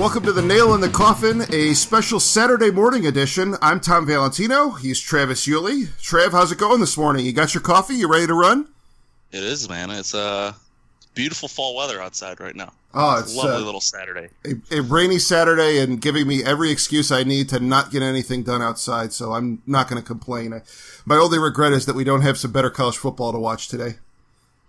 Welcome 0.00 0.24
to 0.24 0.32
the 0.32 0.40
Nail 0.40 0.72
in 0.74 0.80
the 0.80 0.88
Coffin, 0.88 1.42
a 1.52 1.74
special 1.74 2.20
Saturday 2.20 2.70
morning 2.70 3.06
edition. 3.06 3.56
I'm 3.60 3.80
Tom 3.80 4.06
Valentino. 4.06 4.70
He's 4.70 4.98
Travis 4.98 5.46
Yulee. 5.46 5.88
Trav, 6.00 6.32
how's 6.32 6.50
it 6.50 6.56
going 6.56 6.80
this 6.80 6.96
morning? 6.96 7.26
You 7.26 7.34
got 7.34 7.52
your 7.52 7.60
coffee? 7.60 7.96
You 7.96 8.10
ready 8.10 8.26
to 8.26 8.32
run? 8.32 8.66
It 9.30 9.42
is, 9.42 9.68
man. 9.68 9.90
It's 9.90 10.14
uh, 10.14 10.54
beautiful 11.14 11.48
fall 11.48 11.76
weather 11.76 12.00
outside 12.00 12.40
right 12.40 12.56
now. 12.56 12.72
Oh, 12.94 13.18
It's 13.18 13.28
it's 13.28 13.34
a 13.34 13.36
lovely 13.36 13.62
uh, 13.62 13.66
little 13.66 13.82
Saturday. 13.82 14.30
a, 14.46 14.78
a 14.78 14.80
rainy 14.80 15.18
Saturday 15.18 15.80
and 15.80 16.00
giving 16.00 16.26
me 16.26 16.42
every 16.42 16.70
excuse 16.70 17.12
I 17.12 17.22
need 17.22 17.50
to 17.50 17.60
not 17.60 17.90
get 17.90 18.02
anything 18.02 18.42
done 18.42 18.62
outside, 18.62 19.12
so 19.12 19.34
I'm 19.34 19.60
not 19.66 19.86
going 19.86 20.00
to 20.00 20.06
complain. 20.06 20.54
I, 20.54 20.62
my 21.04 21.16
only 21.16 21.38
regret 21.38 21.72
is 21.72 21.84
that 21.84 21.94
we 21.94 22.04
don't 22.04 22.22
have 22.22 22.38
some 22.38 22.52
better 22.52 22.70
college 22.70 22.96
football 22.96 23.32
to 23.32 23.38
watch 23.38 23.68
today. 23.68 23.96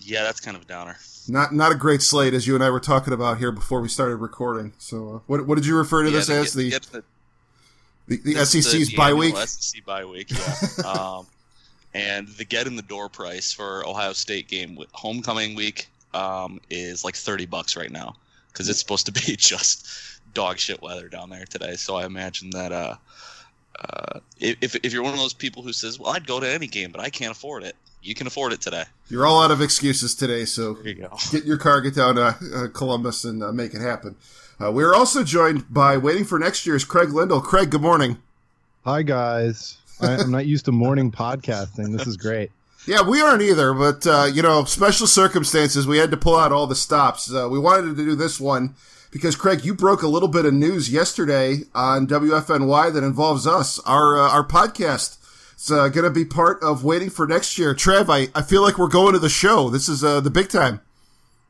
Yeah, 0.01 0.23
that's 0.23 0.39
kind 0.39 0.55
of 0.57 0.63
a 0.63 0.65
downer. 0.65 0.97
Not 1.27 1.53
not 1.53 1.71
a 1.71 1.75
great 1.75 2.01
slate, 2.01 2.33
as 2.33 2.47
you 2.47 2.55
and 2.55 2.63
I 2.63 2.69
were 2.69 2.79
talking 2.79 3.13
about 3.13 3.37
here 3.37 3.51
before 3.51 3.81
we 3.81 3.87
started 3.87 4.17
recording. 4.17 4.73
So, 4.77 5.15
uh, 5.15 5.19
what 5.27 5.45
what 5.47 5.55
did 5.55 5.65
you 5.65 5.77
refer 5.77 6.03
to 6.03 6.09
Yeah, 6.09 6.17
this 6.17 6.29
as? 6.29 6.53
The 6.53 6.69
get 6.71 6.83
the- 6.83 7.03
the, 8.07 8.17
the 8.17 8.45
SEC's 8.45 8.89
the 8.89 8.95
bye 8.97 9.13
week. 9.13 9.37
SEC 9.37 9.85
bye 9.85 10.03
week, 10.03 10.31
yeah. 10.31 10.83
um, 10.85 11.27
and 11.93 12.27
the 12.29 12.43
get 12.43 12.67
in 12.67 12.75
the 12.75 12.81
door 12.81 13.07
price 13.07 13.53
for 13.53 13.87
Ohio 13.87 14.11
State 14.13 14.47
game 14.49 14.75
with 14.75 14.89
homecoming 14.91 15.55
week 15.55 15.87
um, 16.13 16.59
is 16.70 17.05
like 17.05 17.15
thirty 17.15 17.45
bucks 17.45 17.77
right 17.77 17.91
now 17.91 18.15
because 18.51 18.67
it's 18.67 18.79
supposed 18.79 19.05
to 19.05 19.11
be 19.13 19.21
just 19.37 19.87
dog 20.33 20.57
shit 20.57 20.81
weather 20.81 21.07
down 21.07 21.29
there 21.29 21.45
today. 21.45 21.76
So 21.76 21.95
I 21.95 22.05
imagine 22.05 22.49
that 22.49 22.71
uh, 22.71 22.95
uh, 23.79 24.20
if 24.39 24.76
if 24.83 24.91
you're 24.91 25.04
one 25.04 25.13
of 25.13 25.20
those 25.20 25.33
people 25.35 25.61
who 25.63 25.71
says, 25.71 25.99
"Well, 25.99 26.11
I'd 26.11 26.27
go 26.27 26.39
to 26.39 26.49
any 26.49 26.67
game, 26.67 26.91
but 26.91 26.99
I 26.99 27.09
can't 27.09 27.31
afford 27.31 27.63
it," 27.63 27.76
you 28.02 28.16
can 28.16 28.27
afford 28.27 28.54
it 28.54 28.62
today. 28.62 28.84
You're 29.10 29.26
all 29.26 29.44
out 29.44 29.52
of 29.52 29.62
excuses 29.62 30.16
today, 30.16 30.46
so 30.46 30.77
you 30.84 31.07
get 31.32 31.46
your 31.46 31.57
car, 31.57 31.82
get 31.82 31.96
down 31.96 32.16
to 32.16 32.21
uh, 32.24 32.68
Columbus, 32.74 33.24
and 33.24 33.44
uh, 33.44 33.52
make 33.52 33.74
it 33.74 33.82
happen. 33.82 34.16
Uh, 34.62 34.71
we're 34.71 34.94
also 34.94 35.24
joined 35.24 35.71
by 35.74 35.98
waiting 35.98 36.24
for 36.24 36.38
next 36.38 36.66
year's 36.66 36.84
Craig 36.84 37.10
Lyndall. 37.10 37.41
Craig, 37.41 37.70
good 37.72 37.82
morning. 37.82 38.18
Hi 38.84 39.04
guys. 39.04 39.77
I, 40.02 40.16
I'm 40.16 40.32
not 40.32 40.48
used 40.48 40.66
to 40.66 40.72
morning 40.72 41.12
podcasting. 41.12 41.96
This 41.96 42.07
is 42.07 42.18
great. 42.18 42.52
Yeah, 42.88 43.07
we 43.07 43.22
aren't 43.22 43.44
either, 43.44 43.74
but 43.74 44.07
uh, 44.07 44.27
you 44.32 44.41
know, 44.41 44.63
special 44.63 45.05
circumstances, 45.05 45.85
we 45.85 45.99
had 45.99 46.10
to 46.12 46.18
pull 46.18 46.35
out 46.35 46.52
all 46.52 46.66
the 46.66 46.76
stops. 46.76 47.32
Uh, 47.32 47.48
we 47.49 47.60
wanted 47.60 47.96
to 47.96 48.04
do 48.04 48.16
this 48.16 48.40
one 48.40 48.74
because 49.12 49.35
Craig, 49.35 49.63
you 49.63 49.76
broke 49.76 50.02
a 50.02 50.07
little 50.07 50.27
bit 50.27 50.46
of 50.46 50.54
news 50.54 50.91
yesterday 50.91 51.60
on 51.76 52.07
WFNY 52.07 52.91
that 52.94 53.04
involves 53.04 53.46
us, 53.46 53.77
our 53.79 54.20
uh, 54.20 54.29
our 54.32 54.48
podcast. 54.48 55.18
It's 55.62 55.70
uh, 55.70 55.90
going 55.90 56.05
to 56.05 56.09
be 56.09 56.26
part 56.26 56.63
of 56.63 56.84
waiting 56.84 57.12
for 57.12 57.27
next 57.27 57.59
year. 57.59 57.76
Trev, 57.76 58.09
I, 58.09 58.29
I 58.34 58.41
feel 58.41 58.63
like 58.63 58.79
we're 58.79 58.87
going 58.87 59.13
to 59.13 59.20
the 59.20 59.29
show. 59.29 59.70
This 59.70 59.87
is 59.90 60.04
uh, 60.04 60.20
the 60.20 60.31
big 60.31 60.49
time. 60.49 60.81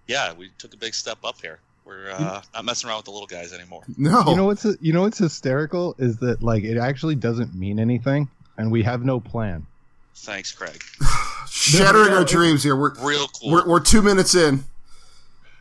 Yeah, 0.05 0.33
we 0.33 0.49
took 0.57 0.73
a 0.73 0.77
big 0.77 0.93
step 0.93 1.19
up 1.23 1.39
here. 1.41 1.59
We're 1.85 2.11
uh, 2.11 2.41
not 2.53 2.65
messing 2.65 2.89
around 2.89 2.97
with 2.97 3.05
the 3.05 3.11
little 3.11 3.25
guys 3.25 3.53
anymore. 3.53 3.83
No, 3.97 4.25
You 4.27 4.35
know 4.35 4.43
what's 4.43 4.65
you 4.81 4.91
know 4.91 5.03
what's 5.03 5.17
hysterical 5.17 5.95
is 5.97 6.17
that 6.17 6.43
like 6.43 6.65
it 6.65 6.77
actually 6.77 7.15
doesn't 7.15 7.55
mean 7.55 7.79
anything, 7.79 8.27
and 8.57 8.69
we 8.69 8.83
have 8.83 9.05
no 9.05 9.21
plan. 9.21 9.65
Thanks, 10.13 10.51
Craig. 10.51 10.83
shattering 11.49 12.09
No, 12.09 12.17
our 12.17 12.25
dreams 12.25 12.63
here. 12.63 12.75
We're 12.75 12.93
Real 12.95 13.29
cool. 13.29 13.51
we're, 13.51 13.65
we're 13.65 13.79
two 13.79 14.01
minutes 14.01 14.35
in. 14.35 14.65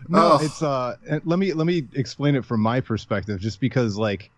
No, 0.09 0.33
Oh. 0.33 0.39
it's 0.45 0.61
uh. 0.61 0.97
Let 1.25 1.39
me 1.39 1.53
let 1.53 1.69
me 1.69 1.87
explain 1.95 2.35
it 2.35 2.45
from 2.45 2.61
my 2.63 2.81
perspective, 2.81 3.39
just 3.39 3.61
because 3.61 3.97
like. 3.97 4.29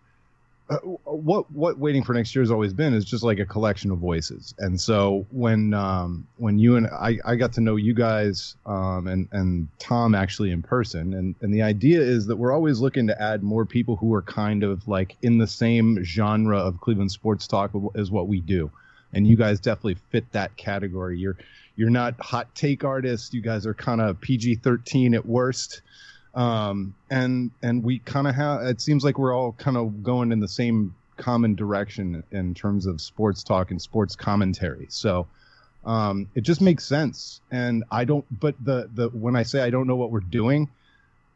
Uh, 0.73 1.11
what 1.11 1.49
what 1.51 1.77
waiting 1.77 2.03
for 2.03 2.13
next 2.13 2.33
year 2.33 2.41
has 2.41 2.51
always 2.51 2.73
been 2.73 2.93
is 2.93 3.05
just 3.05 3.23
like 3.23 3.39
a 3.39 3.45
collection 3.45 3.91
of 3.91 3.99
voices. 3.99 4.53
And 4.57 4.79
so 4.79 5.25
when 5.31 5.73
um 5.73 6.27
when 6.37 6.57
you 6.57 6.75
and 6.75 6.87
i 6.87 7.17
i 7.25 7.35
got 7.35 7.53
to 7.53 7.61
know 7.61 7.75
you 7.75 7.93
guys 7.93 8.55
um 8.65 9.07
and 9.07 9.27
and 9.31 9.67
tom 9.79 10.15
actually 10.15 10.51
in 10.51 10.61
person 10.61 11.13
and 11.13 11.35
and 11.41 11.53
the 11.53 11.61
idea 11.61 12.01
is 12.01 12.25
that 12.27 12.37
we're 12.37 12.51
always 12.51 12.79
looking 12.79 13.07
to 13.07 13.21
add 13.21 13.43
more 13.43 13.65
people 13.65 13.95
who 13.95 14.13
are 14.13 14.21
kind 14.21 14.63
of 14.63 14.87
like 14.87 15.15
in 15.21 15.37
the 15.37 15.47
same 15.47 16.03
genre 16.03 16.57
of 16.57 16.79
cleveland 16.81 17.11
sports 17.11 17.47
talk 17.47 17.71
as 17.95 18.09
what 18.09 18.27
we 18.27 18.39
do. 18.41 18.71
And 19.13 19.27
you 19.27 19.35
guys 19.37 19.59
definitely 19.59 19.97
fit 20.09 20.31
that 20.31 20.57
category. 20.57 21.19
You're 21.19 21.37
you're 21.75 21.89
not 21.89 22.19
hot 22.19 22.53
take 22.55 22.83
artists. 22.83 23.33
You 23.33 23.41
guys 23.41 23.65
are 23.65 23.73
kind 23.73 24.01
of 24.01 24.19
pg-13 24.21 25.15
at 25.15 25.25
worst 25.25 25.81
um, 26.33 26.95
and 27.09 27.51
and 27.61 27.83
we 27.83 27.99
kind 27.99 28.27
of 28.27 28.35
have 28.35 28.63
it 28.63 28.81
seems 28.81 29.03
like 29.03 29.17
we're 29.17 29.35
all 29.35 29.53
kind 29.53 29.77
of 29.77 30.03
going 30.03 30.31
in 30.31 30.39
the 30.39 30.47
same 30.47 30.95
common 31.17 31.55
direction 31.55 32.23
in 32.31 32.53
terms 32.53 32.85
of 32.85 32.99
sports 32.99 33.43
talk 33.43 33.71
and 33.71 33.81
sports 33.81 34.15
commentary. 34.15 34.87
So 34.89 35.27
um, 35.85 36.27
it 36.33 36.41
just 36.41 36.61
makes 36.61 36.85
sense. 36.85 37.41
And 37.51 37.83
i 37.91 38.03
don't 38.03 38.25
but 38.39 38.55
the 38.63 38.89
the 38.93 39.09
when 39.09 39.35
i 39.35 39.43
say 39.43 39.61
i 39.61 39.69
don't 39.69 39.87
know 39.87 39.95
what 39.95 40.11
we're 40.11 40.21
doing 40.21 40.69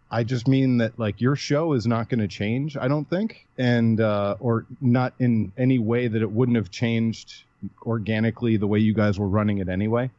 i 0.09 0.23
just 0.23 0.47
mean 0.47 0.77
that 0.77 0.97
like 0.97 1.19
your 1.21 1.35
show 1.35 1.73
is 1.73 1.85
not 1.85 2.09
going 2.09 2.19
to 2.19 2.27
change 2.27 2.77
i 2.77 2.87
don't 2.87 3.09
think. 3.09 3.45
And 3.57 3.99
uh, 3.99 4.35
or 4.39 4.65
not 4.81 5.13
in 5.19 5.51
any 5.57 5.79
way 5.79 6.07
that 6.07 6.21
it 6.21 6.31
wouldn't 6.31 6.57
have 6.57 6.71
changed 6.71 7.43
organically 7.83 8.57
the 8.57 8.67
way 8.67 8.79
you 8.79 8.93
guys 8.93 9.19
were 9.19 9.27
running 9.27 9.59
it 9.59 9.69
anyway 9.69 10.09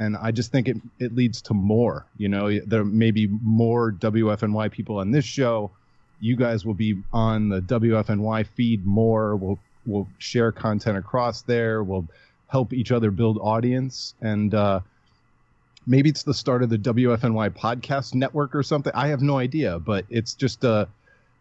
and 0.00 0.16
I 0.16 0.32
just 0.32 0.50
think 0.50 0.66
it 0.66 0.78
it 0.98 1.14
leads 1.14 1.42
to 1.42 1.54
more. 1.54 2.06
You 2.16 2.28
know, 2.30 2.58
there 2.60 2.84
may 2.84 3.12
be 3.12 3.28
more 3.28 3.92
WFNY 3.92 4.72
people 4.72 4.96
on 4.96 5.12
this 5.12 5.26
show. 5.26 5.70
You 6.20 6.36
guys 6.36 6.64
will 6.64 6.74
be 6.74 6.96
on 7.12 7.50
the 7.50 7.60
WFNY 7.60 8.46
feed 8.56 8.84
more. 8.84 9.36
We'll 9.36 9.58
we'll 9.86 10.08
share 10.18 10.50
content 10.52 10.96
across 10.96 11.42
there. 11.42 11.84
We'll 11.84 12.08
help 12.48 12.72
each 12.72 12.90
other 12.90 13.10
build 13.10 13.38
audience, 13.40 14.14
and 14.22 14.54
uh, 14.54 14.80
maybe 15.86 16.08
it's 16.08 16.22
the 16.22 16.34
start 16.34 16.62
of 16.62 16.70
the 16.70 16.78
WFNY 16.78 17.50
podcast 17.50 18.14
network 18.14 18.54
or 18.54 18.62
something. 18.62 18.92
I 18.96 19.08
have 19.08 19.20
no 19.20 19.38
idea, 19.38 19.78
but 19.78 20.06
it's 20.08 20.34
just 20.34 20.64
uh 20.64 20.86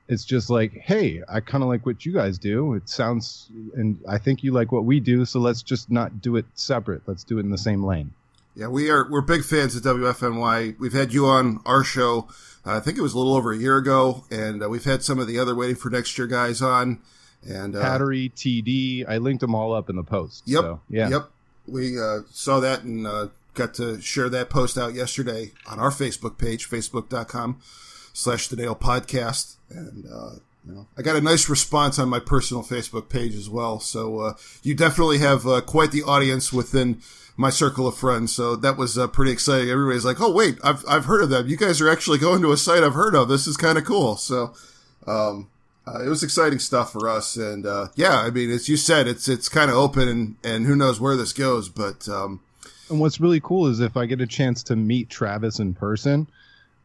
it's 0.10 0.26
just 0.26 0.50
like, 0.50 0.74
hey, 0.74 1.22
I 1.30 1.40
kind 1.40 1.64
of 1.64 1.70
like 1.70 1.86
what 1.86 2.04
you 2.04 2.12
guys 2.12 2.40
do. 2.40 2.74
It 2.74 2.90
sounds, 2.90 3.48
and 3.76 4.00
I 4.08 4.18
think 4.18 4.44
you 4.44 4.52
like 4.52 4.72
what 4.72 4.84
we 4.84 5.00
do. 5.00 5.24
So 5.24 5.40
let's 5.40 5.62
just 5.62 5.92
not 5.92 6.20
do 6.20 6.36
it 6.36 6.46
separate. 6.56 7.04
Let's 7.06 7.24
do 7.24 7.38
it 7.38 7.42
in 7.42 7.52
the 7.52 7.60
same 7.60 7.84
lane. 7.84 8.12
Yeah, 8.60 8.68
we 8.68 8.90
are. 8.90 9.10
We're 9.10 9.22
big 9.22 9.46
fans 9.46 9.74
of 9.78 9.84
WFNY. 9.84 10.78
We've 10.78 10.92
had 10.92 11.14
you 11.14 11.28
on 11.28 11.62
our 11.66 11.82
show. 11.82 12.28
Uh, 12.66 12.76
I 12.76 12.82
think 12.82 12.98
it 12.98 13.02
was 13.02 13.14
a 13.14 13.18
little 13.18 13.34
over 13.34 13.54
a 13.54 13.58
year 13.58 13.78
ago, 13.78 14.26
and 14.30 14.62
uh, 14.62 14.68
we've 14.68 14.84
had 14.84 15.02
some 15.02 15.18
of 15.18 15.28
the 15.28 15.40
other 15.40 15.56
waiting 15.56 15.78
for 15.78 15.90
next 15.90 16.18
year 16.18 16.28
guys 16.28 16.62
on. 16.62 17.00
And 17.48 17.74
uh, 17.74 17.82
Pattery, 17.82 18.30
TD. 18.34 19.06
I 19.08 19.18
linked 19.20 19.40
them 19.40 19.56
all 19.56 19.74
up 19.74 19.90
in 19.90 19.96
the 19.96 20.04
post. 20.04 20.44
Yep. 20.46 20.62
So, 20.62 20.82
yeah. 20.90 21.08
Yep. 21.08 21.30
We 21.68 21.98
uh, 21.98 22.24
saw 22.32 22.60
that 22.60 22.84
and 22.84 23.08
uh, 23.08 23.28
got 23.54 23.76
to 23.76 24.02
share 24.02 24.28
that 24.28 24.50
post 24.50 24.78
out 24.78 24.94
yesterday 24.94 25.54
on 25.66 25.80
our 25.80 25.92
Facebook 25.92 26.38
page, 26.38 26.70
facebook.com 26.70 27.62
slash 28.12 28.50
the 28.50 28.58
Nail 28.58 28.76
Podcast. 28.76 29.56
And, 29.70 30.06
uh, 30.06 30.32
you 30.68 30.74
know, 30.74 30.88
I 30.98 31.02
got 31.02 31.16
a 31.16 31.22
nice 31.22 31.48
response 31.48 31.98
on 31.98 32.10
my 32.10 32.20
personal 32.20 32.64
Facebook 32.64 33.08
page 33.08 33.36
as 33.36 33.50
well. 33.50 33.80
So 33.80 34.20
uh, 34.20 34.34
you 34.64 34.76
definitely 34.76 35.20
have 35.20 35.48
uh, 35.48 35.62
quite 35.62 35.92
the 35.92 36.04
audience 36.04 36.52
within 36.52 37.02
my 37.40 37.50
circle 37.50 37.88
of 37.88 37.96
friends. 37.96 38.34
So 38.34 38.58
that 38.58 38.76
was 38.76 38.98
uh, 38.98 39.08
pretty 39.08 39.32
exciting. 39.32 39.70
Everybody's 39.70 40.04
like, 40.04 40.20
oh, 40.20 40.30
wait, 40.30 40.58
I've, 40.62 40.84
I've 40.90 41.06
heard 41.06 41.24
of 41.24 41.30
them. 41.30 41.48
You 41.48 41.56
guys 41.56 41.80
are 41.80 41.90
actually 41.90 42.18
going 42.18 42.42
to 42.42 42.52
a 42.52 42.58
site 42.58 42.84
I've 42.84 42.96
heard 42.96 43.16
of. 43.16 43.30
This 43.30 43.48
is 43.48 43.56
kind 43.56 43.78
of 43.78 43.86
cool. 43.86 44.18
So, 44.18 44.54
um, 45.08 45.48
uh, 45.88 46.04
it 46.04 46.10
was 46.10 46.22
exciting 46.22 46.60
stuff 46.60 46.92
for 46.92 47.08
us, 47.08 47.38
and 47.38 47.66
uh, 47.66 47.88
yeah, 47.96 48.20
I 48.20 48.30
mean, 48.30 48.52
as 48.52 48.68
you 48.68 48.78
said, 48.78 49.08
it's 49.08 49.28
it's 49.28 49.50
kind 49.50 49.72
of 49.72 49.78
open, 49.78 50.08
and, 50.08 50.36
and 50.44 50.68
who 50.68 50.76
knows 50.76 51.00
where 51.00 51.16
this 51.16 51.34
goes, 51.34 51.70
but 51.70 52.08
um, 52.10 52.42
And 52.90 53.00
what's 53.00 53.22
really 53.22 53.40
cool 53.40 53.68
is 53.68 53.80
if 53.80 53.96
I 53.96 54.06
get 54.06 54.20
a 54.22 54.28
chance 54.28 54.64
to 54.64 54.76
meet 54.76 55.10
Travis 55.10 55.60
in 55.60 55.74
person, 55.74 56.28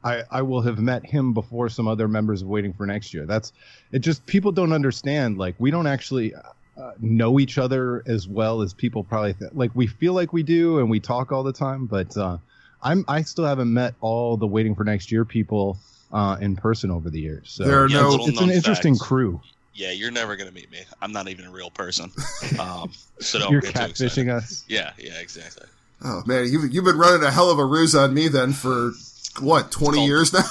I, 0.03 0.23
I 0.31 0.43
will 0.43 0.61
have 0.61 0.79
met 0.79 1.07
him 1.07 1.33
before 1.33 1.71
some 1.71 1.89
other 1.89 2.09
members 2.09 2.43
of 2.43 2.49
Waiting 2.49 2.75
for 2.75 2.87
Next 2.87 3.15
Year. 3.15 3.25
That's 3.25 3.53
it. 3.91 4.01
Just 4.01 4.25
people 4.27 4.53
don't 4.53 4.73
understand. 4.73 5.39
Like 5.39 5.55
we 5.59 5.71
don't 5.71 5.87
actually 5.87 6.35
uh, 6.77 6.93
know 7.01 7.39
each 7.39 7.59
other 7.59 8.03
as 8.07 8.27
well 8.29 8.63
as 8.63 8.73
people 8.75 9.05
probably 9.05 9.35
th- 9.35 9.53
like. 9.55 9.71
We 9.75 9.87
feel 9.87 10.13
like 10.13 10.33
we 10.33 10.43
do, 10.43 10.79
and 10.79 10.91
we 10.91 11.01
talk 11.01 11.33
all 11.33 11.43
the 11.43 11.53
time. 11.53 11.87
But 11.87 12.17
uh, 12.17 12.39
I'm 12.83 13.05
I 13.09 13.23
still 13.23 13.45
haven't 13.45 13.73
met 13.73 13.95
all 14.01 14.37
the 14.37 14.47
Waiting 14.47 14.75
for 14.75 14.85
Next 14.85 15.11
Year 15.13 15.25
people 15.25 15.79
uh, 16.13 16.37
in 16.41 16.57
person 16.57 16.91
over 16.91 17.11
the 17.11 17.21
years. 17.21 17.51
So 17.51 17.65
There 17.65 17.83
are 17.83 17.89
Yeah, 17.89 18.01
no- 18.03 18.09
little 18.11 18.29
it's 18.29 18.41
an 18.41 18.47
known 18.49 18.57
interesting 18.57 18.97
crew. 18.99 19.41
Yeah, 19.77 19.91
you're 19.91 20.13
never 20.13 20.37
gonna 20.37 20.53
meet 20.53 20.71
me. 20.71 20.79
I'm 21.03 21.11
not 21.13 21.29
even 21.29 21.47
a 21.47 21.51
real 21.51 21.71
person. 21.71 22.13
Um, 22.61 22.93
so 23.21 23.39
don't 23.41 23.51
You're 23.51 23.61
get 23.63 23.75
catfishing 23.75 24.33
us. 24.33 24.65
Yeah, 24.69 24.93
yeah, 24.99 25.19
exactly. 25.19 25.67
oh 26.05 26.23
man, 26.27 26.47
you've 26.49 26.73
you've 26.73 26.85
been 26.85 26.97
running 26.99 27.25
a 27.25 27.31
hell 27.33 27.51
of 27.51 27.59
a 27.59 27.65
ruse 27.65 27.95
on 27.97 28.15
me 28.15 28.29
then 28.29 28.53
for 28.53 28.93
what 29.41 29.71
twenty 29.73 29.97
called- 29.99 30.09
years 30.09 30.33
now. 30.33 30.45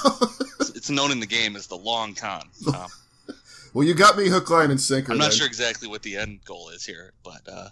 It's, 0.60 0.70
it's 0.70 0.90
known 0.90 1.10
in 1.10 1.18
the 1.20 1.26
game 1.26 1.56
as 1.56 1.66
the 1.66 1.76
long 1.76 2.14
con. 2.14 2.42
Um, 2.68 2.86
well, 3.74 3.86
you 3.86 3.92
got 3.94 4.16
me 4.16 4.28
hook, 4.28 4.48
line, 4.48 4.70
and 4.70 4.80
sinker. 4.80 5.12
I'm 5.12 5.18
not 5.18 5.30
then. 5.30 5.38
sure 5.38 5.46
exactly 5.46 5.88
what 5.88 6.02
the 6.02 6.16
end 6.16 6.44
goal 6.44 6.70
is 6.70 6.86
here, 6.86 7.12
but 7.22 7.40
uh, 7.46 7.68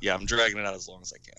yeah, 0.00 0.14
I'm 0.14 0.26
dragging 0.26 0.58
it 0.58 0.66
out 0.66 0.74
as 0.74 0.88
long 0.88 1.02
as 1.02 1.12
I 1.12 1.18
can. 1.18 1.38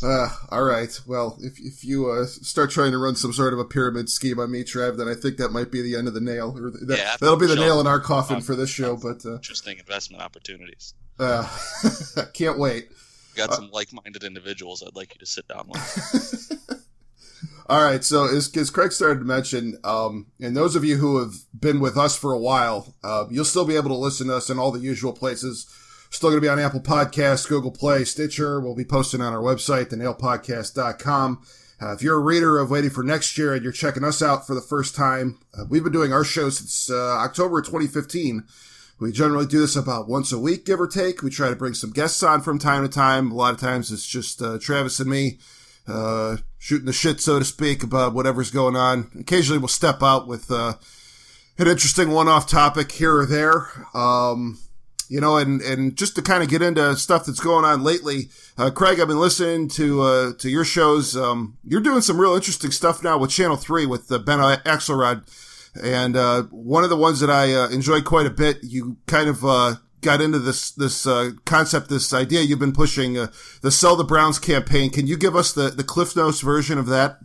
Uh, 0.00 0.28
all 0.50 0.62
right. 0.62 1.00
Well, 1.06 1.36
if 1.40 1.58
if 1.58 1.84
you 1.84 2.08
uh, 2.10 2.26
start 2.26 2.70
trying 2.70 2.92
to 2.92 2.98
run 2.98 3.16
some 3.16 3.32
sort 3.32 3.52
of 3.52 3.58
a 3.58 3.64
pyramid 3.64 4.08
scheme 4.08 4.38
on 4.38 4.50
me, 4.50 4.62
Trev, 4.62 4.96
then 4.96 5.08
I 5.08 5.14
think 5.14 5.38
that 5.38 5.48
might 5.48 5.72
be 5.72 5.82
the 5.82 5.96
end 5.96 6.06
of 6.06 6.14
the 6.14 6.20
nail. 6.20 6.56
Or 6.56 6.70
that, 6.70 6.98
Yeah, 6.98 7.16
that'll 7.18 7.36
be 7.36 7.46
the 7.46 7.56
show- 7.56 7.62
nail 7.62 7.80
in 7.80 7.86
our 7.88 7.98
coffin 7.98 8.40
for 8.40 8.54
this 8.54 8.70
show. 8.70 8.96
But 8.96 9.26
uh, 9.26 9.34
Interesting 9.36 9.78
investment 9.78 10.22
opportunities. 10.22 10.94
uh, 11.18 11.48
can't 12.32 12.58
wait. 12.58 12.90
Got 13.34 13.54
some 13.54 13.70
like-minded 13.72 14.22
individuals 14.24 14.82
I'd 14.86 14.94
like 14.96 15.14
you 15.14 15.18
to 15.20 15.26
sit 15.26 15.48
down 15.48 15.68
with. 15.68 16.52
All 17.68 17.82
right. 17.82 18.02
So 18.02 18.24
as, 18.24 18.54
as 18.56 18.70
Craig 18.70 18.92
started 18.92 19.18
to 19.18 19.26
mention, 19.26 19.78
um, 19.84 20.28
and 20.40 20.56
those 20.56 20.74
of 20.74 20.84
you 20.84 20.96
who 20.96 21.18
have 21.18 21.34
been 21.58 21.80
with 21.80 21.98
us 21.98 22.16
for 22.16 22.32
a 22.32 22.38
while, 22.38 22.94
uh, 23.04 23.26
you'll 23.30 23.44
still 23.44 23.66
be 23.66 23.76
able 23.76 23.90
to 23.90 23.94
listen 23.94 24.28
to 24.28 24.36
us 24.36 24.48
in 24.48 24.58
all 24.58 24.70
the 24.70 24.80
usual 24.80 25.12
places. 25.12 25.66
Still 26.10 26.30
going 26.30 26.40
to 26.40 26.46
be 26.46 26.48
on 26.48 26.58
Apple 26.58 26.80
Podcasts, 26.80 27.46
Google 27.46 27.70
Play, 27.70 28.04
Stitcher. 28.04 28.60
We'll 28.60 28.74
be 28.74 28.86
posting 28.86 29.20
on 29.20 29.34
our 29.34 29.42
website, 29.42 29.90
thenailpodcast.com. 29.90 31.42
Uh, 31.80 31.92
if 31.92 32.02
you're 32.02 32.16
a 32.16 32.22
reader 32.22 32.58
of 32.58 32.70
Waiting 32.70 32.90
for 32.90 33.04
Next 33.04 33.36
Year 33.36 33.52
and 33.52 33.62
you're 33.62 33.72
checking 33.72 34.02
us 34.02 34.22
out 34.22 34.46
for 34.46 34.54
the 34.54 34.62
first 34.62 34.96
time, 34.96 35.38
uh, 35.56 35.64
we've 35.68 35.84
been 35.84 35.92
doing 35.92 36.12
our 36.12 36.24
show 36.24 36.48
since 36.48 36.90
uh, 36.90 37.18
October 37.18 37.60
2015. 37.60 38.44
We 38.98 39.12
generally 39.12 39.46
do 39.46 39.60
this 39.60 39.76
about 39.76 40.08
once 40.08 40.32
a 40.32 40.40
week, 40.40 40.64
give 40.64 40.80
or 40.80 40.88
take. 40.88 41.22
We 41.22 41.30
try 41.30 41.50
to 41.50 41.56
bring 41.56 41.74
some 41.74 41.90
guests 41.90 42.22
on 42.22 42.40
from 42.40 42.58
time 42.58 42.82
to 42.82 42.88
time. 42.88 43.30
A 43.30 43.34
lot 43.34 43.54
of 43.54 43.60
times 43.60 43.92
it's 43.92 44.06
just 44.06 44.42
uh, 44.42 44.58
Travis 44.58 44.98
and 44.98 45.10
me 45.10 45.38
uh, 45.88 46.36
shooting 46.58 46.86
the 46.86 46.92
shit, 46.92 47.20
so 47.20 47.38
to 47.38 47.44
speak, 47.44 47.82
about 47.82 48.14
whatever's 48.14 48.50
going 48.50 48.76
on. 48.76 49.10
Occasionally 49.18 49.58
we'll 49.58 49.68
step 49.68 50.02
out 50.02 50.26
with 50.26 50.50
uh, 50.50 50.74
an 51.58 51.66
interesting 51.66 52.10
one-off 52.10 52.46
topic 52.46 52.92
here 52.92 53.18
or 53.18 53.26
there. 53.26 53.68
Um, 53.94 54.58
you 55.08 55.20
know, 55.20 55.38
and, 55.38 55.62
and 55.62 55.96
just 55.96 56.14
to 56.16 56.22
kind 56.22 56.42
of 56.42 56.50
get 56.50 56.60
into 56.60 56.94
stuff 56.96 57.24
that's 57.24 57.40
going 57.40 57.64
on 57.64 57.82
lately, 57.82 58.28
uh, 58.58 58.70
Craig, 58.70 59.00
I've 59.00 59.08
been 59.08 59.18
listening 59.18 59.68
to, 59.70 60.02
uh, 60.02 60.32
to 60.34 60.50
your 60.50 60.64
shows. 60.64 61.16
Um, 61.16 61.56
you're 61.64 61.80
doing 61.80 62.02
some 62.02 62.20
real 62.20 62.34
interesting 62.34 62.70
stuff 62.70 63.02
now 63.02 63.16
with 63.16 63.30
Channel 63.30 63.56
3 63.56 63.86
with 63.86 64.12
uh, 64.12 64.18
Ben 64.18 64.38
Axelrod. 64.38 65.26
And, 65.82 66.16
uh, 66.16 66.42
one 66.44 66.84
of 66.84 66.90
the 66.90 66.96
ones 66.96 67.20
that 67.20 67.30
I, 67.30 67.54
uh, 67.54 67.68
enjoyed 67.68 68.04
quite 68.04 68.26
a 68.26 68.30
bit, 68.30 68.58
you 68.62 68.98
kind 69.06 69.30
of, 69.30 69.44
uh, 69.44 69.76
got 70.00 70.20
into 70.20 70.38
this, 70.38 70.70
this, 70.70 71.06
uh, 71.06 71.32
concept, 71.44 71.88
this 71.88 72.12
idea 72.12 72.42
you've 72.42 72.58
been 72.58 72.72
pushing, 72.72 73.18
uh, 73.18 73.28
the 73.62 73.70
Sell 73.70 73.96
the 73.96 74.04
Browns 74.04 74.38
campaign. 74.38 74.90
Can 74.90 75.06
you 75.06 75.16
give 75.16 75.36
us 75.36 75.52
the, 75.52 75.68
the 75.70 75.84
Cliff 75.84 76.16
Notes 76.16 76.40
version 76.40 76.78
of 76.78 76.86
that? 76.86 77.18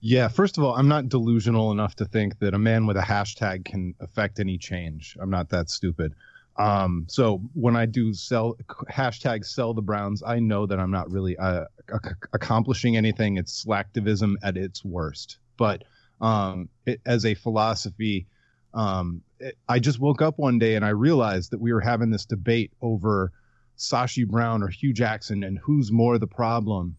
Yeah, 0.00 0.28
first 0.28 0.56
of 0.56 0.64
all, 0.64 0.74
I'm 0.74 0.88
not 0.88 1.08
delusional 1.08 1.72
enough 1.72 1.94
to 1.96 2.06
think 2.06 2.38
that 2.38 2.54
a 2.54 2.58
man 2.58 2.86
with 2.86 2.96
a 2.96 3.02
hashtag 3.02 3.66
can 3.66 3.94
affect 4.00 4.40
any 4.40 4.56
change. 4.56 5.16
I'm 5.20 5.28
not 5.28 5.50
that 5.50 5.68
stupid. 5.68 6.14
Um, 6.56 7.06
so 7.08 7.42
when 7.54 7.76
I 7.76 7.86
do 7.86 8.12
sell 8.12 8.56
hashtag 8.90 9.44
sell 9.44 9.74
the 9.74 9.82
Browns, 9.82 10.22
I 10.26 10.40
know 10.40 10.66
that 10.66 10.78
I'm 10.78 10.90
not 10.90 11.10
really 11.10 11.36
uh, 11.36 11.64
ac- 11.92 12.14
accomplishing 12.32 12.96
anything. 12.96 13.36
It's 13.36 13.64
slacktivism 13.64 14.34
at 14.42 14.56
its 14.56 14.84
worst. 14.84 15.38
But 15.56 15.84
um, 16.20 16.68
it, 16.86 17.00
as 17.06 17.24
a 17.24 17.34
philosophy, 17.34 18.26
um, 18.74 19.22
it, 19.38 19.56
I 19.68 19.78
just 19.78 19.98
woke 19.98 20.22
up 20.22 20.38
one 20.38 20.58
day 20.58 20.74
and 20.74 20.84
I 20.84 20.90
realized 20.90 21.50
that 21.50 21.60
we 21.60 21.72
were 21.72 21.80
having 21.80 22.10
this 22.10 22.24
debate 22.24 22.72
over 22.80 23.32
Sashi 23.78 24.26
Brown 24.26 24.62
or 24.62 24.68
Hue 24.68 24.92
Jackson 24.92 25.42
and 25.42 25.58
who's 25.58 25.90
more 25.90 26.18
the 26.18 26.26
problem. 26.26 26.96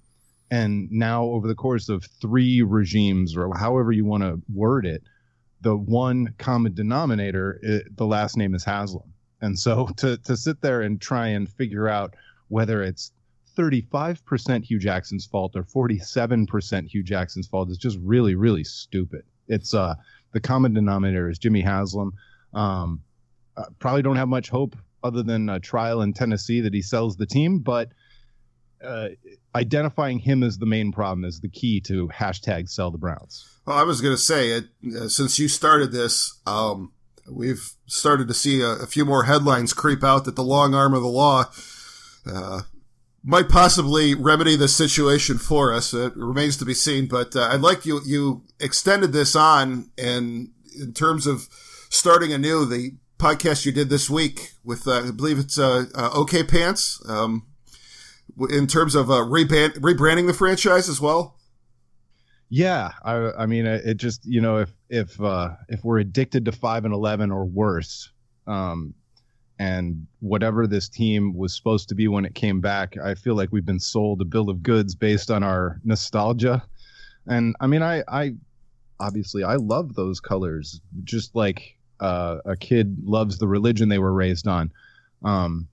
And 0.49 0.91
now, 0.91 1.23
over 1.23 1.47
the 1.47 1.55
course 1.55 1.87
of 1.87 2.03
three 2.03 2.61
regimes, 2.61 3.37
or 3.37 3.55
however 3.55 3.93
you 3.93 4.03
want 4.03 4.23
to 4.23 4.41
word 4.53 4.85
it, 4.85 5.01
the 5.61 5.77
one 5.77 6.33
common 6.39 6.73
denominator, 6.73 7.59
it, 7.61 7.95
the 7.95 8.05
last 8.05 8.35
name 8.35 8.53
is 8.53 8.65
Haslam. 8.65 9.13
And 9.39 9.57
so 9.57 9.87
to, 9.97 10.17
to 10.17 10.35
sit 10.35 10.61
there 10.61 10.81
and 10.81 10.99
try 10.99 11.27
and 11.27 11.47
figure 11.47 11.87
out 11.87 12.15
whether 12.49 12.83
it's 12.83 13.13
35% 13.57 14.63
Hue 14.65 14.79
Jackson's 14.79 15.25
fault 15.25 15.55
or 15.55 15.63
47% 15.63 16.87
Hue 16.87 17.03
Jackson's 17.03 17.47
fault 17.47 17.69
is 17.69 17.77
just 17.77 17.97
really, 18.01 18.35
really 18.35 18.63
stupid. 18.63 19.23
It's 19.47 19.73
uh, 19.73 19.95
the 20.33 20.39
common 20.39 20.73
denominator 20.73 21.29
is 21.29 21.39
Jimmy 21.39 21.61
Haslam. 21.61 22.13
Um, 22.53 23.01
uh, 23.57 23.65
probably 23.79 24.01
don't 24.01 24.15
have 24.15 24.27
much 24.27 24.49
hope 24.49 24.75
other 25.03 25.23
than 25.23 25.49
a 25.49 25.59
trial 25.59 26.01
in 26.01 26.13
Tennessee 26.13 26.61
that 26.61 26.73
he 26.73 26.81
sells 26.81 27.17
the 27.17 27.25
team, 27.25 27.59
but 27.59 27.89
uh, 28.83 29.09
identifying 29.55 30.19
him 30.19 30.43
as 30.43 30.57
the 30.57 30.65
main 30.65 30.91
problem 30.91 31.25
is 31.25 31.39
the 31.39 31.49
key 31.49 31.81
to 31.81 32.07
hashtag 32.09 32.69
sell 32.69 32.91
the 32.91 32.97
Browns. 32.97 33.47
Well, 33.65 33.77
I 33.77 33.83
was 33.83 34.01
going 34.01 34.13
to 34.13 34.21
say 34.21 34.51
it 34.51 34.65
uh, 34.95 35.07
since 35.07 35.37
you 35.37 35.47
started 35.47 35.91
this. 35.91 36.39
Um, 36.45 36.93
we've 37.29 37.73
started 37.85 38.27
to 38.27 38.33
see 38.33 38.61
a, 38.61 38.69
a, 38.69 38.87
few 38.87 39.05
more 39.05 39.25
headlines 39.25 39.73
creep 39.73 40.03
out 40.03 40.25
that 40.25 40.35
the 40.35 40.43
long 40.43 40.73
arm 40.73 40.93
of 40.93 41.01
the 41.01 41.07
law 41.07 41.45
uh, 42.25 42.61
might 43.23 43.49
possibly 43.49 44.15
remedy 44.15 44.55
the 44.55 44.67
situation 44.67 45.37
for 45.37 45.73
us. 45.73 45.93
It 45.93 46.15
remains 46.15 46.57
to 46.57 46.65
be 46.65 46.73
seen, 46.73 47.07
but 47.07 47.35
uh, 47.35 47.49
I'd 47.51 47.61
like 47.61 47.85
you 47.85 48.01
you 48.05 48.43
extended 48.59 49.13
this 49.13 49.35
on, 49.35 49.91
and 49.97 50.49
in 50.79 50.93
terms 50.93 51.27
of 51.27 51.47
starting 51.89 52.33
anew, 52.33 52.65
the 52.65 52.95
podcast 53.17 53.65
you 53.65 53.71
did 53.71 53.89
this 53.89 54.09
week 54.09 54.51
with 54.63 54.87
uh, 54.87 55.07
I 55.07 55.11
believe 55.11 55.39
it's 55.39 55.59
uh, 55.59 55.85
OK 55.95 56.43
Pants. 56.43 57.01
Um, 57.07 57.47
in 58.49 58.67
terms 58.67 58.95
of 58.95 59.07
rebrand, 59.07 59.73
rebranding 59.79 60.27
the 60.27 60.33
franchise 60.33 60.89
as 60.89 61.01
well. 61.01 61.37
Yeah, 62.49 62.91
I, 63.03 63.31
I 63.31 63.45
mean, 63.45 63.65
it 63.65 63.95
just 63.95 64.25
you 64.25 64.41
know, 64.41 64.57
if 64.57 64.73
if 64.89 65.21
uh, 65.21 65.51
if 65.69 65.83
we're 65.83 65.99
addicted 65.99 66.45
to 66.45 66.51
five 66.51 66.83
and 66.83 66.93
eleven 66.93 67.31
or 67.31 67.45
worse, 67.45 68.09
um, 68.45 68.93
and 69.61 70.07
whatever 70.21 70.65
this 70.65 70.89
team 70.89 71.37
was 71.37 71.55
supposed 71.55 71.87
to 71.87 71.93
be 71.93 72.07
when 72.07 72.25
it 72.25 72.33
came 72.33 72.61
back, 72.61 72.97
I 72.97 73.13
feel 73.13 73.35
like 73.35 73.51
we've 73.51 73.65
been 73.65 73.79
sold 73.79 74.19
a 74.19 74.25
bill 74.25 74.49
of 74.49 74.63
goods 74.63 74.95
based 74.95 75.29
on 75.29 75.43
our 75.43 75.79
nostalgia. 75.83 76.63
And 77.27 77.55
I 77.61 77.67
mean, 77.67 77.83
I 77.83 78.03
I 78.07 78.31
obviously 78.99 79.43
I 79.43 79.57
love 79.57 79.93
those 79.93 80.19
colors, 80.19 80.81
just 81.03 81.35
like 81.35 81.77
uh, 81.99 82.37
a 82.43 82.57
kid 82.57 82.97
loves 83.03 83.37
the 83.37 83.47
religion 83.47 83.87
they 83.87 83.99
were 83.99 84.13
raised 84.13 84.47
on. 84.47 84.71
Um, 85.23 85.67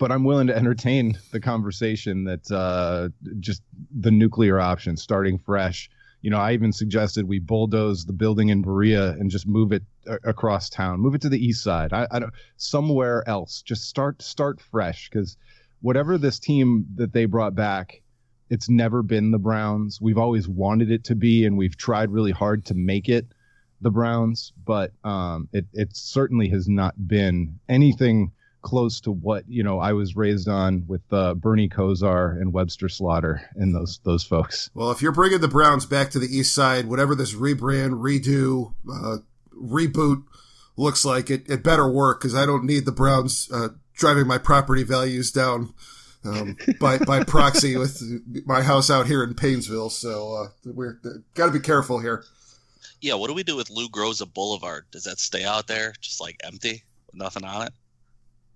but 0.00 0.10
I'm 0.10 0.24
willing 0.24 0.48
to 0.48 0.56
entertain 0.56 1.16
the 1.30 1.38
conversation 1.38 2.24
that 2.24 2.50
uh, 2.50 3.10
just 3.38 3.62
the 3.96 4.10
nuclear 4.10 4.58
option, 4.58 4.96
starting 4.96 5.38
fresh. 5.38 5.88
You 6.22 6.30
know, 6.30 6.38
I 6.38 6.52
even 6.52 6.72
suggested 6.72 7.28
we 7.28 7.38
bulldoze 7.38 8.06
the 8.06 8.12
building 8.12 8.48
in 8.48 8.62
Berea 8.62 9.10
and 9.10 9.30
just 9.30 9.46
move 9.46 9.70
it 9.70 9.84
across 10.24 10.68
town, 10.68 11.00
move 11.00 11.14
it 11.14 11.20
to 11.22 11.28
the 11.28 11.44
east 11.44 11.62
side. 11.62 11.92
I, 11.92 12.06
I 12.10 12.18
don't 12.18 12.32
somewhere 12.56 13.28
else. 13.28 13.62
Just 13.62 13.88
start 13.88 14.22
start 14.22 14.60
fresh 14.60 15.08
because 15.10 15.36
whatever 15.80 16.18
this 16.18 16.38
team 16.38 16.86
that 16.96 17.12
they 17.12 17.26
brought 17.26 17.54
back, 17.54 18.02
it's 18.50 18.68
never 18.68 19.02
been 19.02 19.30
the 19.30 19.38
Browns. 19.38 20.00
We've 20.00 20.18
always 20.18 20.48
wanted 20.48 20.90
it 20.90 21.04
to 21.04 21.14
be, 21.14 21.44
and 21.44 21.56
we've 21.56 21.76
tried 21.76 22.10
really 22.10 22.32
hard 22.32 22.64
to 22.66 22.74
make 22.74 23.08
it 23.08 23.26
the 23.80 23.90
Browns, 23.90 24.52
but 24.64 24.92
um, 25.04 25.48
it 25.52 25.66
it 25.72 25.96
certainly 25.96 26.48
has 26.48 26.68
not 26.68 26.94
been 27.06 27.58
anything 27.68 28.32
close 28.62 29.00
to 29.00 29.12
what 29.12 29.44
you 29.48 29.62
know 29.62 29.78
I 29.78 29.92
was 29.92 30.16
raised 30.16 30.48
on 30.48 30.84
with 30.86 31.02
uh, 31.12 31.34
Bernie 31.34 31.68
Kosar 31.68 32.40
and 32.40 32.52
Webster 32.52 32.88
Slaughter 32.88 33.40
and 33.54 33.74
those 33.74 34.00
those 34.04 34.24
folks. 34.24 34.70
Well, 34.74 34.90
if 34.90 35.00
you're 35.00 35.12
bringing 35.12 35.40
the 35.40 35.48
Browns 35.48 35.86
back 35.86 36.10
to 36.10 36.18
the 36.18 36.26
East 36.26 36.54
Side, 36.54 36.86
whatever 36.86 37.14
this 37.14 37.34
rebrand, 37.34 38.00
redo, 38.00 38.74
uh, 38.92 39.18
reboot 39.60 40.24
looks 40.76 41.04
like, 41.04 41.30
it 41.30 41.48
it 41.48 41.62
better 41.62 41.88
work 41.88 42.20
because 42.20 42.34
I 42.34 42.46
don't 42.46 42.64
need 42.64 42.84
the 42.84 42.92
Browns 42.92 43.48
uh, 43.52 43.68
driving 43.94 44.26
my 44.26 44.38
property 44.38 44.82
values 44.82 45.30
down 45.30 45.74
um, 46.24 46.56
by 46.80 46.98
by 46.98 47.24
proxy 47.24 47.76
with 47.76 48.02
my 48.46 48.62
house 48.62 48.90
out 48.90 49.06
here 49.06 49.22
in 49.22 49.34
Painesville. 49.34 49.90
So 49.90 50.34
uh, 50.34 50.46
we're 50.64 51.00
got 51.34 51.46
to 51.46 51.52
be 51.52 51.60
careful 51.60 52.00
here. 52.00 52.24
Yeah, 53.00 53.14
what 53.14 53.28
do 53.28 53.34
we 53.34 53.44
do 53.44 53.54
with 53.54 53.70
Lou 53.70 53.88
Groza 53.88 54.32
Boulevard? 54.32 54.86
Does 54.90 55.04
that 55.04 55.20
stay 55.20 55.44
out 55.44 55.68
there 55.68 55.92
just 56.00 56.20
like 56.20 56.40
empty 56.42 56.82
with 57.06 57.14
nothing 57.14 57.44
on 57.44 57.68
it? 57.68 57.72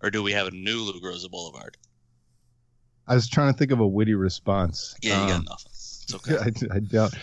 or 0.02 0.10
do 0.10 0.22
we 0.22 0.32
have 0.32 0.46
a 0.46 0.50
new 0.50 0.80
Lou 0.80 1.00
Groza 1.00 1.30
Boulevard? 1.30 1.76
I 3.06 3.14
was 3.14 3.28
trying 3.28 3.52
to 3.52 3.58
think 3.58 3.70
of 3.70 3.80
a 3.80 3.86
witty 3.86 4.14
response. 4.14 4.94
Yeah, 5.00 5.16
you 5.16 5.22
um, 5.22 5.28
got 5.28 5.50
nothing. 5.50 5.72
It's 6.14 6.28
okay. 6.28 6.66
I, 6.72 6.76
I 6.76 6.78
doubt 6.80 7.14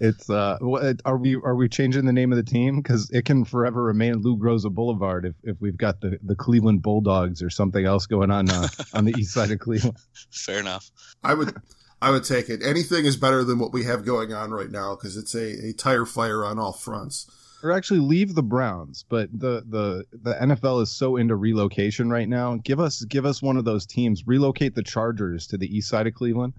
it's. 0.00 0.28
Uh, 0.28 0.58
are 1.04 1.16
we 1.16 1.36
are 1.36 1.54
we 1.54 1.68
changing 1.68 2.04
the 2.04 2.12
name 2.12 2.32
of 2.32 2.36
the 2.36 2.50
team 2.50 2.76
because 2.76 3.10
it 3.10 3.24
can 3.24 3.44
forever 3.44 3.82
remain 3.82 4.16
Lou 4.22 4.36
Groza 4.36 4.72
Boulevard 4.72 5.24
if, 5.24 5.34
if 5.42 5.60
we've 5.60 5.76
got 5.76 6.00
the, 6.00 6.18
the 6.22 6.34
Cleveland 6.34 6.82
Bulldogs 6.82 7.42
or 7.42 7.50
something 7.50 7.84
else 7.84 8.06
going 8.06 8.30
on 8.30 8.50
uh, 8.50 8.68
on 8.94 9.04
the 9.04 9.14
east 9.18 9.32
side 9.32 9.50
of 9.50 9.58
Cleveland. 9.58 9.96
Fair 10.30 10.60
enough. 10.60 10.90
I 11.22 11.34
would. 11.34 11.54
I 12.02 12.10
would 12.10 12.24
take 12.24 12.50
it. 12.50 12.62
Anything 12.62 13.06
is 13.06 13.16
better 13.16 13.42
than 13.42 13.58
what 13.58 13.72
we 13.72 13.84
have 13.84 14.04
going 14.04 14.30
on 14.32 14.50
right 14.50 14.70
now 14.70 14.94
because 14.94 15.16
it's 15.16 15.34
a, 15.34 15.68
a 15.68 15.72
tire 15.72 16.04
fire 16.04 16.44
on 16.44 16.58
all 16.58 16.74
fronts 16.74 17.26
or 17.62 17.72
actually 17.72 18.00
leave 18.00 18.34
the 18.34 18.42
Browns. 18.42 19.04
But 19.08 19.28
the 19.32 19.64
the 19.68 20.04
the 20.12 20.34
NFL 20.34 20.82
is 20.82 20.92
so 20.92 21.16
into 21.16 21.36
relocation 21.36 22.10
right 22.10 22.28
now. 22.28 22.56
Give 22.56 22.80
us 22.80 23.04
give 23.04 23.26
us 23.26 23.42
one 23.42 23.56
of 23.56 23.64
those 23.64 23.86
teams. 23.86 24.26
Relocate 24.26 24.74
the 24.74 24.82
Chargers 24.82 25.46
to 25.48 25.58
the 25.58 25.74
east 25.74 25.88
side 25.88 26.06
of 26.06 26.14
Cleveland, 26.14 26.54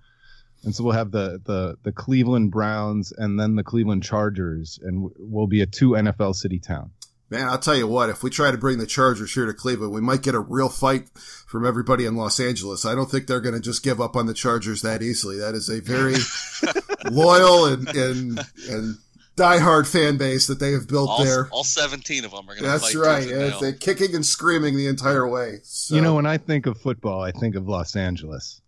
and 0.68 0.76
so 0.76 0.84
we'll 0.84 0.94
have 0.94 1.12
the 1.12 1.42
the 1.46 1.78
the 1.84 1.94
Cleveland 1.94 2.52
Browns 2.52 3.14
and 3.14 3.40
then 3.40 3.56
the 3.56 3.64
Cleveland 3.64 4.04
Chargers, 4.04 4.78
and 4.84 5.10
we'll 5.18 5.48
be 5.48 5.62
a 5.62 5.66
two 5.66 5.92
NFL 5.92 6.36
city 6.36 6.60
town. 6.60 6.92
Man, 7.30 7.48
I'll 7.48 7.58
tell 7.58 7.78
you 7.78 7.88
what, 7.88 8.10
if 8.10 8.22
we 8.22 8.30
try 8.30 8.52
to 8.52 8.58
bring 8.58 8.78
the 8.78 8.86
Chargers 8.86 9.34
here 9.34 9.46
to 9.46 9.54
Cleveland, 9.54 9.94
we 9.94 10.02
might 10.02 10.24
get 10.24 10.36
a 10.36 10.40
real 10.40 10.68
fight 10.68 11.08
from 11.48 11.66
everybody 11.66 12.06
in 12.06 12.18
Los 12.18 12.38
Angeles. 12.38 12.84
I 12.86 12.96
don't 12.96 13.10
think 13.10 13.28
they're 13.28 13.40
going 13.40 13.56
to 13.56 13.62
just 13.62 13.82
give 13.82 14.02
up 14.02 14.18
on 14.18 14.26
the 14.26 14.34
Chargers 14.34 14.82
that 14.82 15.02
easily. 15.02 15.38
That 15.38 15.56
is 15.56 15.70
a 15.70 15.80
very 15.80 16.16
loyal 17.12 17.66
and, 17.66 17.88
and, 17.90 18.40
and 18.70 18.98
diehard 19.38 19.90
fan 19.90 20.18
base 20.18 20.48
that 20.48 20.60
they 20.60 20.72
have 20.72 20.88
built 20.88 21.10
all, 21.10 21.24
there. 21.24 21.48
All 21.52 21.64
17 21.64 22.26
of 22.26 22.32
them 22.32 22.42
are 22.42 22.54
going 22.54 22.64
to 22.64 22.70
That's 22.70 22.94
fight 22.94 22.96
right. 22.96 23.30
and 23.30 23.52
Yeah, 23.52 23.58
they're 23.60 23.74
kicking 23.74 24.16
and 24.16 24.26
screaming 24.26 24.76
the 24.76 24.88
entire 24.88 25.28
way. 25.28 25.60
So, 25.64 25.96
You 25.96 26.02
know, 26.02 26.16
when 26.16 26.26
I 26.26 26.38
think 26.38 26.66
of 26.66 26.78
football, 26.78 27.22
I 27.22 27.32
think 27.32 27.56
of 27.56 27.68
Los 27.68 27.96
Angeles. 27.96 28.62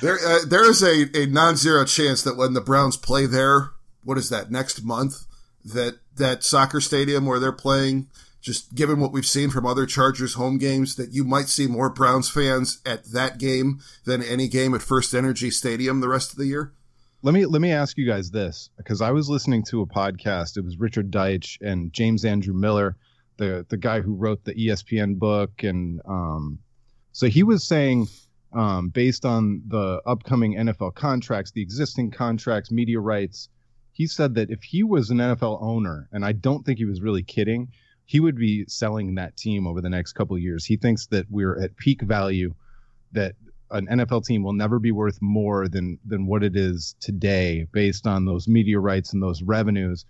There, 0.00 0.18
uh, 0.24 0.38
there 0.46 0.68
is 0.68 0.82
a, 0.82 1.06
a 1.14 1.26
non-zero 1.26 1.84
chance 1.84 2.22
that 2.22 2.36
when 2.36 2.54
the 2.54 2.60
Browns 2.60 2.96
play 2.96 3.26
there, 3.26 3.70
what 4.04 4.18
is 4.18 4.28
that 4.30 4.50
next 4.50 4.82
month? 4.82 5.26
That 5.64 5.98
that 6.16 6.42
soccer 6.42 6.80
stadium 6.80 7.26
where 7.26 7.38
they're 7.38 7.52
playing, 7.52 8.08
just 8.40 8.74
given 8.74 9.00
what 9.00 9.12
we've 9.12 9.26
seen 9.26 9.50
from 9.50 9.66
other 9.66 9.84
Chargers 9.84 10.34
home 10.34 10.58
games, 10.58 10.96
that 10.96 11.12
you 11.12 11.24
might 11.24 11.48
see 11.48 11.66
more 11.66 11.90
Browns 11.90 12.30
fans 12.30 12.80
at 12.86 13.04
that 13.12 13.38
game 13.38 13.80
than 14.04 14.22
any 14.22 14.48
game 14.48 14.74
at 14.74 14.80
FirstEnergy 14.80 15.52
Stadium 15.52 16.00
the 16.00 16.08
rest 16.08 16.32
of 16.32 16.38
the 16.38 16.46
year. 16.46 16.72
Let 17.22 17.34
me 17.34 17.44
let 17.44 17.60
me 17.60 17.72
ask 17.72 17.98
you 17.98 18.06
guys 18.06 18.30
this 18.30 18.70
because 18.78 19.02
I 19.02 19.10
was 19.10 19.28
listening 19.28 19.64
to 19.64 19.82
a 19.82 19.86
podcast. 19.86 20.56
It 20.56 20.64
was 20.64 20.78
Richard 20.78 21.10
Deitch 21.10 21.58
and 21.60 21.92
James 21.92 22.24
Andrew 22.24 22.54
Miller, 22.54 22.96
the 23.36 23.66
the 23.68 23.76
guy 23.76 24.00
who 24.00 24.14
wrote 24.14 24.44
the 24.44 24.54
ESPN 24.54 25.18
book, 25.18 25.62
and 25.62 26.00
um, 26.06 26.58
so 27.12 27.26
he 27.26 27.42
was 27.42 27.62
saying, 27.62 28.08
um, 28.52 28.88
based 28.88 29.24
on 29.24 29.62
the 29.68 30.00
upcoming 30.06 30.54
NFL 30.54 30.94
contracts, 30.94 31.52
the 31.52 31.62
existing 31.62 32.10
contracts, 32.10 32.70
media 32.70 33.00
rights, 33.00 33.48
he 33.92 34.06
said 34.06 34.34
that 34.34 34.50
if 34.50 34.62
he 34.62 34.82
was 34.82 35.10
an 35.10 35.18
NFL 35.18 35.62
owner, 35.62 36.08
and 36.12 36.24
I 36.24 36.32
don't 36.32 36.64
think 36.64 36.78
he 36.78 36.84
was 36.84 37.02
really 37.02 37.22
kidding, 37.22 37.68
he 38.06 38.18
would 38.18 38.36
be 38.36 38.64
selling 38.66 39.14
that 39.14 39.36
team 39.36 39.66
over 39.66 39.80
the 39.80 39.90
next 39.90 40.14
couple 40.14 40.34
of 40.36 40.42
years. 40.42 40.64
He 40.64 40.76
thinks 40.76 41.06
that 41.08 41.26
we're 41.30 41.60
at 41.62 41.76
peak 41.76 42.02
value, 42.02 42.54
that 43.12 43.34
an 43.70 43.86
NFL 43.86 44.26
team 44.26 44.42
will 44.42 44.52
never 44.52 44.78
be 44.78 44.90
worth 44.90 45.20
more 45.22 45.68
than 45.68 45.98
than 46.04 46.26
what 46.26 46.42
it 46.42 46.56
is 46.56 46.96
today 47.00 47.66
based 47.72 48.06
on 48.06 48.24
those 48.24 48.48
media 48.48 48.80
rights 48.80 49.12
and 49.12 49.22
those 49.22 49.42
revenues. 49.42 50.06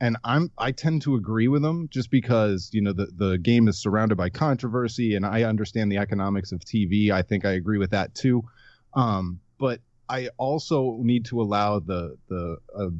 And 0.00 0.16
I'm 0.24 0.52
I 0.58 0.72
tend 0.72 1.02
to 1.02 1.16
agree 1.16 1.48
with 1.48 1.64
him 1.64 1.88
just 1.90 2.10
because 2.10 2.70
you 2.72 2.80
know 2.80 2.92
the 2.92 3.06
the 3.16 3.38
game 3.38 3.66
is 3.68 3.78
surrounded 3.78 4.16
by 4.16 4.30
controversy 4.30 5.16
and 5.16 5.26
I 5.26 5.42
understand 5.42 5.90
the 5.90 5.98
economics 5.98 6.52
of 6.52 6.60
TV. 6.60 7.10
I 7.10 7.22
think 7.22 7.44
I 7.44 7.52
agree 7.52 7.78
with 7.78 7.90
that 7.90 8.14
too. 8.14 8.44
Um, 8.94 9.40
but 9.58 9.80
I 10.08 10.28
also 10.36 10.98
need 11.02 11.24
to 11.26 11.40
allow 11.40 11.80
the 11.80 12.16
the 12.28 12.58
uh, 12.76 12.90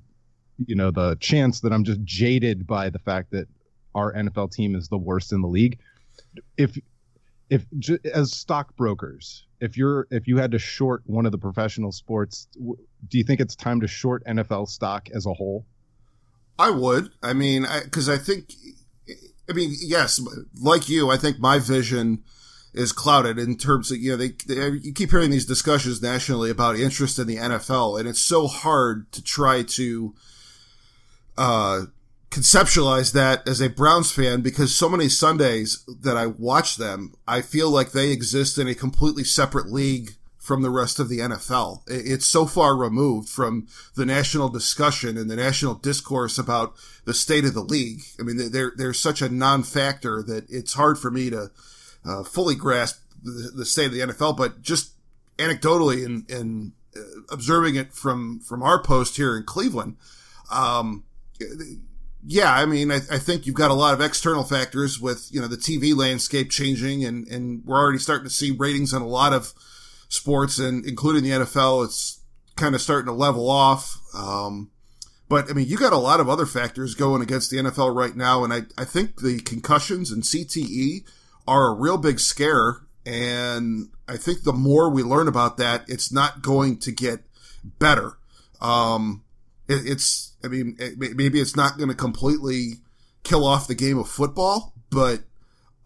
you 0.67 0.75
know 0.75 0.91
the 0.91 1.17
chance 1.21 1.61
that 1.61 1.73
I'm 1.73 1.85
just 1.85 2.03
jaded 2.03 2.67
by 2.67 2.91
the 2.91 2.99
fact 2.99 3.31
that 3.31 3.47
our 3.95 4.13
NFL 4.13 4.53
team 4.53 4.75
is 4.75 4.89
the 4.89 4.99
worst 4.99 5.33
in 5.33 5.41
the 5.41 5.49
league. 5.49 5.79
If 6.57 6.79
if 7.49 7.65
as 8.13 8.33
stockbrokers, 8.33 9.47
if 9.61 9.77
you're 9.77 10.07
if 10.11 10.27
you 10.27 10.37
had 10.37 10.51
to 10.53 10.59
short 10.59 11.03
one 11.07 11.27
of 11.27 11.33
the 11.33 11.39
professional 11.39 11.93
sports, 11.93 12.49
do 12.57 13.19
you 13.19 13.25
think 13.25 13.41
it's 13.41 13.57
time 13.57 13.81
to 13.81 13.87
short 13.87 14.25
NFL 14.27 14.69
stock 14.69 15.09
as 15.11 15.27
a 15.27 15.33
whole? 15.33 15.65
I 16.59 16.71
would. 16.71 17.11
I 17.23 17.33
mean, 17.33 17.67
because 17.85 18.09
I, 18.09 18.19
think, 18.19 18.53
I 19.49 19.53
mean, 19.53 19.75
yes, 19.81 20.21
like 20.61 20.89
you, 20.89 21.11
I 21.11 21.17
think 21.17 21.39
my 21.39 21.59
vision 21.59 22.25
is 22.75 22.93
clouded 22.93 23.39
in 23.39 23.57
terms 23.57 23.91
of 23.91 23.99
you 23.99 24.11
know 24.11 24.17
they, 24.17 24.29
they 24.47 24.69
you 24.69 24.93
keep 24.93 25.11
hearing 25.11 25.31
these 25.31 25.47
discussions 25.47 26.03
nationally 26.03 26.51
about 26.51 26.77
interest 26.77 27.19
in 27.19 27.27
the 27.27 27.37
NFL, 27.37 27.99
and 27.99 28.09
it's 28.09 28.21
so 28.21 28.47
hard 28.47 29.11
to 29.13 29.23
try 29.23 29.63
to 29.63 30.15
uh, 31.37 31.83
conceptualize 32.31 33.13
that 33.13 33.47
as 33.49 33.61
a 33.61 33.71
Browns 33.71 34.13
fan 34.13 34.43
because 34.43 34.75
so 34.75 34.89
many 34.89 35.09
Sundays 35.09 35.85
that 36.03 36.17
I 36.17 36.27
watch 36.27 36.77
them, 36.77 37.15
I 37.27 37.41
feel 37.41 37.71
like 37.71 37.93
they 37.93 38.11
exist 38.11 38.59
in 38.59 38.69
a 38.69 38.75
completely 38.75 39.25
separate 39.25 39.71
league 39.71 40.18
from 40.49 40.63
the 40.63 40.71
rest 40.71 40.99
of 40.99 41.11
the 41.11 41.19
NFL. 41.19 41.83
It's 41.87 42.25
so 42.25 42.47
far 42.47 42.75
removed 42.75 43.29
from 43.29 43.69
the 43.97 44.07
national 44.07 44.49
discussion 44.49 45.19
and 45.19 45.31
the 45.31 45.37
national 45.37 45.75
discourse 45.75 46.39
about 46.39 46.75
the 47.05 47.13
state 47.13 47.45
of 47.45 47.53
the 47.53 47.61
league. 47.61 48.01
I 48.19 48.23
mean, 48.23 48.51
they're, 48.51 48.73
they're 48.75 48.95
such 48.95 49.21
a 49.21 49.29
non-factor 49.29 50.23
that 50.23 50.47
it's 50.49 50.73
hard 50.73 50.99
for 50.99 51.11
me 51.11 51.29
to 51.29 51.51
uh, 52.03 52.25
fully 52.25 52.55
grasp 52.55 53.03
the, 53.23 53.53
the, 53.55 53.67
state 53.67 53.89
of 53.89 53.93
the 53.93 54.01
NFL, 54.01 54.39
but 54.39 54.63
just 54.63 54.93
anecdotally 55.37 56.07
and, 56.07 56.31
and 56.31 56.73
uh, 56.97 57.01
observing 57.31 57.77
it 57.77 57.93
from, 57.93 58.41
from 58.41 58.63
our 58.63 58.83
post 58.83 59.19
here 59.19 59.37
in 59.37 59.43
Cleveland, 59.43 59.99
um, 60.51 61.05
yeah, 62.27 62.55
I 62.55 62.65
mean, 62.65 62.91
I, 62.91 63.01
I, 63.13 63.19
think 63.19 63.47
you've 63.47 63.55
got 63.55 63.71
a 63.71 63.75
lot 63.75 63.93
of 63.93 64.01
external 64.01 64.45
factors 64.45 64.99
with, 64.99 65.29
you 65.31 65.43
know, 65.43 65.47
the 65.47 65.57
TV 65.57 65.95
landscape 65.95 66.49
changing 66.51 67.05
and, 67.05 67.29
and 67.29 67.67
we're 67.67 67.79
already 67.79 67.99
starting 67.99 68.25
to 68.25 68.31
see 68.31 68.51
ratings 68.51 68.95
on 68.95 69.03
a 69.03 69.07
lot 69.07 69.35
of 69.35 69.53
sports 70.09 70.59
and 70.59 70.85
including 70.85 71.23
the 71.23 71.31
NFL. 71.31 71.85
It's 71.85 72.21
kind 72.57 72.75
of 72.75 72.81
starting 72.81 73.07
to 73.07 73.13
level 73.13 73.49
off. 73.49 74.01
Um, 74.15 74.71
but 75.29 75.51
I 75.51 75.53
mean, 75.53 75.69
you 75.69 75.77
got 75.77 75.93
a 75.93 75.99
lot 75.99 76.21
of 76.21 76.29
other 76.29 76.47
factors 76.47 76.95
going 76.95 77.23
against 77.23 77.51
the 77.51 77.59
NFL 77.59 77.95
right 77.95 78.17
now. 78.17 78.45
And 78.45 78.53
I, 78.53 78.63
I 78.77 78.85
think 78.85 79.21
the 79.21 79.41
concussions 79.41 80.11
and 80.11 80.23
CTE 80.23 81.05
are 81.47 81.69
a 81.69 81.75
real 81.75 81.99
big 81.99 82.19
scare. 82.19 82.79
And 83.05 83.91
I 84.09 84.17
think 84.17 84.43
the 84.43 84.53
more 84.53 84.91
we 84.91 85.03
learn 85.03 85.29
about 85.29 85.57
that, 85.59 85.85
it's 85.89 86.13
not 86.13 86.43
going 86.43 86.79
to 86.81 86.93
get 86.93 87.21
better. 87.79 88.19
Um, 88.61 89.25
it, 89.69 89.87
it's, 89.87 90.35
I 90.43 90.49
mean, 90.49 90.77
it, 90.79 91.17
maybe 91.17 91.41
it's 91.41 91.57
not 91.57 91.77
going 91.77 91.91
to 91.91 91.95
completely 91.95 92.81
kill 93.23 93.47
off 93.47 93.69
the 93.69 93.75
game 93.75 93.99
of 93.99 94.09
football, 94.09 94.73
but 94.91 95.21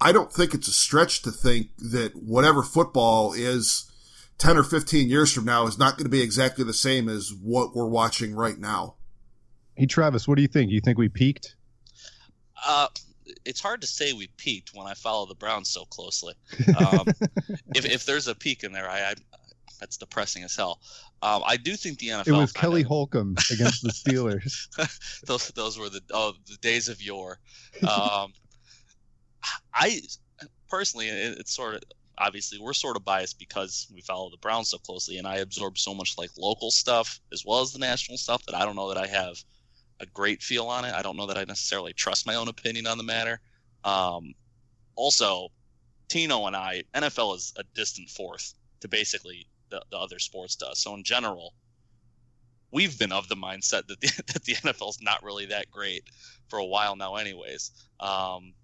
I 0.00 0.12
don't 0.12 0.32
think 0.32 0.54
it's 0.54 0.68
a 0.68 0.72
stretch 0.72 1.22
to 1.22 1.30
think 1.30 1.68
that 1.78 2.12
whatever 2.14 2.62
football 2.62 3.32
is 3.32 3.90
10 4.38 4.56
or 4.56 4.64
15 4.64 5.08
years 5.08 5.32
from 5.32 5.44
now 5.44 5.66
is 5.66 5.78
not 5.78 5.96
going 5.96 6.04
to 6.04 6.10
be 6.10 6.20
exactly 6.22 6.64
the 6.64 6.74
same 6.74 7.08
as 7.08 7.32
what 7.32 7.74
we're 7.74 7.86
watching 7.86 8.34
right 8.34 8.58
now. 8.58 8.96
Hey, 9.74 9.86
Travis, 9.86 10.26
what 10.26 10.36
do 10.36 10.42
you 10.42 10.48
think? 10.48 10.70
You 10.70 10.80
think 10.80 10.98
we 10.98 11.08
peaked? 11.08 11.56
Uh, 12.66 12.88
it's 13.44 13.60
hard 13.60 13.80
to 13.80 13.86
say 13.86 14.12
we 14.12 14.28
peaked 14.36 14.70
when 14.74 14.86
I 14.86 14.94
follow 14.94 15.26
the 15.26 15.34
Browns 15.34 15.70
so 15.70 15.84
closely. 15.84 16.34
Um, 16.78 17.06
if, 17.74 17.84
if 17.84 18.06
there's 18.06 18.28
a 18.28 18.34
peak 18.34 18.64
in 18.64 18.72
there, 18.72 18.88
I, 18.88 19.10
I 19.10 19.14
that's 19.82 19.96
depressing 19.96 20.44
as 20.44 20.54
hell. 20.54 20.80
Um, 21.22 21.42
I 21.44 21.56
do 21.56 21.74
think 21.74 21.98
the 21.98 22.08
NFL. 22.08 22.28
It 22.28 22.32
was 22.32 22.52
Kelly 22.52 22.82
Holcomb 22.82 23.36
against 23.50 23.82
the 23.82 23.90
Steelers. 23.90 24.68
those 25.26 25.48
those 25.48 25.78
were 25.78 25.88
the 25.88 26.00
oh 26.12 26.34
the 26.46 26.56
days 26.58 26.88
of 26.88 27.02
yore. 27.02 27.38
Um, 27.82 28.32
I 29.74 30.00
personally, 30.68 31.08
it, 31.08 31.38
it's 31.38 31.54
sort 31.54 31.74
of 31.74 31.82
obviously 32.22 32.58
we're 32.60 32.72
sort 32.72 32.96
of 32.96 33.04
biased 33.04 33.38
because 33.38 33.88
we 33.92 34.00
follow 34.00 34.30
the 34.30 34.36
Browns 34.36 34.70
so 34.70 34.78
closely, 34.78 35.18
and 35.18 35.26
I 35.26 35.38
absorb 35.38 35.76
so 35.76 35.94
much 35.94 36.16
like 36.16 36.30
local 36.38 36.70
stuff 36.70 37.20
as 37.32 37.44
well 37.44 37.60
as 37.60 37.72
the 37.72 37.78
national 37.78 38.18
stuff 38.18 38.44
that 38.46 38.54
I 38.54 38.64
don't 38.64 38.76
know 38.76 38.88
that 38.88 39.02
I 39.02 39.08
have 39.08 39.36
a 40.00 40.06
great 40.06 40.42
feel 40.42 40.66
on 40.66 40.84
it. 40.84 40.94
I 40.94 41.02
don't 41.02 41.16
know 41.16 41.26
that 41.26 41.38
I 41.38 41.44
necessarily 41.44 41.92
trust 41.92 42.26
my 42.26 42.36
own 42.36 42.48
opinion 42.48 42.86
on 42.86 42.98
the 42.98 43.04
matter. 43.04 43.40
Um, 43.84 44.34
also, 44.94 45.48
Tino 46.08 46.46
and 46.46 46.54
I, 46.54 46.84
NFL 46.94 47.36
is 47.36 47.52
a 47.56 47.64
distant 47.74 48.08
fourth 48.08 48.54
to 48.80 48.88
basically 48.88 49.48
the, 49.70 49.82
the 49.90 49.98
other 49.98 50.18
sports 50.18 50.56
does. 50.56 50.78
So 50.78 50.94
in 50.94 51.02
general, 51.04 51.54
we've 52.70 52.98
been 52.98 53.12
of 53.12 53.28
the 53.28 53.36
mindset 53.36 53.86
that 53.88 54.00
the, 54.00 54.22
that 54.32 54.44
the 54.44 54.54
NFL 54.54 54.90
is 54.90 54.98
not 55.02 55.22
really 55.22 55.46
that 55.46 55.70
great 55.70 56.04
for 56.48 56.58
a 56.58 56.64
while 56.64 56.96
now, 56.96 57.16
anyways. 57.16 57.70
Um, 57.98 58.54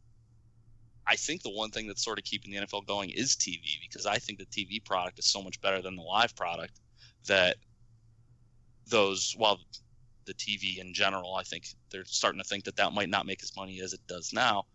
I 1.09 1.17
think 1.17 1.43
the 1.43 1.51
one 1.51 1.71
thing 1.71 1.87
that's 1.87 2.05
sort 2.05 2.19
of 2.19 2.25
keeping 2.25 2.53
the 2.53 2.59
NFL 2.59 2.87
going 2.87 3.11
is 3.11 3.35
TV 3.35 3.63
because 3.81 4.05
I 4.05 4.19
think 4.19 4.39
the 4.39 4.47
TV 4.47 4.85
product 4.85 5.19
is 5.19 5.25
so 5.25 5.43
much 5.43 5.61
better 5.61 5.81
than 5.81 5.97
the 5.97 6.03
live 6.03 6.37
product 6.37 6.81
that 7.27 7.57
those, 8.87 9.35
while 9.37 9.59
the 10.27 10.35
TV 10.35 10.79
in 10.79 10.93
general, 10.93 11.35
I 11.35 11.43
think 11.43 11.67
they're 11.91 12.05
starting 12.05 12.41
to 12.41 12.47
think 12.47 12.65
that 12.65 12.77
that 12.77 12.93
might 12.93 13.09
not 13.09 13.27
make 13.27 13.43
as 13.43 13.57
money 13.57 13.81
as 13.81 13.95
it 13.95 14.01
does 14.07 14.33
now. 14.33 14.67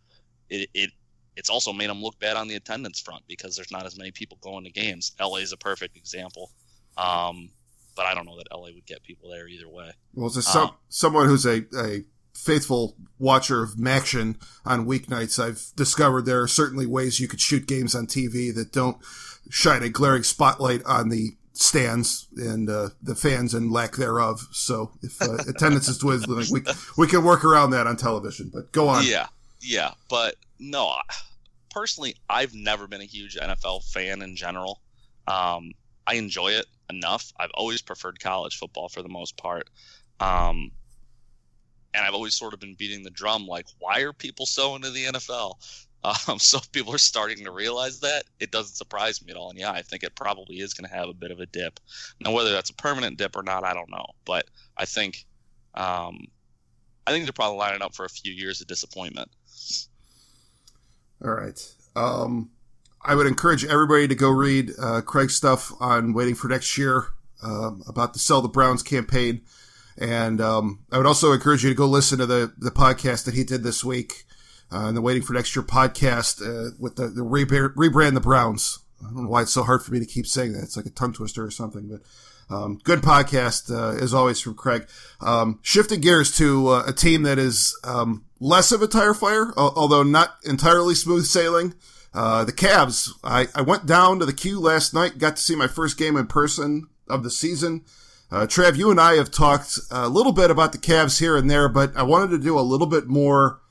It, 0.49 0.69
it 0.73 0.89
it's 1.35 1.49
also 1.49 1.71
made 1.73 1.89
them 1.89 2.01
look 2.01 2.19
bad 2.19 2.35
on 2.35 2.47
the 2.47 2.55
attendance 2.55 2.99
front 2.99 3.23
because 3.27 3.55
there's 3.55 3.71
not 3.71 3.85
as 3.85 3.97
many 3.97 4.11
people 4.11 4.37
going 4.41 4.63
to 4.63 4.71
games. 4.71 5.13
LA 5.19 5.37
is 5.37 5.51
a 5.51 5.57
perfect 5.57 5.97
example. 5.97 6.51
Um, 6.97 7.49
but 7.95 8.05
I 8.05 8.13
don't 8.13 8.25
know 8.25 8.37
that 8.37 8.47
LA 8.51 8.69
would 8.73 8.85
get 8.85 9.03
people 9.03 9.29
there 9.29 9.47
either 9.47 9.67
way. 9.67 9.91
Well, 10.13 10.27
as 10.27 10.45
some, 10.45 10.69
um, 10.69 10.75
someone 10.89 11.27
who's 11.27 11.45
a, 11.45 11.63
a 11.77 12.03
faithful 12.33 12.95
watcher 13.19 13.63
of 13.63 13.75
MACtion 13.75 14.35
on 14.65 14.85
weeknights, 14.85 15.43
I've 15.43 15.75
discovered 15.75 16.25
there 16.25 16.41
are 16.41 16.47
certainly 16.47 16.85
ways 16.85 17.19
you 17.19 17.27
could 17.27 17.41
shoot 17.41 17.67
games 17.67 17.95
on 17.95 18.07
TV 18.07 18.53
that 18.53 18.71
don't 18.71 18.97
shine 19.49 19.83
a 19.83 19.89
glaring 19.89 20.23
spotlight 20.23 20.83
on 20.85 21.09
the 21.09 21.35
stands 21.53 22.27
and 22.35 22.69
uh, 22.69 22.89
the 23.01 23.15
fans 23.15 23.53
and 23.53 23.71
lack 23.71 23.95
thereof. 23.95 24.47
So 24.51 24.91
if 25.01 25.21
uh, 25.21 25.35
attendance 25.47 25.87
is 25.87 25.99
dwindling, 25.99 26.47
we 26.51 26.61
we 26.97 27.07
can 27.07 27.23
work 27.23 27.45
around 27.45 27.71
that 27.71 27.87
on 27.87 27.95
television. 27.95 28.49
But 28.53 28.71
go 28.71 28.89
on. 28.89 29.05
Yeah, 29.05 29.27
yeah, 29.61 29.91
but 30.09 30.35
no, 30.59 30.95
personally, 31.69 32.15
I've 32.29 32.53
never 32.53 32.87
been 32.87 33.01
a 33.01 33.05
huge 33.05 33.35
NFL 33.35 33.83
fan 33.91 34.21
in 34.21 34.35
general. 34.35 34.81
Um, 35.27 35.71
I 36.05 36.15
enjoy 36.15 36.49
it 36.49 36.65
enough. 36.89 37.31
I've 37.39 37.51
always 37.53 37.81
preferred 37.81 38.19
college 38.19 38.57
football 38.57 38.89
for 38.89 39.01
the 39.01 39.09
most 39.09 39.37
part. 39.37 39.69
Um, 40.19 40.71
and 41.93 42.05
I've 42.05 42.13
always 42.13 42.35
sort 42.35 42.53
of 42.53 42.59
been 42.59 42.75
beating 42.75 43.03
the 43.03 43.09
drum 43.09 43.45
like, 43.45 43.65
why 43.79 44.01
are 44.01 44.13
people 44.13 44.45
so 44.45 44.75
into 44.75 44.91
the 44.91 45.05
NFL? 45.05 45.55
Um, 46.27 46.37
so 46.37 46.59
people 46.73 46.93
are 46.93 46.97
starting 46.97 47.45
to 47.45 47.51
realize 47.51 48.01
that, 48.01 48.25
it 48.37 48.51
doesn't 48.51 48.75
surprise 48.75 49.23
me 49.23 49.31
at 49.31 49.37
all. 49.37 49.51
And 49.51 49.57
yeah, 49.57 49.71
I 49.71 49.81
think 49.83 50.03
it 50.03 50.13
probably 50.15 50.57
is 50.57 50.73
going 50.73 50.85
to 50.89 50.93
have 50.93 51.07
a 51.07 51.13
bit 51.13 51.31
of 51.31 51.39
a 51.39 51.45
dip. 51.45 51.79
Now, 52.19 52.33
whether 52.33 52.51
that's 52.51 52.71
a 52.71 52.73
permanent 52.73 53.17
dip 53.17 53.37
or 53.37 53.41
not, 53.41 53.63
I 53.63 53.73
don't 53.73 53.89
know. 53.89 54.07
But 54.25 54.49
I 54.75 54.83
think, 54.83 55.25
um, 55.75 56.27
I 57.07 57.11
think 57.11 57.23
they're 57.23 57.31
probably 57.31 57.57
lining 57.57 57.81
up 57.81 57.95
for 57.95 58.03
a 58.03 58.09
few 58.09 58.33
years 58.33 58.59
of 58.59 58.67
disappointment. 58.67 59.29
All 61.23 61.31
right. 61.31 61.73
Um, 61.95 62.49
I 63.01 63.15
would 63.15 63.27
encourage 63.27 63.63
everybody 63.63 64.07
to 64.09 64.15
go 64.15 64.29
read 64.29 64.71
uh, 64.77 64.99
Craig's 65.01 65.37
stuff 65.37 65.71
on 65.79 66.11
waiting 66.11 66.35
for 66.35 66.49
next 66.49 66.77
year 66.77 67.07
um, 67.41 67.83
about 67.87 68.13
the 68.13 68.19
Sell 68.19 68.41
the 68.41 68.49
Browns 68.49 68.83
campaign. 68.83 69.41
And 69.97 70.41
um, 70.41 70.79
I 70.91 70.97
would 70.97 71.05
also 71.05 71.31
encourage 71.31 71.63
you 71.63 71.69
to 71.69 71.75
go 71.75 71.85
listen 71.85 72.19
to 72.19 72.25
the, 72.25 72.53
the 72.57 72.71
podcast 72.71 73.25
that 73.25 73.33
he 73.33 73.43
did 73.43 73.63
this 73.63 73.83
week 73.83 74.25
uh, 74.71 74.87
and 74.87 74.97
the 74.97 75.01
Waiting 75.01 75.21
for 75.23 75.33
Next 75.33 75.55
Year 75.55 75.63
podcast 75.63 76.41
uh, 76.41 76.71
with 76.79 76.95
the, 76.95 77.07
the 77.07 77.21
rebrand, 77.21 77.75
rebrand 77.75 78.13
the 78.13 78.21
Browns. 78.21 78.79
I 79.01 79.05
don't 79.05 79.23
know 79.23 79.29
why 79.29 79.43
it's 79.43 79.51
so 79.51 79.63
hard 79.63 79.83
for 79.83 79.91
me 79.91 79.99
to 79.99 80.05
keep 80.05 80.25
saying 80.25 80.53
that. 80.53 80.63
It's 80.63 80.77
like 80.77 80.85
a 80.85 80.91
tongue 80.91 81.13
twister 81.13 81.43
or 81.43 81.51
something, 81.51 81.89
but 81.89 82.01
um, 82.53 82.79
good 82.83 83.01
podcast 83.01 83.71
uh, 83.71 83.97
as 84.01 84.13
always 84.13 84.39
from 84.39 84.55
Craig. 84.55 84.87
Um, 85.21 85.59
shifting 85.61 86.01
gears 86.01 86.35
to 86.37 86.67
uh, 86.69 86.83
a 86.87 86.93
team 86.93 87.23
that 87.23 87.37
is 87.37 87.77
um, 87.83 88.25
less 88.39 88.71
of 88.71 88.81
a 88.81 88.87
tire 88.87 89.13
fire, 89.13 89.53
although 89.57 90.03
not 90.03 90.37
entirely 90.45 90.95
smooth 90.95 91.25
sailing. 91.25 91.73
Uh, 92.13 92.43
the 92.43 92.51
Cavs. 92.51 93.09
I, 93.23 93.47
I 93.55 93.61
went 93.61 93.87
down 93.87 94.19
to 94.19 94.25
the 94.25 94.33
queue 94.33 94.59
last 94.59 94.93
night, 94.93 95.17
got 95.17 95.35
to 95.35 95.41
see 95.41 95.55
my 95.55 95.65
first 95.67 95.97
game 95.97 96.15
in 96.15 96.27
person 96.27 96.87
of 97.09 97.23
the 97.23 97.31
season. 97.31 97.85
Uh, 98.33 98.47
Trav, 98.47 98.75
you 98.77 98.89
and 98.89 98.99
I 98.99 99.13
have 99.13 99.29
talked 99.29 99.77
a 99.91 100.09
little 100.09 100.31
bit 100.31 100.49
about 100.49 100.71
the 100.71 100.79
Cavs 100.79 101.19
here 101.19 101.37
and 101.37 101.51
there, 101.51 101.69
but 101.69 101.95
I 101.95 102.01
wanted 102.01 102.31
to 102.31 102.39
do 102.39 102.57
a 102.57 102.61
little 102.61 102.87
bit 102.87 103.05
more 103.05 103.61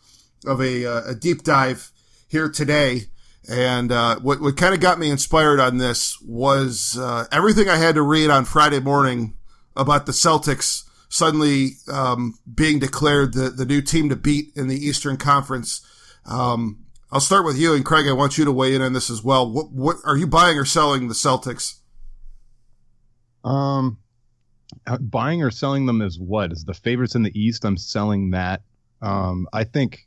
of 0.47 0.61
a, 0.61 0.87
uh, 0.87 1.02
a 1.09 1.14
deep 1.16 1.42
dive 1.42 1.90
here 2.28 2.49
today. 2.49 3.07
And 3.50 3.90
uh, 3.90 4.21
what 4.21 4.40
what 4.40 4.57
kind 4.57 4.73
of 4.73 4.78
got 4.78 5.00
me 5.00 5.11
inspired 5.11 5.59
on 5.59 5.78
this 5.78 6.16
was 6.23 6.97
uh, 6.97 7.25
everything 7.33 7.69
I 7.69 7.76
had 7.76 7.97
to 7.97 8.02
read 8.02 8.31
on 8.31 8.45
Friday 8.45 8.78
morning 8.78 9.35
about 9.75 10.07
the 10.07 10.12
Celtics 10.12 10.85
suddenly 11.09 11.71
um, 11.92 12.38
being 12.54 12.78
declared 12.78 13.35
the, 13.35 13.50
the 13.50 13.66
new 13.66 13.83
team 13.83 14.11
to 14.11 14.16
beat 14.16 14.52
in 14.54 14.69
the 14.69 14.78
Eastern 14.78 15.16
Conference. 15.16 15.85
Um, 16.25 16.85
I'll 17.11 17.19
start 17.19 17.45
with 17.45 17.59
you 17.59 17.75
and 17.75 17.85
Craig. 17.85 18.07
I 18.07 18.12
want 18.12 18.38
you 18.38 18.45
to 18.45 18.52
weigh 18.52 18.76
in 18.76 18.81
on 18.81 18.92
this 18.92 19.11
as 19.11 19.25
well. 19.25 19.50
What 19.50 19.73
what 19.73 19.97
are 20.04 20.16
you 20.16 20.28
buying 20.28 20.57
or 20.57 20.64
selling 20.64 21.09
the 21.09 21.14
Celtics? 21.14 21.81
Um, 23.42 23.99
buying 25.00 25.43
or 25.43 25.50
selling 25.50 25.87
them 25.87 26.02
is 26.02 26.19
what 26.19 26.52
is 26.52 26.64
the 26.64 26.75
favorites 26.75 27.14
in 27.14 27.23
the 27.23 27.38
East. 27.38 27.64
I'm 27.64 27.76
selling 27.76 28.31
that. 28.31 28.62
Um, 29.00 29.49
I 29.52 29.64
think 29.64 30.07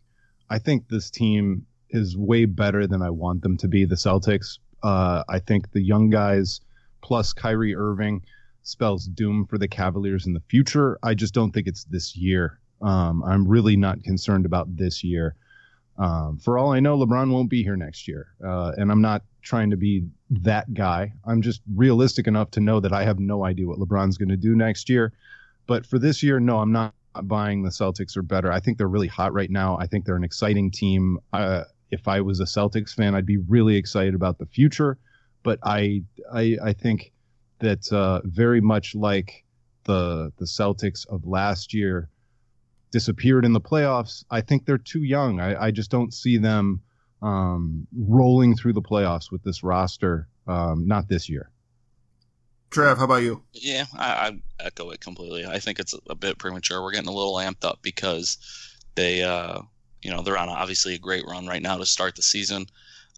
I 0.50 0.60
think 0.60 0.88
this 0.88 1.10
team 1.10 1.66
is 1.90 2.18
way 2.18 2.46
better 2.46 2.88
than 2.88 3.02
I 3.02 3.10
want 3.10 3.42
them 3.42 3.58
to 3.58 3.68
be. 3.68 3.86
The 3.86 3.96
Celtics. 3.96 4.60
Uh, 4.84 5.24
I 5.28 5.40
think 5.40 5.72
the 5.72 5.82
young 5.82 6.10
guys 6.10 6.62
plus 7.02 7.34
Kyrie 7.34 7.76
Irving 7.76 8.24
spells 8.64 9.06
doom 9.06 9.46
for 9.46 9.58
the 9.58 9.68
Cavaliers 9.68 10.26
in 10.26 10.34
the 10.34 10.42
future. 10.50 10.98
I 11.04 11.14
just 11.14 11.34
don't 11.34 11.52
think 11.52 11.68
it's 11.68 11.86
this 11.86 12.16
year. 12.16 12.60
Um, 12.82 13.24
I'm 13.24 13.48
really 13.48 13.78
not 13.78 14.04
concerned 14.04 14.46
about 14.46 14.76
this 14.76 15.04
year. 15.04 15.36
Um, 15.98 16.40
for 16.40 16.58
all 16.58 16.74
I 16.74 16.80
know, 16.80 16.98
LeBron 16.98 17.32
won't 17.32 17.50
be 17.50 17.64
here 17.64 17.78
next 17.78 18.08
year, 18.08 18.28
uh, 18.46 18.74
and 18.78 18.92
I'm 18.92 19.02
not 19.02 19.24
trying 19.46 19.70
to 19.70 19.78
be 19.78 20.04
that 20.30 20.74
guy. 20.74 21.14
I'm 21.26 21.42
just 21.42 21.62
realistic 21.74 22.28
enough 22.28 22.52
to 22.52 22.60
know 22.60 22.80
that 22.82 22.92
I 22.92 23.06
have 23.06 23.20
no 23.20 23.46
idea 23.46 23.68
what 23.68 23.80
LeBron's 23.80 24.18
going 24.18 24.30
to 24.30 24.38
do 24.38 24.56
next 24.56 24.90
year. 24.90 25.14
But 25.68 25.86
for 25.86 25.98
this 25.98 26.22
year, 26.22 26.40
no, 26.40 26.60
I'm 26.60 26.72
not 26.72 26.94
buying 27.24 27.64
the 27.64 27.70
Celtics 27.70 28.18
are 28.18 28.22
better. 28.22 28.52
I 28.52 28.60
think 28.60 28.78
they're 28.78 28.88
really 28.88 29.08
hot 29.08 29.34
right 29.34 29.50
now. 29.50 29.78
I 29.78 29.88
think 29.88 30.06
they're 30.06 30.18
an 30.18 30.24
exciting 30.24 30.72
team. 30.72 31.20
Uh, 31.32 31.64
if 31.92 32.08
I 32.08 32.20
was 32.22 32.40
a 32.40 32.46
Celtics 32.46 32.94
fan, 32.94 33.16
I'd 33.16 33.26
be 33.26 33.38
really 33.38 33.78
excited 33.78 34.16
about 34.16 34.38
the 34.38 34.46
future. 34.46 34.98
But 35.44 35.60
I 35.64 36.04
I, 36.34 36.58
I 36.64 36.74
think 36.74 37.14
that 37.60 37.92
uh, 37.94 38.22
very 38.26 38.62
much 38.62 38.96
like 38.96 39.46
the 39.86 40.32
the 40.38 40.46
Celtics 40.46 41.08
of 41.08 41.26
last 41.26 41.74
year 41.74 42.10
disappeared 42.92 43.46
in 43.46 43.54
the 43.54 43.62
playoffs. 43.62 44.24
I 44.32 44.42
think 44.42 44.66
they're 44.66 44.78
too 44.78 45.04
young. 45.04 45.40
I, 45.40 45.66
I 45.66 45.72
just 45.72 45.92
don't 45.92 46.14
see 46.14 46.38
them 46.38 46.82
um, 47.26 47.88
rolling 47.98 48.56
through 48.56 48.74
the 48.74 48.82
playoffs 48.82 49.32
with 49.32 49.44
this 49.44 49.64
roster. 49.64 50.28
Um, 50.48 50.88
not 50.88 51.10
this 51.10 51.28
year. 51.28 51.50
Trav, 52.70 52.98
how 52.98 53.06
about 53.06 53.24
you? 53.24 53.42
Yeah, 53.52 53.86
I, 53.98 54.08
I, 54.08 54.42
echo 54.60 54.92
it 54.92 55.00
completely. 55.00 55.46
I 55.46 55.60
think 55.60 55.80
it's 55.80 55.96
a 56.10 56.16
bit 56.16 56.38
premature. 56.38 56.84
We're 56.84 56.92
getting 56.92 57.10
a 57.10 57.14
little 57.14 57.36
amped 57.36 57.66
up 57.66 57.80
because 57.82 58.38
they, 58.94 59.24
uh, 59.24 59.62
you 60.04 60.12
know, 60.12 60.22
they're 60.22 60.38
on 60.38 60.50
obviously 60.50 60.94
a 60.94 61.00
great 61.00 61.26
run 61.26 61.48
right 61.48 61.62
now 61.62 61.78
to 61.78 61.86
start 61.86 62.16
the 62.16 62.22
season. 62.22 62.68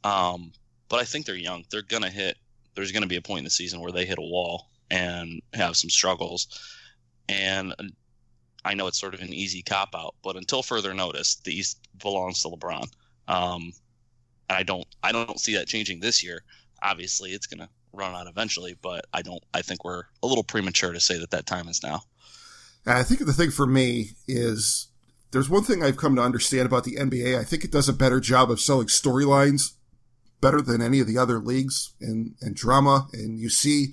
Um, 0.03 0.53
but 0.89 1.01
I 1.01 1.03
think 1.03 1.25
they're 1.25 1.35
young. 1.35 1.65
They're 1.69 1.81
gonna 1.81 2.09
hit. 2.09 2.37
There's 2.75 2.91
gonna 2.91 3.07
be 3.07 3.17
a 3.17 3.21
point 3.21 3.39
in 3.39 3.43
the 3.45 3.49
season 3.49 3.81
where 3.81 3.91
they 3.91 4.05
hit 4.05 4.19
a 4.19 4.21
wall 4.21 4.69
and 4.89 5.41
have 5.53 5.75
some 5.75 5.89
struggles. 5.89 6.47
And 7.27 7.73
I 8.63 8.73
know 8.73 8.87
it's 8.87 8.99
sort 8.99 9.15
of 9.15 9.21
an 9.21 9.33
easy 9.33 9.63
cop 9.63 9.89
out, 9.95 10.15
but 10.23 10.37
until 10.37 10.63
further 10.63 10.93
notice, 10.93 11.35
the 11.35 11.53
East 11.53 11.79
belongs 11.99 12.41
to 12.43 12.49
LeBron. 12.49 12.87
Um, 13.27 13.73
and 14.49 14.57
I 14.57 14.63
don't, 14.63 14.87
I 15.03 15.11
don't 15.11 15.39
see 15.39 15.55
that 15.55 15.67
changing 15.67 15.99
this 15.99 16.23
year. 16.23 16.43
Obviously, 16.81 17.31
it's 17.31 17.47
gonna 17.47 17.69
run 17.93 18.13
out 18.13 18.27
eventually, 18.27 18.77
but 18.81 19.05
I 19.13 19.21
don't. 19.21 19.43
I 19.53 19.61
think 19.61 19.83
we're 19.83 20.03
a 20.21 20.27
little 20.27 20.43
premature 20.43 20.93
to 20.93 20.99
say 20.99 21.17
that 21.19 21.31
that 21.31 21.45
time 21.45 21.67
is 21.67 21.81
now. 21.83 22.01
I 22.85 23.03
think 23.03 23.25
the 23.25 23.33
thing 23.33 23.51
for 23.51 23.67
me 23.67 24.11
is 24.27 24.87
there's 25.31 25.49
one 25.49 25.63
thing 25.63 25.83
I've 25.83 25.97
come 25.97 26.15
to 26.15 26.21
understand 26.21 26.65
about 26.65 26.85
the 26.85 26.95
NBA. 26.95 27.37
I 27.37 27.43
think 27.43 27.63
it 27.63 27.71
does 27.71 27.89
a 27.89 27.93
better 27.93 28.19
job 28.19 28.49
of 28.49 28.61
selling 28.61 28.87
storylines 28.87 29.73
better 30.39 30.61
than 30.61 30.81
any 30.81 30.99
of 30.99 31.07
the 31.07 31.17
other 31.17 31.39
leagues 31.39 31.93
and, 31.99 32.35
and 32.41 32.55
drama. 32.55 33.07
And 33.11 33.39
you 33.39 33.49
see 33.49 33.87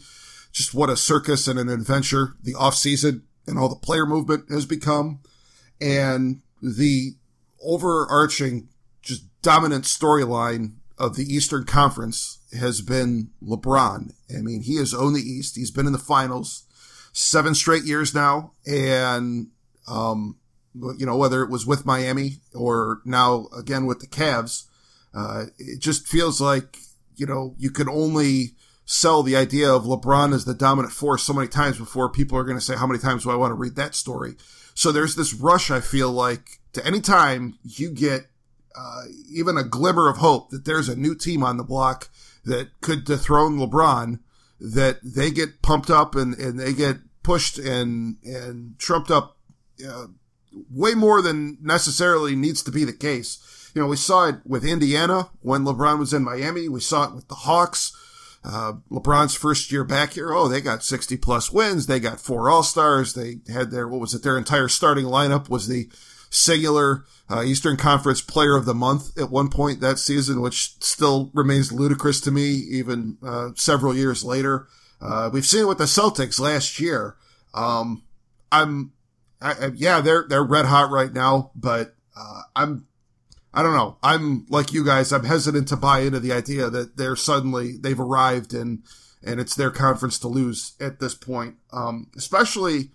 just 0.52 0.74
what 0.74 0.90
a 0.90 0.96
circus 0.96 1.48
and 1.48 1.58
an 1.58 1.68
adventure 1.68 2.36
the 2.42 2.54
off 2.54 2.74
season 2.74 3.24
and 3.46 3.58
all 3.58 3.68
the 3.68 3.74
player 3.74 4.06
movement 4.06 4.50
has 4.50 4.64
become. 4.66 5.20
And 5.80 6.42
the 6.62 7.14
overarching, 7.62 8.68
dominant 9.44 9.84
storyline 9.84 10.72
of 10.98 11.16
the 11.16 11.24
Eastern 11.24 11.64
Conference 11.64 12.38
has 12.58 12.80
been 12.80 13.30
LeBron. 13.42 14.12
I 14.36 14.40
mean, 14.40 14.62
he 14.62 14.76
has 14.76 14.94
owned 14.94 15.14
the 15.14 15.20
East. 15.20 15.54
He's 15.54 15.70
been 15.70 15.86
in 15.86 15.92
the 15.92 15.98
finals 15.98 16.64
seven 17.12 17.54
straight 17.54 17.84
years 17.84 18.14
now. 18.14 18.52
And, 18.66 19.48
um, 19.86 20.38
you 20.74 21.06
know, 21.06 21.16
whether 21.16 21.42
it 21.42 21.50
was 21.50 21.66
with 21.66 21.86
Miami 21.86 22.38
or 22.54 23.00
now 23.04 23.48
again 23.56 23.86
with 23.86 24.00
the 24.00 24.06
Cavs, 24.06 24.64
uh, 25.12 25.44
it 25.58 25.80
just 25.80 26.08
feels 26.08 26.40
like, 26.40 26.78
you 27.14 27.26
know, 27.26 27.54
you 27.58 27.70
can 27.70 27.88
only 27.88 28.56
sell 28.86 29.22
the 29.22 29.36
idea 29.36 29.70
of 29.70 29.84
LeBron 29.84 30.34
as 30.34 30.44
the 30.44 30.54
dominant 30.54 30.92
force 30.92 31.22
so 31.22 31.32
many 31.32 31.48
times 31.48 31.78
before 31.78 32.10
people 32.10 32.36
are 32.38 32.44
going 32.44 32.58
to 32.58 32.64
say, 32.64 32.76
how 32.76 32.86
many 32.86 32.98
times 32.98 33.24
do 33.24 33.30
I 33.30 33.36
want 33.36 33.50
to 33.50 33.54
read 33.54 33.76
that 33.76 33.94
story? 33.94 34.36
So 34.74 34.90
there's 34.90 35.14
this 35.14 35.34
rush, 35.34 35.70
I 35.70 35.80
feel 35.80 36.10
like, 36.10 36.60
to 36.72 36.84
any 36.84 37.00
time 37.00 37.58
you 37.62 37.90
get 37.90 38.26
uh, 38.76 39.04
even 39.30 39.56
a 39.56 39.64
glimmer 39.64 40.08
of 40.08 40.18
hope 40.18 40.50
that 40.50 40.64
there's 40.64 40.88
a 40.88 40.96
new 40.96 41.14
team 41.14 41.42
on 41.42 41.56
the 41.56 41.64
block 41.64 42.08
that 42.44 42.68
could 42.80 43.04
dethrone 43.04 43.58
LeBron, 43.58 44.18
that 44.60 44.98
they 45.02 45.30
get 45.30 45.62
pumped 45.62 45.90
up 45.90 46.14
and, 46.14 46.34
and 46.38 46.58
they 46.58 46.72
get 46.72 46.98
pushed 47.22 47.58
and, 47.58 48.16
and 48.24 48.78
trumped 48.78 49.10
up 49.10 49.38
uh, 49.86 50.06
way 50.70 50.94
more 50.94 51.22
than 51.22 51.58
necessarily 51.60 52.36
needs 52.36 52.62
to 52.62 52.70
be 52.70 52.84
the 52.84 52.92
case. 52.92 53.70
You 53.74 53.82
know, 53.82 53.88
we 53.88 53.96
saw 53.96 54.28
it 54.28 54.36
with 54.44 54.64
Indiana 54.64 55.30
when 55.40 55.64
LeBron 55.64 55.98
was 55.98 56.12
in 56.12 56.22
Miami. 56.22 56.68
We 56.68 56.80
saw 56.80 57.08
it 57.08 57.14
with 57.14 57.28
the 57.28 57.34
Hawks. 57.34 57.92
Uh, 58.44 58.74
LeBron's 58.90 59.34
first 59.34 59.72
year 59.72 59.84
back 59.84 60.12
here. 60.12 60.32
Oh, 60.32 60.48
they 60.48 60.60
got 60.60 60.84
60 60.84 61.16
plus 61.16 61.50
wins. 61.50 61.86
They 61.86 61.98
got 61.98 62.20
four 62.20 62.50
All 62.50 62.62
Stars. 62.62 63.14
They 63.14 63.38
had 63.52 63.70
their, 63.70 63.88
what 63.88 64.00
was 64.00 64.14
it? 64.14 64.22
Their 64.22 64.38
entire 64.38 64.68
starting 64.68 65.06
lineup 65.06 65.48
was 65.48 65.66
the 65.66 65.88
singular 66.34 67.04
uh, 67.30 67.42
Eastern 67.42 67.76
Conference 67.76 68.20
Player 68.20 68.56
of 68.56 68.66
the 68.66 68.74
Month 68.74 69.18
at 69.18 69.30
one 69.30 69.48
point 69.48 69.80
that 69.80 69.98
season, 69.98 70.40
which 70.40 70.74
still 70.82 71.30
remains 71.32 71.72
ludicrous 71.72 72.20
to 72.22 72.30
me 72.30 72.44
even 72.44 73.16
uh, 73.24 73.50
several 73.54 73.96
years 73.96 74.24
later. 74.24 74.66
Uh, 75.00 75.30
we've 75.32 75.46
seen 75.46 75.62
it 75.62 75.68
with 75.68 75.78
the 75.78 75.84
Celtics 75.84 76.40
last 76.40 76.80
year. 76.80 77.16
Um, 77.54 78.02
I'm, 78.50 78.92
I, 79.40 79.52
I, 79.52 79.70
yeah, 79.74 80.00
they're 80.00 80.26
they're 80.28 80.44
red 80.44 80.66
hot 80.66 80.90
right 80.90 81.12
now, 81.12 81.50
but 81.54 81.94
uh, 82.16 82.42
I'm, 82.54 82.86
I 83.52 83.62
don't 83.62 83.74
know. 83.74 83.98
I'm 84.02 84.46
like 84.48 84.72
you 84.72 84.84
guys. 84.84 85.12
I'm 85.12 85.24
hesitant 85.24 85.68
to 85.68 85.76
buy 85.76 86.00
into 86.00 86.20
the 86.20 86.32
idea 86.32 86.70
that 86.70 86.96
they're 86.96 87.16
suddenly 87.16 87.76
they've 87.76 87.98
arrived 87.98 88.52
and 88.52 88.82
and 89.22 89.40
it's 89.40 89.54
their 89.54 89.70
conference 89.70 90.18
to 90.18 90.28
lose 90.28 90.74
at 90.80 91.00
this 91.00 91.14
point. 91.14 91.56
Um, 91.72 92.10
especially 92.16 92.90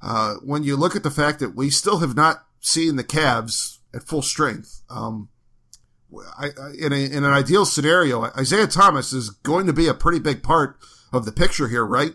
uh, 0.00 0.34
when 0.44 0.62
you 0.62 0.76
look 0.76 0.96
at 0.96 1.02
the 1.02 1.10
fact 1.10 1.40
that 1.40 1.54
we 1.54 1.70
still 1.70 1.98
have 1.98 2.16
not 2.16 2.44
seeing 2.60 2.96
the 2.96 3.04
Cavs 3.04 3.78
at 3.94 4.02
full 4.02 4.22
strength. 4.22 4.82
Um, 4.90 5.28
I, 6.38 6.46
I, 6.46 6.70
in, 6.78 6.92
a, 6.92 6.96
in 6.96 7.24
an 7.24 7.32
ideal 7.32 7.66
scenario, 7.66 8.24
Isaiah 8.24 8.66
Thomas 8.66 9.12
is 9.12 9.30
going 9.30 9.66
to 9.66 9.72
be 9.72 9.88
a 9.88 9.94
pretty 9.94 10.18
big 10.18 10.42
part 10.42 10.78
of 11.12 11.24
the 11.24 11.32
picture 11.32 11.68
here, 11.68 11.84
right? 11.84 12.12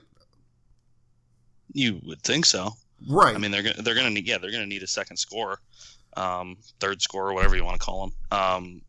You 1.73 1.99
would 2.03 2.21
think 2.21 2.45
so. 2.45 2.71
Right. 3.07 3.35
I 3.35 3.37
mean, 3.37 3.51
they're 3.51 3.63
they're 3.63 3.95
gonna 3.95 4.11
need 4.11 4.27
yeah 4.27 4.37
they're 4.37 4.51
gonna 4.51 4.65
need 4.65 4.83
a 4.83 4.87
second 4.87 5.17
score, 5.17 5.59
um, 6.15 6.57
third 6.79 7.01
score, 7.01 7.33
whatever 7.33 7.55
you 7.55 7.65
want 7.65 7.79
to 7.79 7.85
call 7.85 8.07
them. 8.07 8.39
Um, 8.39 8.81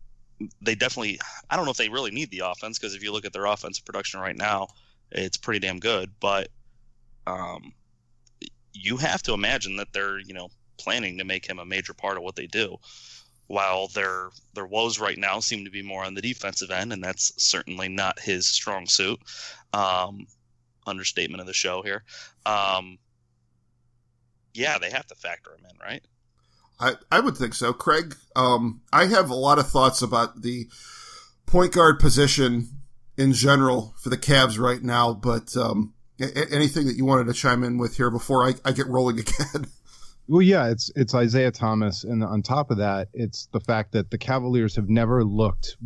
they 0.60 0.74
definitely 0.74 1.18
I 1.50 1.56
don't 1.56 1.64
know 1.64 1.70
if 1.70 1.76
they 1.76 1.88
really 1.88 2.10
need 2.10 2.30
the 2.30 2.40
offense 2.40 2.78
because 2.78 2.94
if 2.94 3.02
you 3.02 3.12
look 3.12 3.24
at 3.24 3.32
their 3.32 3.46
offensive 3.46 3.84
production 3.84 4.20
right 4.20 4.36
now, 4.36 4.68
it's 5.10 5.36
pretty 5.36 5.60
damn 5.60 5.80
good. 5.80 6.12
But 6.20 6.48
um, 7.26 7.72
you 8.72 8.98
have 8.98 9.22
to 9.24 9.32
imagine 9.32 9.76
that 9.76 9.92
they're 9.92 10.18
you 10.20 10.34
know 10.34 10.48
planning 10.78 11.18
to 11.18 11.24
make 11.24 11.48
him 11.48 11.58
a 11.58 11.64
major 11.64 11.94
part 11.94 12.16
of 12.16 12.22
what 12.22 12.36
they 12.36 12.46
do. 12.46 12.76
While 13.46 13.88
their 13.88 14.30
their 14.54 14.66
woes 14.66 14.98
right 14.98 15.18
now 15.18 15.40
seem 15.40 15.64
to 15.64 15.70
be 15.70 15.82
more 15.82 16.02
on 16.02 16.14
the 16.14 16.22
defensive 16.22 16.70
end, 16.70 16.92
and 16.92 17.04
that's 17.04 17.32
certainly 17.36 17.88
not 17.88 18.18
his 18.18 18.46
strong 18.46 18.86
suit. 18.86 19.18
Um, 19.74 20.26
understatement 20.86 21.40
of 21.40 21.46
the 21.46 21.52
show 21.52 21.82
here. 21.82 22.04
Um, 22.46 22.98
yeah, 24.52 24.78
they 24.78 24.90
have 24.90 25.06
to 25.08 25.14
factor 25.14 25.52
him 25.52 25.66
in, 25.70 25.76
right? 25.78 26.02
I, 26.78 26.94
I 27.10 27.20
would 27.20 27.36
think 27.36 27.54
so. 27.54 27.72
Craig, 27.72 28.16
um, 28.36 28.82
I 28.92 29.06
have 29.06 29.30
a 29.30 29.34
lot 29.34 29.58
of 29.58 29.68
thoughts 29.68 30.02
about 30.02 30.42
the 30.42 30.68
point 31.46 31.72
guard 31.72 31.98
position 31.98 32.68
in 33.16 33.32
general 33.32 33.94
for 33.98 34.08
the 34.08 34.16
Cavs 34.16 34.58
right 34.58 34.82
now, 34.82 35.14
but 35.14 35.56
um, 35.56 35.94
anything 36.18 36.86
that 36.86 36.96
you 36.96 37.04
wanted 37.04 37.26
to 37.26 37.32
chime 37.32 37.62
in 37.62 37.78
with 37.78 37.96
here 37.96 38.10
before 38.10 38.46
I, 38.46 38.54
I 38.64 38.72
get 38.72 38.86
rolling 38.86 39.18
again? 39.20 39.66
Well, 40.26 40.40
yeah, 40.40 40.68
it's 40.68 40.90
it's 40.96 41.14
Isaiah 41.14 41.50
Thomas, 41.50 42.02
and 42.02 42.24
on 42.24 42.42
top 42.42 42.70
of 42.70 42.78
that, 42.78 43.08
it's 43.12 43.46
the 43.52 43.60
fact 43.60 43.92
that 43.92 44.10
the 44.10 44.16
Cavaliers 44.16 44.74
have 44.76 44.88
never 44.88 45.22
looked 45.22 45.76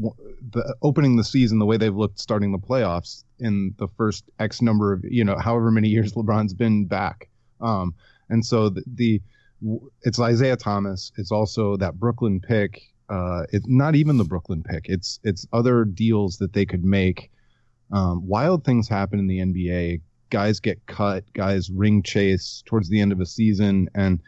the 0.53 0.77
opening 0.81 1.17
the 1.17 1.25
season 1.25 1.59
the 1.59 1.67
way 1.67 1.77
they've 1.77 1.95
looked 1.95 2.21
starting 2.21 2.53
the 2.53 2.59
playoffs 2.59 3.25
in 3.41 3.75
the 3.79 3.89
first 3.89 4.31
X 4.39 4.63
number 4.63 4.93
of 4.93 5.05
you 5.05 5.25
know 5.25 5.37
however 5.37 5.73
many 5.73 5.89
years 5.89 6.13
LeBron's 6.15 6.55
been 6.55 6.87
back. 6.87 7.29
Um, 7.61 7.95
and 8.29 8.47
so 8.47 8.69
the, 8.69 8.85
the 8.87 9.23
it's 10.03 10.21
Isaiah 10.21 10.57
Thomas. 10.57 11.11
It's 11.17 11.33
also 11.33 11.77
that 11.79 11.99
Brooklyn 11.99 12.41
pick. 12.41 12.81
Uh, 13.09 13.43
it's 13.53 13.67
not 13.67 13.97
even 13.97 14.19
the 14.19 14.25
Brooklyn 14.25 14.63
pick. 14.63 14.85
It's 14.85 15.19
it's 15.25 15.49
other 15.53 15.85
deals 15.85 16.39
that 16.39 16.53
they 16.53 16.65
could 16.65 16.85
make. 16.85 17.33
Um, 17.91 18.29
wild 18.29 18.65
things 18.65 18.89
happen 18.89 19.19
in 19.19 19.27
the 19.27 19.39
NBA. 19.39 20.01
Guys 20.31 20.61
get 20.61 20.87
cut. 20.87 21.25
Guys 21.33 21.71
ring 21.71 22.03
chase 22.03 22.63
towards 22.67 22.89
the 22.89 23.01
end 23.01 23.13
of 23.13 23.21
a 23.21 23.27
season, 23.27 23.89
and 23.95 24.21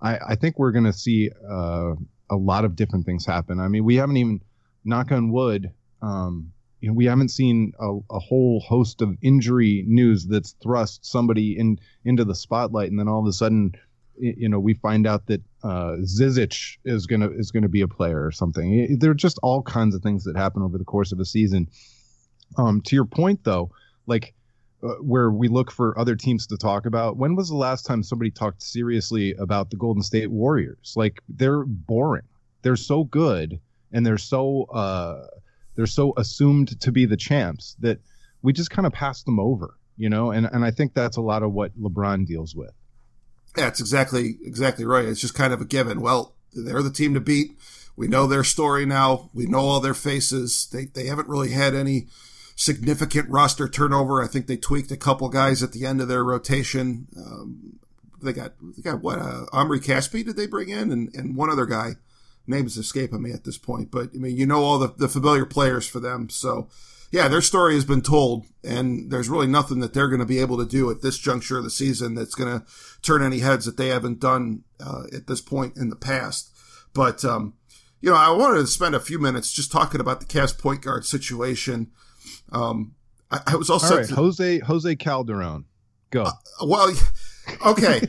I, 0.00 0.18
I 0.30 0.34
think 0.34 0.58
we're 0.58 0.72
going 0.72 0.84
to 0.84 0.92
see 0.92 1.30
uh, 1.48 1.94
a 2.30 2.36
lot 2.36 2.64
of 2.64 2.76
different 2.76 3.06
things 3.06 3.24
happen. 3.24 3.60
I 3.60 3.68
mean, 3.68 3.84
we 3.84 3.96
haven't 3.96 4.16
even 4.16 4.40
knock 4.84 5.12
on 5.12 5.30
wood. 5.30 5.70
Um, 6.02 6.52
you 6.80 6.88
know, 6.88 6.94
we 6.94 7.06
haven't 7.06 7.30
seen 7.30 7.72
a, 7.80 7.98
a, 8.10 8.18
whole 8.18 8.60
host 8.60 9.00
of 9.00 9.16
injury 9.22 9.84
news 9.86 10.26
that's 10.26 10.54
thrust 10.62 11.06
somebody 11.06 11.58
in 11.58 11.78
into 12.04 12.26
the 12.26 12.34
spotlight, 12.34 12.90
and 12.90 13.00
then 13.00 13.08
all 13.08 13.20
of 13.20 13.26
a 13.26 13.32
sudden, 13.32 13.72
you 14.18 14.50
know, 14.50 14.60
we 14.60 14.74
find 14.74 15.06
out 15.06 15.26
that 15.28 15.40
uh, 15.62 15.96
Zizic 16.02 16.76
is 16.84 17.06
gonna 17.06 17.30
is 17.30 17.50
gonna 17.50 17.70
be 17.70 17.80
a 17.80 17.88
player 17.88 18.22
or 18.22 18.30
something. 18.30 18.98
There 18.98 19.10
are 19.10 19.14
just 19.14 19.38
all 19.42 19.62
kinds 19.62 19.94
of 19.94 20.02
things 20.02 20.24
that 20.24 20.36
happen 20.36 20.62
over 20.62 20.76
the 20.76 20.84
course 20.84 21.10
of 21.10 21.20
a 21.20 21.24
season. 21.24 21.68
Um, 22.58 22.82
to 22.82 22.94
your 22.94 23.06
point, 23.06 23.44
though, 23.44 23.70
like 24.06 24.34
uh, 24.84 24.96
where 24.96 25.30
we 25.30 25.48
look 25.48 25.70
for 25.70 25.98
other 25.98 26.14
teams 26.14 26.46
to 26.48 26.58
talk 26.58 26.84
about. 26.84 27.16
When 27.16 27.36
was 27.36 27.48
the 27.48 27.56
last 27.56 27.86
time 27.86 28.02
somebody 28.02 28.30
talked 28.30 28.62
seriously 28.62 29.34
about 29.38 29.70
the 29.70 29.76
Golden 29.76 30.02
State 30.02 30.30
Warriors? 30.30 30.92
Like 30.94 31.22
they're 31.28 31.64
boring. 31.64 32.28
They're 32.62 32.76
so 32.76 33.04
good, 33.04 33.60
and 33.92 34.04
they're 34.04 34.18
so 34.18 34.64
uh, 34.64 35.26
they're 35.74 35.86
so 35.86 36.12
assumed 36.16 36.78
to 36.80 36.92
be 36.92 37.06
the 37.06 37.16
champs 37.16 37.76
that 37.80 37.98
we 38.42 38.52
just 38.52 38.70
kind 38.70 38.86
of 38.86 38.92
pass 38.92 39.22
them 39.22 39.40
over, 39.40 39.74
you 39.96 40.10
know. 40.10 40.30
And 40.30 40.46
and 40.46 40.64
I 40.64 40.70
think 40.70 40.92
that's 40.92 41.16
a 41.16 41.22
lot 41.22 41.42
of 41.42 41.52
what 41.52 41.78
LeBron 41.80 42.26
deals 42.26 42.54
with. 42.54 42.72
That's 43.54 43.80
exactly 43.80 44.36
exactly 44.44 44.84
right. 44.84 45.06
It's 45.06 45.20
just 45.20 45.34
kind 45.34 45.52
of 45.52 45.60
a 45.60 45.64
given. 45.64 46.00
Well, 46.00 46.34
they're 46.52 46.82
the 46.82 46.90
team 46.90 47.14
to 47.14 47.20
beat. 47.20 47.58
We 47.96 48.08
know 48.08 48.26
their 48.26 48.44
story 48.44 48.84
now. 48.86 49.30
We 49.32 49.46
know 49.46 49.60
all 49.60 49.80
their 49.80 49.94
faces. 49.94 50.68
They 50.70 50.86
they 50.86 51.06
haven't 51.06 51.28
really 51.28 51.52
had 51.52 51.74
any 51.74 52.08
significant 52.54 53.28
roster 53.28 53.68
turnover. 53.68 54.22
I 54.22 54.26
think 54.26 54.46
they 54.46 54.56
tweaked 54.56 54.90
a 54.90 54.96
couple 54.96 55.28
guys 55.28 55.62
at 55.62 55.72
the 55.72 55.86
end 55.86 56.00
of 56.00 56.08
their 56.08 56.24
rotation. 56.24 57.08
Um, 57.16 57.78
they 58.22 58.32
got 58.32 58.54
they 58.60 58.82
got 58.82 59.02
what 59.02 59.18
uh, 59.18 59.44
Omri 59.52 59.80
Casspi 59.80 60.24
did 60.24 60.36
they 60.36 60.46
bring 60.46 60.68
in 60.68 60.90
and, 60.90 61.14
and 61.14 61.36
one 61.36 61.50
other 61.50 61.66
guy 61.66 61.92
names 62.46 62.76
escaping 62.76 63.22
me 63.22 63.32
at 63.32 63.44
this 63.44 63.58
point, 63.58 63.90
but 63.90 64.10
I 64.14 64.18
mean, 64.18 64.36
you 64.36 64.46
know, 64.46 64.62
all 64.62 64.78
the, 64.78 64.92
the 64.96 65.08
familiar 65.08 65.46
players 65.46 65.86
for 65.86 66.00
them. 66.00 66.28
So 66.28 66.68
yeah, 67.10 67.28
their 67.28 67.40
story 67.40 67.74
has 67.74 67.84
been 67.84 68.02
told 68.02 68.46
and 68.62 69.10
there's 69.10 69.28
really 69.28 69.46
nothing 69.46 69.80
that 69.80 69.94
they're 69.94 70.08
going 70.08 70.20
to 70.20 70.26
be 70.26 70.40
able 70.40 70.58
to 70.58 70.66
do 70.66 70.90
at 70.90 71.00
this 71.00 71.18
juncture 71.18 71.58
of 71.58 71.64
the 71.64 71.70
season 71.70 72.14
that's 72.14 72.34
going 72.34 72.60
to 72.60 72.66
turn 73.02 73.22
any 73.22 73.38
heads 73.38 73.66
that 73.66 73.76
they 73.76 73.88
haven't 73.88 74.20
done 74.20 74.64
uh, 74.84 75.04
at 75.14 75.26
this 75.26 75.40
point 75.40 75.76
in 75.76 75.90
the 75.90 75.96
past. 75.96 76.50
But, 76.92 77.24
um, 77.24 77.54
you 78.00 78.10
know, 78.10 78.16
I 78.16 78.30
wanted 78.30 78.60
to 78.60 78.66
spend 78.66 78.94
a 78.94 79.00
few 79.00 79.18
minutes 79.18 79.52
just 79.52 79.72
talking 79.72 80.00
about 80.00 80.20
the 80.20 80.26
Cavs 80.26 80.58
point 80.58 80.82
guard 80.82 81.06
situation. 81.06 81.92
Um, 82.52 82.94
I, 83.30 83.40
I 83.48 83.56
was 83.56 83.70
also 83.70 83.98
right, 83.98 84.08
Jose 84.10 84.58
Jose 84.60 84.96
Calderon. 84.96 85.64
Go. 86.10 86.22
Uh, 86.24 86.32
well, 86.64 86.92
Okay. 87.66 88.00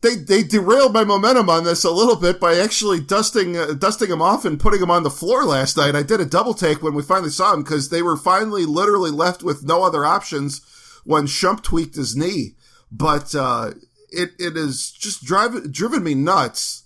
they 0.00 0.14
they 0.14 0.42
derailed 0.42 0.92
my 0.92 1.04
momentum 1.04 1.50
on 1.50 1.64
this 1.64 1.84
a 1.84 1.90
little 1.90 2.16
bit 2.16 2.40
by 2.40 2.56
actually 2.56 3.00
dusting 3.00 3.56
uh, 3.56 3.74
dusting 3.74 4.10
him 4.10 4.22
off 4.22 4.44
and 4.44 4.58
putting 4.60 4.80
him 4.80 4.90
on 4.90 5.02
the 5.02 5.10
floor 5.10 5.44
last 5.44 5.76
night. 5.76 5.94
I 5.94 6.02
did 6.02 6.20
a 6.20 6.24
double 6.26 6.54
take 6.54 6.82
when 6.82 6.94
we 6.94 7.02
finally 7.02 7.30
saw 7.30 7.52
him 7.52 7.62
because 7.62 7.90
they 7.90 8.02
were 8.02 8.16
finally 8.16 8.64
literally 8.64 9.10
left 9.10 9.42
with 9.42 9.64
no 9.64 9.82
other 9.82 10.04
options 10.04 10.60
when 11.04 11.26
Shump 11.26 11.62
tweaked 11.62 11.96
his 11.96 12.16
knee. 12.16 12.54
But 12.90 13.34
uh, 13.34 13.72
it 14.10 14.30
it 14.38 14.56
is 14.56 14.90
just 14.90 15.24
drive, 15.24 15.70
driven 15.72 16.02
me 16.02 16.14
nuts 16.14 16.84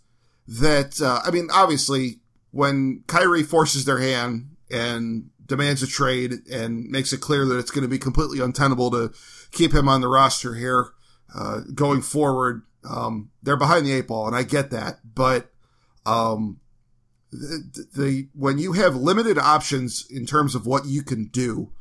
that 0.48 1.00
uh, 1.00 1.20
I 1.24 1.30
mean 1.30 1.48
obviously 1.52 2.20
when 2.50 3.04
Kyrie 3.06 3.42
forces 3.42 3.84
their 3.84 3.98
hand 3.98 4.56
and 4.70 5.30
demands 5.46 5.82
a 5.82 5.86
trade 5.86 6.32
and 6.52 6.88
makes 6.88 7.12
it 7.12 7.20
clear 7.20 7.46
that 7.46 7.58
it's 7.58 7.70
going 7.70 7.82
to 7.82 7.88
be 7.88 7.98
completely 7.98 8.40
untenable 8.40 8.90
to 8.90 9.12
keep 9.52 9.72
him 9.72 9.88
on 9.88 10.00
the 10.00 10.08
roster 10.08 10.54
here 10.54 10.90
uh, 11.34 11.60
going 11.74 12.02
forward. 12.02 12.62
Um, 12.88 13.30
they're 13.42 13.56
behind 13.56 13.86
the 13.86 13.92
eight 13.92 14.08
ball, 14.08 14.26
and 14.26 14.36
I 14.36 14.42
get 14.42 14.70
that, 14.70 15.00
but 15.04 15.50
um, 16.04 16.60
the, 17.32 17.86
the 17.96 18.28
when 18.32 18.58
you 18.58 18.72
have 18.74 18.94
limited 18.94 19.38
options 19.38 20.06
in 20.08 20.26
terms 20.26 20.54
of 20.54 20.66
what 20.66 20.86
you 20.86 21.02
can 21.02 21.26
do 21.26 21.72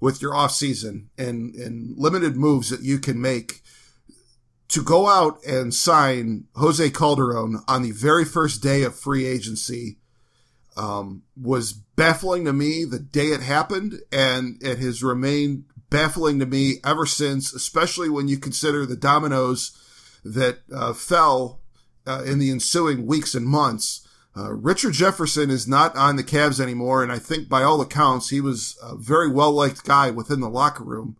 with 0.00 0.22
your 0.22 0.34
off 0.34 0.52
season 0.52 1.10
and 1.18 1.54
and 1.54 1.96
limited 1.98 2.36
moves 2.36 2.70
that 2.70 2.82
you 2.82 2.98
can 2.98 3.20
make 3.20 3.62
to 4.68 4.82
go 4.82 5.06
out 5.06 5.38
and 5.44 5.74
sign 5.74 6.44
Jose 6.54 6.90
Calderon 6.90 7.62
on 7.68 7.82
the 7.82 7.92
very 7.92 8.24
first 8.24 8.62
day 8.62 8.82
of 8.82 8.98
free 8.98 9.26
agency 9.26 9.98
um, 10.76 11.22
was 11.40 11.72
baffling 11.72 12.44
to 12.44 12.52
me 12.52 12.84
the 12.84 12.98
day 12.98 13.28
it 13.28 13.40
happened, 13.40 14.00
and 14.12 14.62
it 14.62 14.78
has 14.78 15.02
remained 15.02 15.64
baffling 15.90 16.38
to 16.40 16.46
me 16.46 16.76
ever 16.84 17.06
since, 17.06 17.52
especially 17.52 18.08
when 18.08 18.28
you 18.28 18.38
consider 18.38 18.84
the 18.84 18.96
dominoes 18.96 19.78
that 20.24 20.58
uh, 20.74 20.92
fell 20.92 21.60
uh, 22.06 22.22
in 22.26 22.38
the 22.38 22.50
ensuing 22.50 23.06
weeks 23.06 23.34
and 23.34 23.46
months. 23.46 24.06
Uh, 24.36 24.52
Richard 24.52 24.94
Jefferson 24.94 25.48
is 25.48 25.68
not 25.68 25.94
on 25.96 26.16
the 26.16 26.24
Cavs 26.24 26.58
anymore, 26.58 27.02
and 27.02 27.12
I 27.12 27.18
think 27.18 27.48
by 27.48 27.62
all 27.62 27.80
accounts 27.80 28.30
he 28.30 28.40
was 28.40 28.76
a 28.82 28.96
very 28.96 29.30
well 29.30 29.52
liked 29.52 29.84
guy 29.84 30.10
within 30.10 30.40
the 30.40 30.50
locker 30.50 30.82
room, 30.82 31.16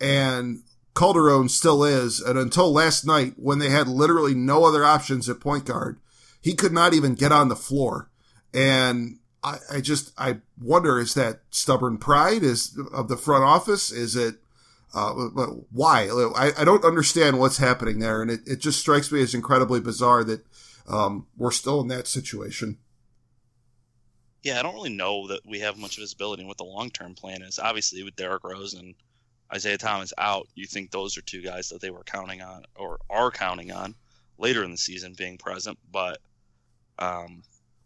and 0.00 0.62
Calderon 0.96 1.48
still 1.48 1.84
is. 1.84 2.20
And 2.20 2.36
until 2.36 2.72
last 2.72 3.06
night, 3.06 3.34
when 3.36 3.60
they 3.60 3.70
had 3.70 3.86
literally 3.86 4.34
no 4.34 4.64
other 4.64 4.84
options 4.84 5.28
at 5.28 5.38
point 5.38 5.66
guard, 5.66 6.00
he 6.40 6.54
could 6.54 6.72
not 6.72 6.94
even 6.94 7.14
get 7.14 7.30
on 7.30 7.48
the 7.48 7.54
floor. 7.54 8.10
And 8.56 9.18
I, 9.44 9.58
I 9.70 9.80
just 9.80 10.12
I 10.18 10.38
wonder 10.60 10.98
is 10.98 11.14
that 11.14 11.40
stubborn 11.50 11.98
pride 11.98 12.42
is 12.42 12.78
of 12.92 13.08
the 13.08 13.16
front 13.16 13.44
office? 13.44 13.92
Is 13.92 14.16
it 14.16 14.36
uh, 14.94 15.12
why? 15.70 16.08
I, 16.34 16.52
I 16.62 16.64
don't 16.64 16.84
understand 16.84 17.38
what's 17.38 17.58
happening 17.58 17.98
there, 17.98 18.22
and 18.22 18.30
it, 18.30 18.40
it 18.46 18.60
just 18.60 18.80
strikes 18.80 19.12
me 19.12 19.20
as 19.22 19.34
incredibly 19.34 19.78
bizarre 19.78 20.24
that 20.24 20.46
um, 20.88 21.26
we're 21.36 21.50
still 21.50 21.82
in 21.82 21.88
that 21.88 22.06
situation. 22.06 22.78
Yeah, 24.42 24.58
I 24.58 24.62
don't 24.62 24.74
really 24.74 24.94
know 24.94 25.26
that 25.28 25.44
we 25.44 25.60
have 25.60 25.76
much 25.76 25.98
visibility 25.98 26.42
in 26.42 26.48
what 26.48 26.56
the 26.56 26.64
long 26.64 26.88
term 26.88 27.14
plan 27.14 27.42
is. 27.42 27.58
Obviously, 27.58 28.02
with 28.04 28.16
Derrick 28.16 28.42
Rose 28.42 28.72
and 28.72 28.94
Isaiah 29.54 29.76
Thomas 29.76 30.14
out, 30.16 30.48
you 30.54 30.66
think 30.66 30.90
those 30.90 31.18
are 31.18 31.22
two 31.22 31.42
guys 31.42 31.68
that 31.68 31.80
they 31.82 31.90
were 31.90 32.04
counting 32.04 32.40
on 32.40 32.64
or 32.74 32.98
are 33.10 33.30
counting 33.30 33.70
on 33.70 33.94
later 34.38 34.64
in 34.64 34.70
the 34.70 34.76
season 34.78 35.14
being 35.16 35.36
present, 35.36 35.78
but 35.92 36.18
um, 36.98 37.42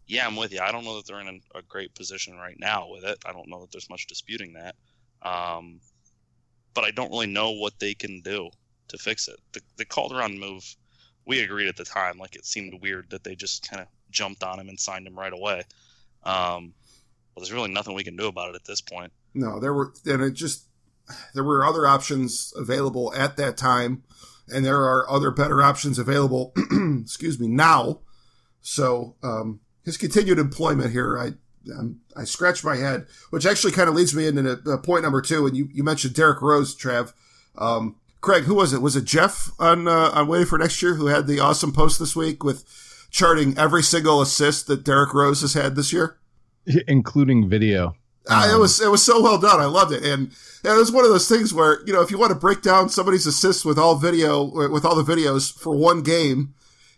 yeah, 0.07 0.25
I'm 0.27 0.35
with 0.35 0.51
you. 0.51 0.59
I 0.59 0.71
don't 0.71 0.83
know 0.83 0.95
that 0.97 1.07
they're 1.07 1.21
in 1.21 1.41
a, 1.55 1.59
a, 1.59 1.61
great 1.61 1.93
position 1.95 2.37
right 2.37 2.57
now 2.59 2.87
with 2.89 3.03
it. 3.03 3.17
I 3.25 3.31
don't 3.31 3.49
know 3.49 3.61
that 3.61 3.71
there's 3.71 3.89
much 3.89 4.07
disputing 4.07 4.53
that. 4.53 4.75
Um, 5.21 5.79
but 6.73 6.83
I 6.83 6.91
don't 6.91 7.11
really 7.11 7.27
know 7.27 7.51
what 7.51 7.79
they 7.79 7.93
can 7.93 8.21
do 8.21 8.49
to 8.89 8.97
fix 8.97 9.27
it. 9.27 9.39
The, 9.53 9.61
the 9.77 9.85
Calderon 9.85 10.39
move, 10.39 10.63
we 11.25 11.39
agreed 11.41 11.67
at 11.67 11.75
the 11.75 11.85
time, 11.85 12.17
like 12.17 12.35
it 12.35 12.45
seemed 12.45 12.81
weird 12.81 13.09
that 13.11 13.23
they 13.23 13.35
just 13.35 13.69
kind 13.69 13.81
of 13.81 13.87
jumped 14.09 14.43
on 14.43 14.59
him 14.59 14.69
and 14.69 14.79
signed 14.79 15.07
him 15.07 15.17
right 15.17 15.33
away. 15.33 15.63
Um, 16.23 16.73
but 17.33 17.41
there's 17.41 17.53
really 17.53 17.71
nothing 17.71 17.93
we 17.93 18.03
can 18.03 18.17
do 18.17 18.27
about 18.27 18.49
it 18.49 18.55
at 18.55 18.65
this 18.65 18.81
point. 18.81 19.11
No, 19.33 19.59
there 19.59 19.73
were, 19.73 19.93
and 20.05 20.21
it 20.21 20.33
just, 20.33 20.65
there 21.33 21.43
were 21.43 21.65
other 21.65 21.85
options 21.85 22.53
available 22.57 23.13
at 23.15 23.37
that 23.37 23.57
time 23.57 24.03
and 24.51 24.65
there 24.65 24.81
are 24.81 25.09
other 25.09 25.31
better 25.31 25.61
options 25.61 25.97
available. 25.97 26.53
excuse 27.01 27.39
me 27.39 27.47
now. 27.47 28.01
So 28.61 29.15
um, 29.23 29.61
his 29.83 29.97
continued 29.97 30.39
employment 30.39 30.91
here, 30.91 31.17
I 31.17 31.33
um, 31.77 32.01
I 32.15 32.23
scratch 32.23 32.63
my 32.63 32.75
head, 32.75 33.05
which 33.29 33.45
actually 33.45 33.71
kind 33.71 33.87
of 33.87 33.95
leads 33.95 34.15
me 34.15 34.27
into 34.27 34.59
uh, 34.67 34.77
point 34.77 35.03
number 35.03 35.21
two. 35.21 35.45
And 35.45 35.55
you, 35.55 35.69
you 35.71 35.83
mentioned 35.83 36.15
Derrick 36.15 36.41
Rose, 36.41 36.75
Trav. 36.75 37.13
Um, 37.57 37.97
Craig, 38.19 38.43
who 38.43 38.55
was 38.55 38.73
it? 38.73 38.81
Was 38.81 38.95
it 38.95 39.05
Jeff 39.05 39.49
on 39.59 39.87
uh, 39.87 40.11
on 40.13 40.27
Waiting 40.27 40.47
for 40.47 40.57
Next 40.57 40.81
Year 40.81 40.95
who 40.95 41.07
had 41.07 41.27
the 41.27 41.39
awesome 41.39 41.71
post 41.71 41.99
this 41.99 42.15
week 42.15 42.43
with 42.43 42.63
charting 43.09 43.57
every 43.57 43.83
single 43.83 44.21
assist 44.21 44.67
that 44.67 44.83
Derrick 44.83 45.13
Rose 45.13 45.41
has 45.41 45.53
had 45.53 45.75
this 45.75 45.91
year, 45.91 46.17
including 46.87 47.49
video? 47.49 47.95
Uh, 48.29 48.51
it 48.53 48.59
was 48.59 48.79
it 48.79 48.89
was 48.89 49.03
so 49.03 49.21
well 49.21 49.39
done. 49.39 49.59
I 49.59 49.65
loved 49.65 49.91
it, 49.91 50.03
and, 50.03 50.31
and 50.63 50.73
it 50.73 50.77
was 50.77 50.91
one 50.91 51.03
of 51.03 51.09
those 51.09 51.27
things 51.27 51.53
where 51.53 51.83
you 51.85 51.93
know 51.93 52.01
if 52.01 52.11
you 52.11 52.19
want 52.19 52.31
to 52.31 52.37
break 52.37 52.61
down 52.61 52.89
somebody's 52.89 53.25
assists 53.25 53.65
with 53.65 53.79
all 53.79 53.95
video 53.95 54.43
with 54.69 54.85
all 54.85 54.95
the 54.95 55.03
videos 55.03 55.51
for 55.51 55.75
one 55.75 56.03
game, 56.03 56.53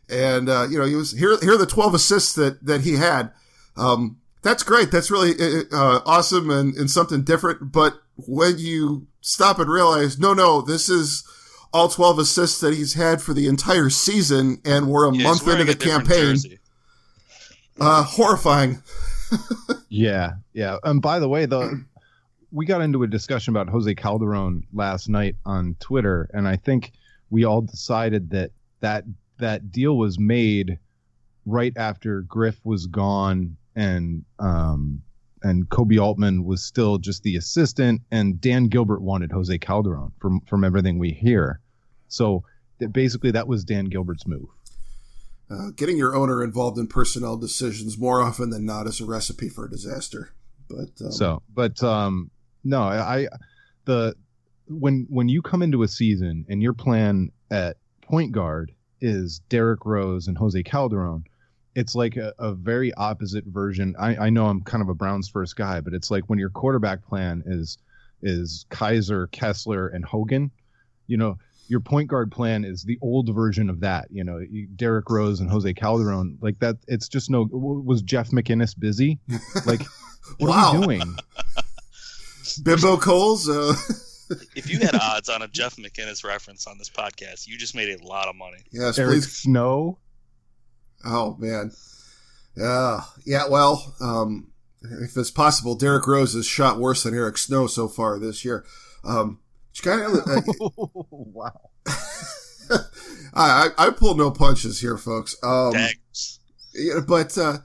and 0.10 0.50
uh, 0.50 0.68
you 0.70 0.78
know 0.78 0.86
he 0.86 0.96
was 0.96 1.12
here 1.12 1.38
here 1.42 1.54
are 1.54 1.58
the 1.58 1.66
twelve 1.66 1.94
assists 1.94 2.34
that 2.36 2.66
that 2.66 2.82
he 2.82 2.96
had. 2.96 3.32
Um, 3.76 4.18
that's 4.42 4.63
great. 4.63 4.92
That's 4.92 5.10
really 5.10 5.32
uh, 5.39 5.63
uh, 5.72 6.02
awesome 6.06 6.50
and, 6.50 6.76
and 6.76 6.92
something 6.92 7.24
different. 7.24 7.72
But 7.72 7.96
when 8.18 8.58
you 8.58 9.08
stop 9.22 9.58
and 9.58 9.70
realize, 9.72 10.20
no, 10.20 10.34
no, 10.34 10.62
this 10.62 10.89
is 10.89 11.24
all 11.72 11.88
12 11.88 12.20
assists 12.20 12.60
that 12.60 12.74
he's 12.74 12.94
had 12.94 13.22
for 13.22 13.34
the 13.34 13.48
entire 13.48 13.89
season, 13.89 14.62
and 14.66 14.89
we're 14.89 15.10
a 15.10 15.16
Yeah, 15.16 15.24
month 15.24 15.48
into 15.48 15.63
the 15.63 15.74
different 15.74 16.08
campaign. 16.10 16.60
Uh, 17.80 18.04
horrifying. 18.04 18.84
Yeah, 19.89 20.34
yeah. 20.54 20.78
And 20.84 21.02
by 21.02 21.20
the 21.20 21.30
way, 21.30 21.46
the 21.46 21.84
we 22.52 22.66
got 22.66 22.82
into 22.82 23.04
a 23.04 23.08
discussion 23.08 23.52
about 23.56 23.70
Jose 23.70 23.94
Calderon 23.96 24.63
last 24.74 25.08
night 25.08 25.36
on 25.46 25.76
Twitter, 25.80 26.30
and 26.34 26.48
I 26.48 26.56
think 26.56 26.92
we 27.30 27.44
all 27.44 27.62
decided 27.62 28.30
that 28.32 28.52
that 28.82 29.06
that 29.39 29.72
deal 29.72 29.98
was 29.98 30.19
made 30.19 30.80
right 31.46 31.74
after 31.76 32.22
Griff 32.22 32.60
was 32.63 32.88
gone 32.88 33.58
and 33.76 34.24
um 34.39 35.02
and 35.43 35.67
Koby 35.69 36.02
Altman 36.02 36.46
was 36.46 36.63
still 36.63 36.98
just 36.98 37.24
the 37.24 37.36
assistant, 37.36 38.02
and 38.12 38.39
Dan 38.39 38.67
Gilbert 38.67 39.02
wanted 39.02 39.32
Jose 39.32 39.58
Calderon 39.58 40.12
from 40.19 40.39
from 40.41 40.63
everything 40.63 40.98
we 40.98 41.12
hear. 41.12 41.60
So 42.08 42.43
that 42.80 42.93
basically 42.93 43.32
that 43.32 43.48
was 43.48 43.63
Dan 43.63 43.86
Gilbert's 43.86 44.26
move. 44.26 44.48
Uh, 45.52 45.69
getting 45.76 45.98
your 45.98 46.15
owner 46.15 46.41
involved 46.41 46.78
in 46.78 46.88
personnel 46.88 47.38
decisions 47.38 47.98
more 47.98 48.22
often 48.22 48.50
than 48.50 48.65
not 48.65 48.88
is 48.88 49.02
a 49.02 49.06
recipe 49.06 49.50
for 49.50 49.65
a 49.65 49.69
disaster. 49.69 50.34
But 50.69 50.89
um, 51.04 51.12
So, 51.12 51.43
but 51.54 51.84
um, 51.84 52.32
no, 52.63 52.82
I 52.82 53.28
the 53.86 54.15
when 54.67 55.06
when 55.10 55.28
you 55.28 55.41
come 55.41 55.62
into 55.62 55.84
a 55.84 55.88
season 55.88 56.46
and 56.48 56.63
your 56.63 56.74
plan 56.74 57.32
at 57.52 57.78
point 58.02 58.32
guard 58.32 58.72
is 59.04 59.39
Derrick 59.50 59.86
Rose 59.86 60.28
and 60.28 60.38
Jose 60.38 60.63
Calderon, 60.63 61.26
it's 61.76 61.94
like 61.94 62.16
a, 62.18 62.34
a 62.39 62.54
very 62.54 62.94
opposite 62.94 63.44
version. 63.46 63.96
I, 64.00 64.16
I 64.16 64.30
know 64.30 64.46
I'm 64.48 64.62
kind 64.62 64.82
of 64.82 64.88
a 64.89 64.94
Browns 64.96 65.28
first 65.28 65.56
guy, 65.56 65.82
but 65.82 65.94
it's 65.94 66.10
like 66.10 66.24
when 66.30 66.39
your 66.39 66.50
quarterback 66.50 67.06
plan 67.06 67.44
is 67.46 67.78
is 68.22 68.66
Kizer, 68.70 69.30
Kessler, 69.32 69.89
and 69.89 70.06
Hogan. 70.06 70.50
You 71.08 71.18
know, 71.18 71.38
your 71.68 71.82
point 71.82 72.08
guard 72.10 72.32
plan 72.32 72.63
is 72.63 72.84
the 72.84 72.98
old 73.02 73.34
version 73.36 73.70
of 73.70 73.82
that. 73.82 74.08
You 74.10 74.24
know, 74.24 74.39
Derrick 74.78 75.10
Rose 75.10 75.42
and 75.42 75.50
Jose 75.50 75.74
Calderon, 75.74 76.38
like 76.42 76.60
that. 76.60 76.78
It's 76.88 77.10
just 77.10 77.30
no. 77.30 77.50
Was 77.52 78.02
Jeff 78.02 78.30
McInnis 78.30 78.78
busy? 78.80 79.20
Like, 79.66 79.82
what 80.38 80.50
Wow. 80.50 80.72
are 80.76 80.80
we 80.80 80.86
doing? 81.00 81.16
Bimbo 82.63 82.98
Coles, 82.98 83.50
uh, 83.50 83.74
If 84.56 84.69
you 84.69 84.80
had 84.80 84.96
odds 84.96 85.30
on 85.30 85.41
a 85.41 85.48
Jeff 85.48 85.76
McInnis 85.78 86.24
reference 86.24 86.67
on 86.67 86.78
this 86.78 86.89
podcast, 86.89 87.48
you 87.48 87.58
just 87.58 87.76
made 87.76 88.00
a 88.00 88.06
lot 88.06 88.28
of 88.28 88.36
money. 88.36 88.58
yes, 88.72 88.98
Eric 88.98 89.13
please. 89.13 89.32
Snow. 89.32 90.00
Oh 91.06 91.36
man, 91.39 91.72
yeah, 92.56 93.02
yeah. 93.26 93.48
Well, 93.50 93.96
um, 94.00 94.52
if 94.82 95.17
it's 95.17 95.32
possible, 95.32 95.76
Derrick 95.76 96.08
Rose 96.08 96.34
has 96.34 96.46
shot 96.46 96.80
worse 96.80 97.04
than 97.04 97.13
Eric 97.13 97.38
Snow 97.38 97.67
so 97.67 97.88
far 97.88 98.19
this 98.19 98.46
year. 98.46 98.65
Um, 99.04 99.39
kind 99.82 100.02
of, 100.02 100.13
uh, 100.13 100.41
wow. 101.10 101.69
I, 102.69 102.78
I 103.36 103.69
I 103.78 103.89
pull 103.89 104.15
no 104.15 104.32
punches 104.32 104.80
here, 104.80 104.98
folks. 104.98 105.36
Um, 105.43 105.74
Daggers. 105.74 106.39
Yeah, 106.74 107.00
but 107.06 107.38
uh, 107.38 107.58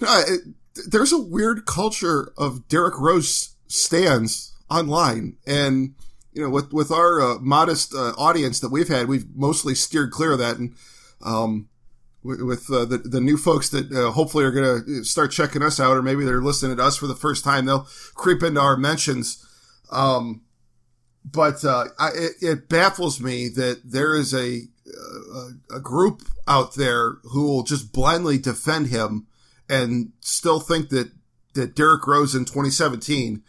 no, 0.00 0.22
it, 0.26 0.40
there's 0.88 1.12
a 1.12 1.18
weird 1.18 1.66
culture 1.66 2.32
of 2.36 2.68
Derrick 2.68 2.98
Rose 2.98 3.56
stands 3.68 4.54
online, 4.70 5.36
and 5.46 5.94
you 6.34 6.42
know, 6.42 6.50
with 6.50 6.72
with 6.72 6.90
our 6.90 7.20
uh, 7.20 7.38
modest 7.38 7.94
uh, 7.94 8.12
audience 8.18 8.60
that 8.60 8.70
we've 8.70 8.88
had, 8.88 9.08
we've 9.08 9.34
mostly 9.34 9.74
steered 9.74 10.10
clear 10.10 10.32
of 10.32 10.38
that, 10.40 10.58
and 10.58 10.74
um, 11.24 11.68
with, 12.24 12.70
uh, 12.70 12.84
the 12.84 12.98
the 12.98 13.20
new 13.20 13.36
folks 13.36 13.68
that 13.70 13.90
uh, 13.92 14.10
hopefully 14.10 14.44
are 14.44 14.50
going 14.50 14.84
to 14.84 15.04
start 15.04 15.30
checking 15.30 15.62
us 15.62 15.78
out, 15.78 15.96
or 15.96 16.02
maybe 16.02 16.24
they're 16.24 16.42
listening 16.42 16.76
to 16.76 16.82
us 16.82 16.96
for 16.96 17.06
the 17.06 17.14
first 17.14 17.44
time, 17.44 17.66
they'll 17.66 17.86
creep 18.14 18.42
into 18.42 18.60
our 18.60 18.76
mentions. 18.76 19.46
Um, 19.92 20.42
but 21.24 21.64
uh, 21.64 21.86
I, 21.98 22.08
it, 22.14 22.32
it 22.40 22.68
baffles 22.68 23.20
me 23.20 23.48
that 23.50 23.82
there 23.84 24.16
is 24.16 24.34
a, 24.34 24.62
a 25.32 25.76
a 25.76 25.80
group 25.80 26.22
out 26.48 26.74
there 26.74 27.18
who 27.24 27.46
will 27.46 27.62
just 27.62 27.92
blindly 27.92 28.38
defend 28.38 28.88
him 28.88 29.28
and 29.68 30.12
still 30.20 30.58
think 30.58 30.88
that 30.88 31.12
that 31.54 31.76
Derrick 31.76 32.06
Rose 32.06 32.34
in 32.34 32.44
2017 32.44 33.42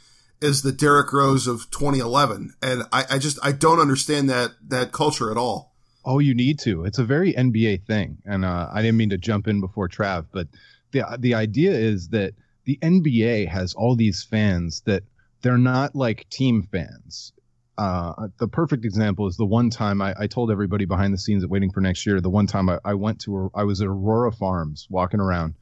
is 0.45 0.61
the 0.61 0.71
Derrick 0.71 1.11
Rose 1.11 1.47
of 1.47 1.69
2011, 1.71 2.53
and 2.61 2.83
I, 2.93 3.05
I 3.09 3.17
just 3.17 3.39
I 3.43 3.51
don't 3.51 3.79
understand 3.79 4.29
that 4.29 4.51
that 4.67 4.91
culture 4.91 5.31
at 5.31 5.37
all. 5.37 5.73
Oh, 6.05 6.19
you 6.19 6.35
need 6.35 6.59
to. 6.59 6.85
It's 6.85 6.99
a 6.99 7.03
very 7.03 7.33
NBA 7.33 7.85
thing, 7.85 8.19
and 8.25 8.45
uh, 8.45 8.69
I 8.71 8.81
didn't 8.81 8.97
mean 8.97 9.09
to 9.09 9.17
jump 9.17 9.47
in 9.47 9.59
before 9.59 9.89
Trav, 9.89 10.27
but 10.31 10.47
the 10.91 11.03
the 11.19 11.33
idea 11.33 11.71
is 11.71 12.09
that 12.09 12.35
the 12.65 12.77
NBA 12.81 13.47
has 13.47 13.73
all 13.73 13.95
these 13.95 14.23
fans 14.23 14.81
that 14.85 15.03
they're 15.41 15.57
not 15.57 15.95
like 15.95 16.29
team 16.29 16.67
fans. 16.71 17.33
Uh, 17.77 18.27
the 18.37 18.47
perfect 18.47 18.85
example 18.85 19.27
is 19.27 19.35
the 19.35 19.45
one 19.45 19.69
time 19.69 20.01
I, 20.01 20.15
I 20.17 20.27
told 20.27 20.49
everybody 20.49 20.85
behind 20.85 21.13
the 21.13 21.17
scenes 21.17 21.43
at 21.43 21.49
Waiting 21.49 21.71
for 21.71 21.81
Next 21.81 22.05
Year. 22.05 22.21
The 22.21 22.29
one 22.29 22.47
time 22.47 22.69
I, 22.69 22.79
I 22.85 22.93
went 22.93 23.19
to, 23.21 23.51
I 23.53 23.63
was 23.63 23.81
at 23.81 23.87
Aurora 23.87 24.31
Farms 24.31 24.87
walking 24.89 25.19
around, 25.19 25.55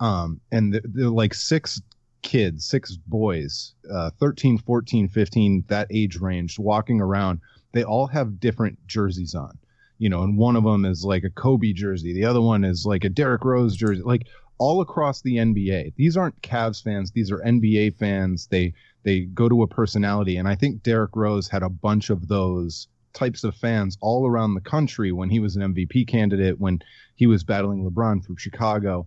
um, 0.00 0.40
and 0.50 0.72
there 0.72 0.82
were 1.10 1.10
like 1.10 1.34
six 1.34 1.80
kids, 2.24 2.66
six 2.66 2.96
boys, 2.96 3.74
uh, 3.88 4.10
13, 4.18 4.58
14, 4.58 5.06
15, 5.08 5.64
that 5.68 5.86
age 5.90 6.16
range, 6.16 6.58
walking 6.58 7.00
around. 7.00 7.38
They 7.70 7.84
all 7.84 8.08
have 8.08 8.40
different 8.40 8.84
jerseys 8.88 9.36
on 9.36 9.56
you 9.98 10.08
know, 10.08 10.22
and 10.22 10.36
one 10.36 10.56
of 10.56 10.64
them 10.64 10.84
is 10.84 11.04
like 11.04 11.24
a 11.24 11.30
Kobe 11.30 11.72
jersey, 11.72 12.12
the 12.12 12.24
other 12.24 12.40
one 12.40 12.64
is 12.64 12.84
like 12.84 13.04
a 13.04 13.08
Derrick 13.08 13.44
Rose 13.44 13.76
jersey, 13.76 14.02
like 14.02 14.26
all 14.58 14.80
across 14.80 15.22
the 15.22 15.36
NBA. 15.36 15.94
These 15.96 16.16
aren't 16.16 16.40
Cavs 16.42 16.82
fans; 16.82 17.12
these 17.12 17.30
are 17.30 17.38
NBA 17.38 17.96
fans. 17.96 18.48
They 18.48 18.74
they 19.04 19.20
go 19.20 19.48
to 19.48 19.62
a 19.62 19.68
personality, 19.68 20.36
and 20.36 20.48
I 20.48 20.56
think 20.56 20.82
Derrick 20.82 21.14
Rose 21.14 21.48
had 21.48 21.62
a 21.62 21.68
bunch 21.68 22.10
of 22.10 22.28
those 22.28 22.88
types 23.12 23.44
of 23.44 23.54
fans 23.54 23.96
all 24.00 24.26
around 24.26 24.54
the 24.54 24.60
country 24.60 25.12
when 25.12 25.30
he 25.30 25.38
was 25.38 25.54
an 25.54 25.74
MVP 25.74 26.08
candidate, 26.08 26.58
when 26.58 26.80
he 27.14 27.26
was 27.26 27.44
battling 27.44 27.88
LeBron 27.88 28.24
from 28.24 28.36
Chicago, 28.36 29.06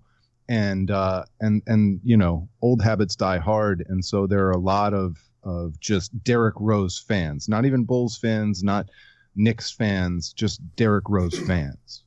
and 0.49 0.91
uh, 0.91 1.25
and 1.39 1.62
and 1.67 1.99
you 2.03 2.17
know, 2.17 2.47
old 2.62 2.81
habits 2.81 3.15
die 3.15 3.39
hard, 3.39 3.86
and 3.88 4.03
so 4.03 4.27
there 4.27 4.47
are 4.47 4.51
a 4.51 4.60
lot 4.60 4.93
of 4.93 5.17
of 5.43 5.79
just 5.79 6.23
Derrick 6.23 6.55
Rose 6.60 6.99
fans, 6.99 7.47
not 7.47 7.65
even 7.65 7.86
Bulls 7.86 8.17
fans, 8.17 8.63
not 8.63 8.89
Knicks 9.36 9.71
fans, 9.71 10.33
just 10.33 10.60
Derrick 10.75 11.05
Rose 11.07 11.38
fans. 11.47 12.03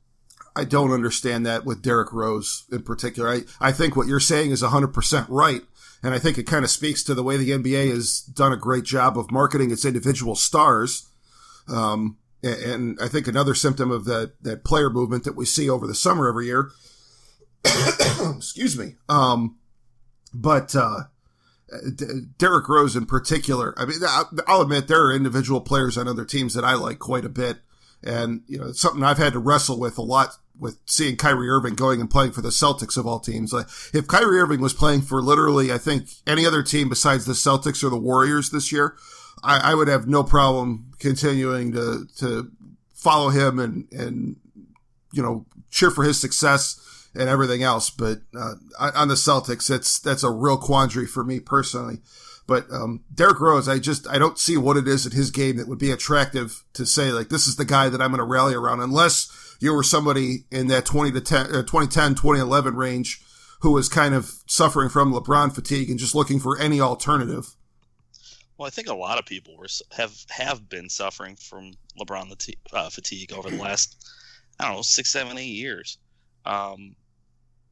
I 0.56 0.64
don't 0.64 0.92
understand 0.92 1.46
that 1.46 1.64
with 1.64 1.82
Derrick 1.82 2.12
Rose 2.12 2.64
in 2.70 2.82
particular. 2.82 3.30
I, 3.30 3.40
I 3.60 3.72
think 3.72 3.96
what 3.96 4.08
you're 4.08 4.20
saying 4.20 4.50
is 4.50 4.62
100% 4.62 5.26
right. 5.28 5.62
And 6.02 6.14
I 6.14 6.18
think 6.18 6.38
it 6.38 6.46
kind 6.46 6.64
of 6.64 6.70
speaks 6.70 7.02
to 7.04 7.14
the 7.14 7.22
way 7.22 7.36
the 7.36 7.50
NBA 7.50 7.90
has 7.90 8.20
done 8.20 8.52
a 8.52 8.56
great 8.56 8.84
job 8.84 9.18
of 9.18 9.30
marketing 9.30 9.70
its 9.70 9.84
individual 9.84 10.34
stars. 10.34 11.08
Um, 11.68 12.18
and, 12.42 12.62
and 12.62 12.98
I 13.00 13.08
think 13.08 13.28
another 13.28 13.54
symptom 13.54 13.90
of 13.90 14.06
that, 14.06 14.32
that 14.42 14.64
player 14.64 14.90
movement 14.90 15.24
that 15.24 15.36
we 15.36 15.44
see 15.44 15.70
over 15.70 15.86
the 15.86 15.94
summer 15.94 16.28
every 16.28 16.46
year. 16.46 16.70
excuse 18.36 18.78
me. 18.78 18.94
Um, 19.08 19.56
but, 20.32 20.74
uh, 20.74 21.04
D- 21.94 22.06
Derrick 22.38 22.68
Rose 22.68 22.96
in 22.96 23.06
particular. 23.06 23.74
I 23.76 23.84
mean, 23.84 23.98
I- 24.04 24.24
I'll 24.46 24.62
admit 24.62 24.88
there 24.88 25.04
are 25.04 25.14
individual 25.14 25.60
players 25.60 25.96
on 25.96 26.08
other 26.08 26.24
teams 26.24 26.54
that 26.54 26.64
I 26.64 26.74
like 26.74 26.98
quite 26.98 27.24
a 27.24 27.28
bit. 27.28 27.58
And, 28.02 28.42
you 28.46 28.58
know, 28.58 28.68
it's 28.68 28.80
something 28.80 29.02
I've 29.02 29.18
had 29.18 29.34
to 29.34 29.38
wrestle 29.38 29.78
with 29.78 29.98
a 29.98 30.02
lot 30.02 30.34
with 30.58 30.78
seeing 30.86 31.16
Kyrie 31.16 31.48
Irving 31.48 31.74
going 31.74 32.00
and 32.00 32.10
playing 32.10 32.32
for 32.32 32.42
the 32.42 32.48
Celtics 32.50 32.96
of 32.96 33.06
all 33.06 33.18
teams. 33.20 33.52
Like, 33.52 33.66
if 33.94 34.06
Kyrie 34.06 34.38
Irving 34.40 34.60
was 34.60 34.74
playing 34.74 35.02
for 35.02 35.22
literally, 35.22 35.72
I 35.72 35.78
think, 35.78 36.08
any 36.26 36.44
other 36.46 36.62
team 36.62 36.88
besides 36.88 37.24
the 37.24 37.32
Celtics 37.32 37.82
or 37.84 37.88
the 37.88 37.98
Warriors 37.98 38.50
this 38.50 38.70
year, 38.72 38.96
I, 39.42 39.72
I 39.72 39.74
would 39.74 39.88
have 39.88 40.06
no 40.06 40.22
problem 40.22 40.92
continuing 40.98 41.72
to, 41.72 42.06
to 42.18 42.50
follow 42.94 43.30
him 43.30 43.58
and, 43.58 43.86
and, 43.92 44.36
you 45.12 45.22
know, 45.22 45.46
cheer 45.70 45.90
for 45.90 46.04
his 46.04 46.20
success 46.20 46.99
and 47.14 47.28
everything 47.28 47.62
else. 47.62 47.90
But, 47.90 48.20
uh, 48.34 48.54
on 48.78 49.08
the 49.08 49.14
Celtics, 49.14 49.68
that's, 49.68 49.98
that's 49.98 50.22
a 50.22 50.30
real 50.30 50.56
quandary 50.56 51.06
for 51.06 51.24
me 51.24 51.40
personally. 51.40 51.98
But 52.50 52.66
um, 52.72 53.04
Derrick 53.14 53.38
Rose, 53.38 53.68
I 53.68 53.78
just 53.78 54.08
I 54.08 54.18
don't 54.18 54.36
see 54.36 54.56
what 54.56 54.76
it 54.76 54.88
is 54.88 55.06
in 55.06 55.12
his 55.12 55.30
game 55.30 55.56
that 55.58 55.68
would 55.68 55.78
be 55.78 55.92
attractive 55.92 56.64
to 56.72 56.84
say 56.84 57.12
like 57.12 57.28
this 57.28 57.46
is 57.46 57.54
the 57.54 57.64
guy 57.64 57.88
that 57.88 58.02
I'm 58.02 58.10
going 58.10 58.18
to 58.18 58.24
rally 58.24 58.54
around, 58.54 58.80
unless 58.80 59.56
you 59.60 59.72
were 59.72 59.84
somebody 59.84 60.46
in 60.50 60.66
that 60.66 60.84
20 60.84 61.12
to 61.12 61.20
10, 61.20 61.46
uh, 61.46 61.62
2010, 61.62 62.16
2011 62.16 62.74
range 62.74 63.22
who 63.60 63.70
was 63.70 63.88
kind 63.88 64.14
of 64.14 64.42
suffering 64.46 64.88
from 64.88 65.12
LeBron 65.12 65.54
fatigue 65.54 65.90
and 65.90 65.98
just 66.00 66.14
looking 66.14 66.40
for 66.40 66.58
any 66.58 66.80
alternative. 66.80 67.54
Well, 68.58 68.66
I 68.66 68.70
think 68.70 68.88
a 68.88 68.94
lot 68.94 69.18
of 69.18 69.26
people 69.26 69.56
were 69.56 69.68
have 69.92 70.16
have 70.30 70.68
been 70.68 70.88
suffering 70.88 71.36
from 71.36 71.74
LeBron 72.00 72.54
uh, 72.72 72.90
fatigue 72.90 73.32
over 73.32 73.48
the 73.48 73.62
last 73.62 74.10
I 74.58 74.66
don't 74.66 74.76
know 74.76 74.82
six, 74.82 75.12
seven, 75.12 75.38
eight 75.38 75.44
years. 75.44 75.98
Um, 76.44 76.96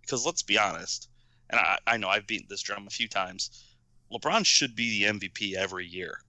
because 0.01 0.25
let's 0.25 0.43
be 0.43 0.59
honest, 0.59 1.09
and 1.51 1.61
I, 1.61 1.79
I 1.87 1.97
know 1.99 2.09
I've 2.09 2.27
beaten 2.27 2.47
this 2.49 2.63
drum 2.63 2.87
a 2.87 2.91
few 2.91 3.09
times. 3.09 3.65
LeBron 4.11 4.47
should 4.47 4.75
be 4.75 5.05
the 5.05 5.19
MVP 5.19 5.55
every 5.55 5.87
year. 5.87 6.21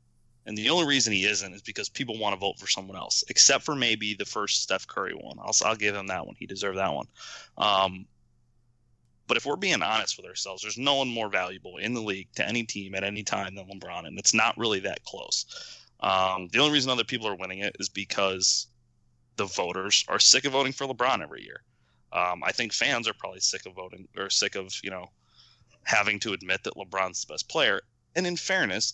And 0.45 0.57
the 0.57 0.69
only 0.69 0.87
reason 0.87 1.13
he 1.13 1.25
isn't 1.25 1.53
is 1.53 1.61
because 1.61 1.89
people 1.89 2.17
want 2.17 2.33
to 2.33 2.39
vote 2.39 2.57
for 2.57 2.67
someone 2.67 2.97
else, 2.97 3.23
except 3.29 3.63
for 3.63 3.75
maybe 3.75 4.15
the 4.15 4.25
first 4.25 4.63
Steph 4.63 4.87
Curry 4.87 5.13
one. 5.13 5.37
I'll, 5.39 5.55
I'll 5.63 5.75
give 5.75 5.95
him 5.95 6.07
that 6.07 6.25
one. 6.25 6.35
He 6.37 6.45
deserved 6.45 6.77
that 6.77 6.93
one. 6.93 7.07
Um, 7.57 8.05
but 9.27 9.37
if 9.37 9.45
we're 9.45 9.57
being 9.57 9.83
honest 9.83 10.17
with 10.17 10.25
ourselves, 10.25 10.63
there's 10.63 10.77
no 10.77 10.95
one 10.95 11.07
more 11.07 11.29
valuable 11.29 11.77
in 11.77 11.93
the 11.93 12.01
league 12.01 12.29
to 12.35 12.47
any 12.47 12.63
team 12.63 12.95
at 12.95 13.03
any 13.03 13.21
time 13.21 13.53
than 13.53 13.69
LeBron, 13.69 14.07
and 14.07 14.17
it's 14.17 14.33
not 14.33 14.57
really 14.57 14.79
that 14.79 15.03
close. 15.03 15.45
Um, 15.99 16.47
the 16.51 16.59
only 16.59 16.73
reason 16.73 16.89
other 16.89 17.03
people 17.03 17.27
are 17.27 17.35
winning 17.35 17.59
it 17.59 17.75
is 17.79 17.89
because 17.89 18.67
the 19.35 19.45
voters 19.45 20.03
are 20.07 20.19
sick 20.19 20.45
of 20.45 20.53
voting 20.53 20.73
for 20.73 20.87
LeBron 20.87 21.21
every 21.21 21.43
year. 21.43 21.61
Um, 22.11 22.43
I 22.43 22.51
think 22.51 22.73
fans 22.73 23.07
are 23.07 23.13
probably 23.13 23.39
sick 23.39 23.65
of 23.65 23.75
voting 23.75 24.07
or 24.17 24.29
sick 24.29 24.55
of 24.55 24.73
you 24.83 24.89
know 24.89 25.09
having 25.83 26.19
to 26.19 26.33
admit 26.33 26.63
that 26.63 26.75
LeBron's 26.75 27.25
the 27.25 27.33
best 27.33 27.49
player. 27.49 27.81
And 28.15 28.25
in 28.25 28.35
fairness, 28.35 28.93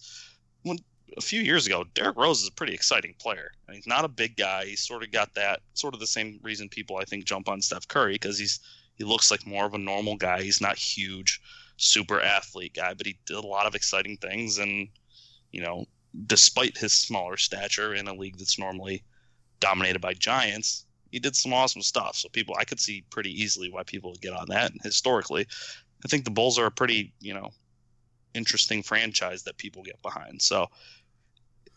when 0.64 0.78
a 1.18 1.22
few 1.22 1.42
years 1.42 1.66
ago, 1.66 1.86
Derrick 1.94 2.18
Rose 2.18 2.42
is 2.42 2.48
a 2.48 2.54
pretty 2.54 2.74
exciting 2.74 3.16
player. 3.20 3.52
And 3.68 3.76
he's 3.76 3.88
not 3.88 4.06
a 4.06 4.10
big 4.10 4.36
guy. 4.36 4.66
He's 4.66 4.86
sort 4.86 5.04
of 5.04 5.12
got 5.12 5.34
that 5.36 5.62
sort 5.74 5.94
of 5.94 6.00
the 6.00 6.08
same 6.08 6.40
reason 6.42 6.70
people 6.70 6.98
I 6.98 7.06
think 7.06 7.26
jump 7.26 7.48
on 7.48 7.62
Steph 7.62 7.88
Curry 7.88 8.14
because 8.14 8.38
he's 8.38 8.60
he 8.96 9.04
looks 9.04 9.30
like 9.30 9.46
more 9.46 9.66
of 9.66 9.74
a 9.74 9.78
normal 9.78 10.16
guy. 10.16 10.42
He's 10.42 10.62
not 10.62 10.78
huge, 10.78 11.42
super 11.78 12.22
athlete 12.22 12.74
guy, 12.74 12.94
but 12.94 13.06
he 13.06 13.18
did 13.26 13.36
a 13.36 13.48
lot 13.48 13.66
of 13.66 13.76
exciting 13.76 14.18
things. 14.18 14.58
And 14.58 14.88
you 15.52 15.62
know, 15.62 15.86
despite 16.28 16.78
his 16.78 16.94
smaller 16.94 17.38
stature 17.38 17.94
in 17.94 18.08
a 18.08 18.14
league 18.14 18.38
that's 18.38 18.60
normally 18.60 19.04
dominated 19.60 20.00
by 20.00 20.14
giants, 20.14 20.86
he 21.12 21.20
did 21.20 21.36
some 21.36 21.54
awesome 21.54 21.82
stuff. 21.82 22.16
So 22.16 22.30
people, 22.30 22.56
I 22.60 22.66
could 22.66 22.80
see 22.80 23.04
pretty 23.10 23.32
easily 23.32 23.70
why 23.72 23.84
people 23.84 24.12
would 24.12 24.22
get 24.22 24.34
on 24.34 24.48
that. 24.50 24.72
And 24.72 24.82
historically, 24.82 25.48
I 26.04 26.08
think 26.08 26.26
the 26.26 26.32
Bulls 26.32 26.60
are 26.60 26.66
a 26.66 26.72
pretty, 26.72 27.14
you 27.20 27.34
know, 27.34 27.52
interesting 28.34 28.84
franchise 28.84 29.44
that 29.44 29.58
people 29.58 29.84
get 29.84 30.02
behind. 30.02 30.42
So 30.42 30.68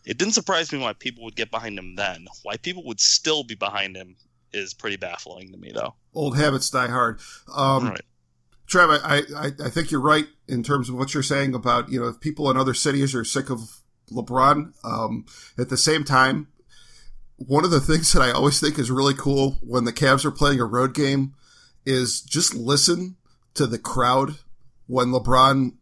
it 0.05 0.17
didn't 0.17 0.33
surprise 0.33 0.71
me 0.71 0.79
why 0.79 0.93
people 0.93 1.23
would 1.23 1.35
get 1.35 1.51
behind 1.51 1.77
him 1.77 1.95
then. 1.95 2.27
Why 2.43 2.57
people 2.57 2.83
would 2.85 2.99
still 2.99 3.43
be 3.43 3.55
behind 3.55 3.95
him 3.95 4.15
is 4.51 4.73
pretty 4.73 4.97
baffling 4.97 5.51
to 5.51 5.57
me, 5.57 5.71
though. 5.73 5.95
Old 6.13 6.37
habits 6.37 6.69
die 6.69 6.87
hard. 6.87 7.19
Um, 7.53 7.89
right. 7.89 8.01
Trev, 8.67 8.89
I, 8.89 9.23
I, 9.35 9.51
I 9.65 9.69
think 9.69 9.91
you're 9.91 10.01
right 10.01 10.27
in 10.47 10.63
terms 10.63 10.89
of 10.89 10.95
what 10.95 11.13
you're 11.13 11.23
saying 11.23 11.55
about, 11.55 11.89
you 11.89 11.99
know, 11.99 12.07
if 12.07 12.19
people 12.19 12.49
in 12.51 12.57
other 12.57 12.73
cities 12.73 13.15
are 13.15 13.23
sick 13.23 13.49
of 13.49 13.81
LeBron. 14.11 14.73
Um, 14.83 15.25
at 15.57 15.69
the 15.69 15.77
same 15.77 16.03
time, 16.03 16.47
one 17.39 17.63
of 17.63 17.71
the 17.71 17.81
things 17.81 18.11
that 18.13 18.21
I 18.21 18.31
always 18.31 18.59
think 18.59 18.77
is 18.77 18.91
really 18.91 19.13
cool 19.13 19.57
when 19.61 19.85
the 19.85 19.93
Cavs 19.93 20.25
are 20.25 20.31
playing 20.31 20.59
a 20.59 20.65
road 20.65 20.93
game 20.93 21.33
is 21.85 22.21
just 22.21 22.53
listen 22.53 23.15
to 23.53 23.65
the 23.65 23.79
crowd 23.79 24.37
when 24.87 25.07
LeBron 25.07 25.73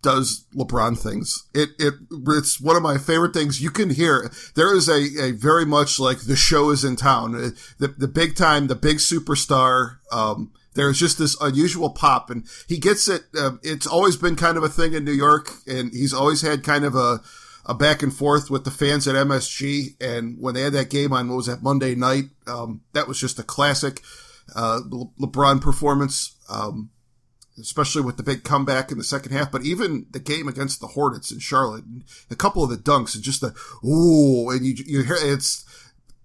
does 0.00 0.46
LeBron 0.54 0.98
things. 0.98 1.46
It, 1.54 1.70
it, 1.78 1.94
it's 2.10 2.60
one 2.60 2.76
of 2.76 2.82
my 2.82 2.98
favorite 2.98 3.34
things. 3.34 3.62
You 3.62 3.70
can 3.70 3.90
hear 3.90 4.30
there 4.54 4.74
is 4.74 4.88
a, 4.88 5.22
a 5.22 5.30
very 5.32 5.64
much 5.64 6.00
like 6.00 6.20
the 6.20 6.34
show 6.34 6.70
is 6.70 6.84
in 6.84 6.96
town. 6.96 7.34
Uh, 7.34 7.50
the, 7.78 7.88
the 7.88 8.08
big 8.08 8.34
time, 8.34 8.66
the 8.66 8.74
big 8.74 8.96
superstar, 8.96 9.98
um, 10.10 10.52
there's 10.74 10.98
just 10.98 11.18
this 11.18 11.40
unusual 11.40 11.90
pop 11.90 12.30
and 12.30 12.46
he 12.66 12.78
gets 12.78 13.06
it. 13.06 13.24
Uh, 13.38 13.52
it's 13.62 13.86
always 13.86 14.16
been 14.16 14.34
kind 14.34 14.56
of 14.56 14.64
a 14.64 14.68
thing 14.68 14.94
in 14.94 15.04
New 15.04 15.12
York 15.12 15.50
and 15.66 15.92
he's 15.92 16.14
always 16.14 16.42
had 16.42 16.64
kind 16.64 16.84
of 16.84 16.96
a, 16.96 17.20
a 17.66 17.74
back 17.74 18.02
and 18.02 18.14
forth 18.14 18.50
with 18.50 18.64
the 18.64 18.70
fans 18.70 19.06
at 19.06 19.14
MSG. 19.14 20.00
And 20.00 20.36
when 20.40 20.54
they 20.54 20.62
had 20.62 20.72
that 20.72 20.90
game 20.90 21.12
on, 21.12 21.28
what 21.28 21.36
was 21.36 21.46
that, 21.46 21.62
Monday 21.62 21.94
night? 21.94 22.24
Um, 22.46 22.82
that 22.92 23.08
was 23.08 23.20
just 23.20 23.38
a 23.38 23.44
classic, 23.44 24.00
uh, 24.56 24.80
Le- 24.88 25.10
LeBron 25.20 25.60
performance. 25.60 26.36
Um, 26.48 26.90
especially 27.58 28.02
with 28.02 28.16
the 28.16 28.22
big 28.22 28.44
comeback 28.44 28.90
in 28.90 28.98
the 28.98 29.04
second 29.04 29.32
half, 29.32 29.52
but 29.52 29.62
even 29.62 30.06
the 30.10 30.18
game 30.18 30.48
against 30.48 30.80
the 30.80 30.86
Hornets 30.88 31.30
in 31.30 31.38
Charlotte, 31.38 31.84
a 32.30 32.34
couple 32.34 32.64
of 32.64 32.70
the 32.70 32.76
dunks 32.76 33.14
and 33.14 33.22
just 33.22 33.42
the, 33.42 33.54
ooh, 33.86 34.50
and 34.50 34.64
you, 34.64 34.74
you 34.86 35.02
hear 35.02 35.18
it's, 35.20 35.64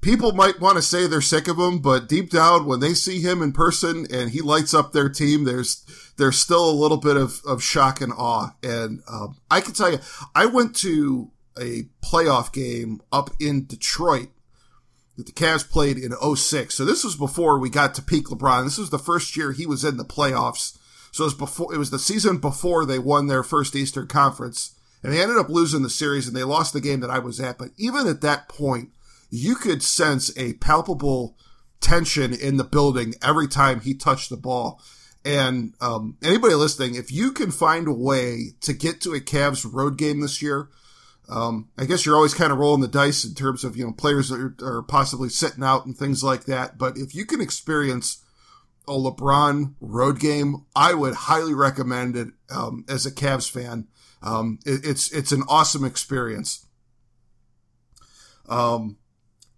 people 0.01 0.31
might 0.33 0.60
want 0.60 0.77
to 0.77 0.81
say 0.81 1.07
they're 1.07 1.21
sick 1.21 1.47
of 1.47 1.57
him, 1.57 1.79
but 1.79 2.10
deep 2.10 2.29
down, 2.29 2.65
when 2.65 2.79
they 2.79 2.93
see 2.93 3.21
him 3.21 3.41
in 3.41 3.51
person 3.51 4.07
and 4.12 4.31
he 4.31 4.41
lights 4.41 4.73
up 4.73 4.91
their 4.91 5.10
team, 5.10 5.43
there's, 5.43 5.83
there's 6.17 6.38
still 6.38 6.69
a 6.69 6.71
little 6.71 6.97
bit 6.97 7.17
of, 7.17 7.41
of 7.45 7.63
shock 7.63 8.01
and 8.01 8.13
awe. 8.13 8.51
And, 8.63 9.01
um, 9.10 9.38
I 9.49 9.62
can 9.62 9.73
tell 9.73 9.91
you, 9.91 9.99
I 10.36 10.45
went 10.45 10.75
to 10.77 11.31
a 11.60 11.83
playoff 12.03 12.53
game 12.53 13.01
up 13.12 13.31
in 13.39 13.65
Detroit 13.65 14.29
that 15.17 15.25
the 15.25 15.31
Cavs 15.31 15.67
played 15.67 15.97
in 15.97 16.13
06. 16.13 16.73
So 16.73 16.86
this 16.86 17.03
was 17.03 17.15
before 17.15 17.60
we 17.60 17.69
got 17.69 17.95
to 17.95 18.01
peak 18.01 18.27
LeBron. 18.27 18.63
This 18.63 18.77
was 18.77 18.91
the 18.91 18.99
first 18.99 19.36
year 19.36 19.51
he 19.51 19.65
was 19.65 19.83
in 19.83 19.97
the 19.97 20.05
playoffs. 20.05 20.77
So 21.12 21.23
it 21.23 21.27
was 21.27 21.33
before, 21.33 21.73
it 21.73 21.77
was 21.77 21.89
the 21.89 21.99
season 21.99 22.38
before 22.38 22.86
they 22.86 22.99
won 22.99 23.27
their 23.27 23.43
first 23.43 23.75
Eastern 23.75 24.07
Conference. 24.07 24.75
And 25.03 25.12
they 25.12 25.21
ended 25.21 25.38
up 25.38 25.49
losing 25.49 25.81
the 25.81 25.89
series 25.89 26.27
and 26.27 26.36
they 26.36 26.43
lost 26.43 26.73
the 26.73 26.81
game 26.81 26.99
that 26.99 27.10
I 27.10 27.19
was 27.19 27.39
at. 27.39 27.57
But 27.57 27.69
even 27.77 28.07
at 28.07 28.21
that 28.21 28.47
point, 28.47 28.89
you 29.30 29.56
could 29.56 29.84
sense 29.84 30.36
a 30.38 30.54
palpable 30.54 31.38
tension 31.82 32.34
in 32.34 32.58
the 32.58 32.63
building 32.63 33.13
every 33.22 33.48
time 33.48 33.82
he 33.82 33.94
touched 33.94 34.30
the 34.30 34.38
ball. 34.38 34.82
And 35.26 35.74
um, 35.82 36.18
anybody 36.24 36.54
listening, 36.56 36.96
if 36.96 37.12
you 37.12 37.32
can 37.32 37.52
find 37.52 37.88
a 37.88 37.94
way 37.94 38.54
to 38.62 38.74
get 38.74 39.02
to 39.02 39.13
a 39.13 39.20
Cavs 39.20 39.70
road 39.72 39.98
game 39.98 40.22
this 40.22 40.42
year, 40.42 40.70
um, 41.30 41.70
I 41.78 41.86
guess 41.86 42.06
you're 42.06 42.16
always 42.16 42.34
kind 42.34 42.54
of 42.54 42.58
rolling 42.58 42.82
the 42.82 42.88
dice 42.88 43.26
in 43.26 43.34
terms 43.34 43.66
of, 43.66 43.76
you 43.76 43.86
know, 43.86 43.92
players 43.92 44.30
that 44.30 44.40
are, 44.40 44.56
are, 44.62 44.82
possibly 44.84 45.28
sitting 45.28 45.63
out 45.63 45.86
and 45.86 45.98
things 45.98 46.24
like 46.24 46.46
that. 46.46 46.78
But 46.78 46.98
if 46.98 47.13
you 47.13 47.26
can 47.26 47.42
experience 47.42 48.24
a 48.88 48.94
LeBron 48.94 49.76
road 49.82 50.20
game, 50.20 50.66
I 50.74 50.94
would 50.94 51.13
highly 51.13 51.54
recommend 51.54 52.16
it 52.16 52.30
um, 52.50 52.86
as 52.88 53.06
a 53.06 53.12
Cavs 53.12 53.52
fan. 53.52 53.88
Um, 54.24 54.60
it, 54.66 54.86
it's 54.86 55.12
it's 55.12 55.34
an 55.34 55.44
awesome 55.50 55.84
experience. 55.84 56.66
Um, 58.48 58.98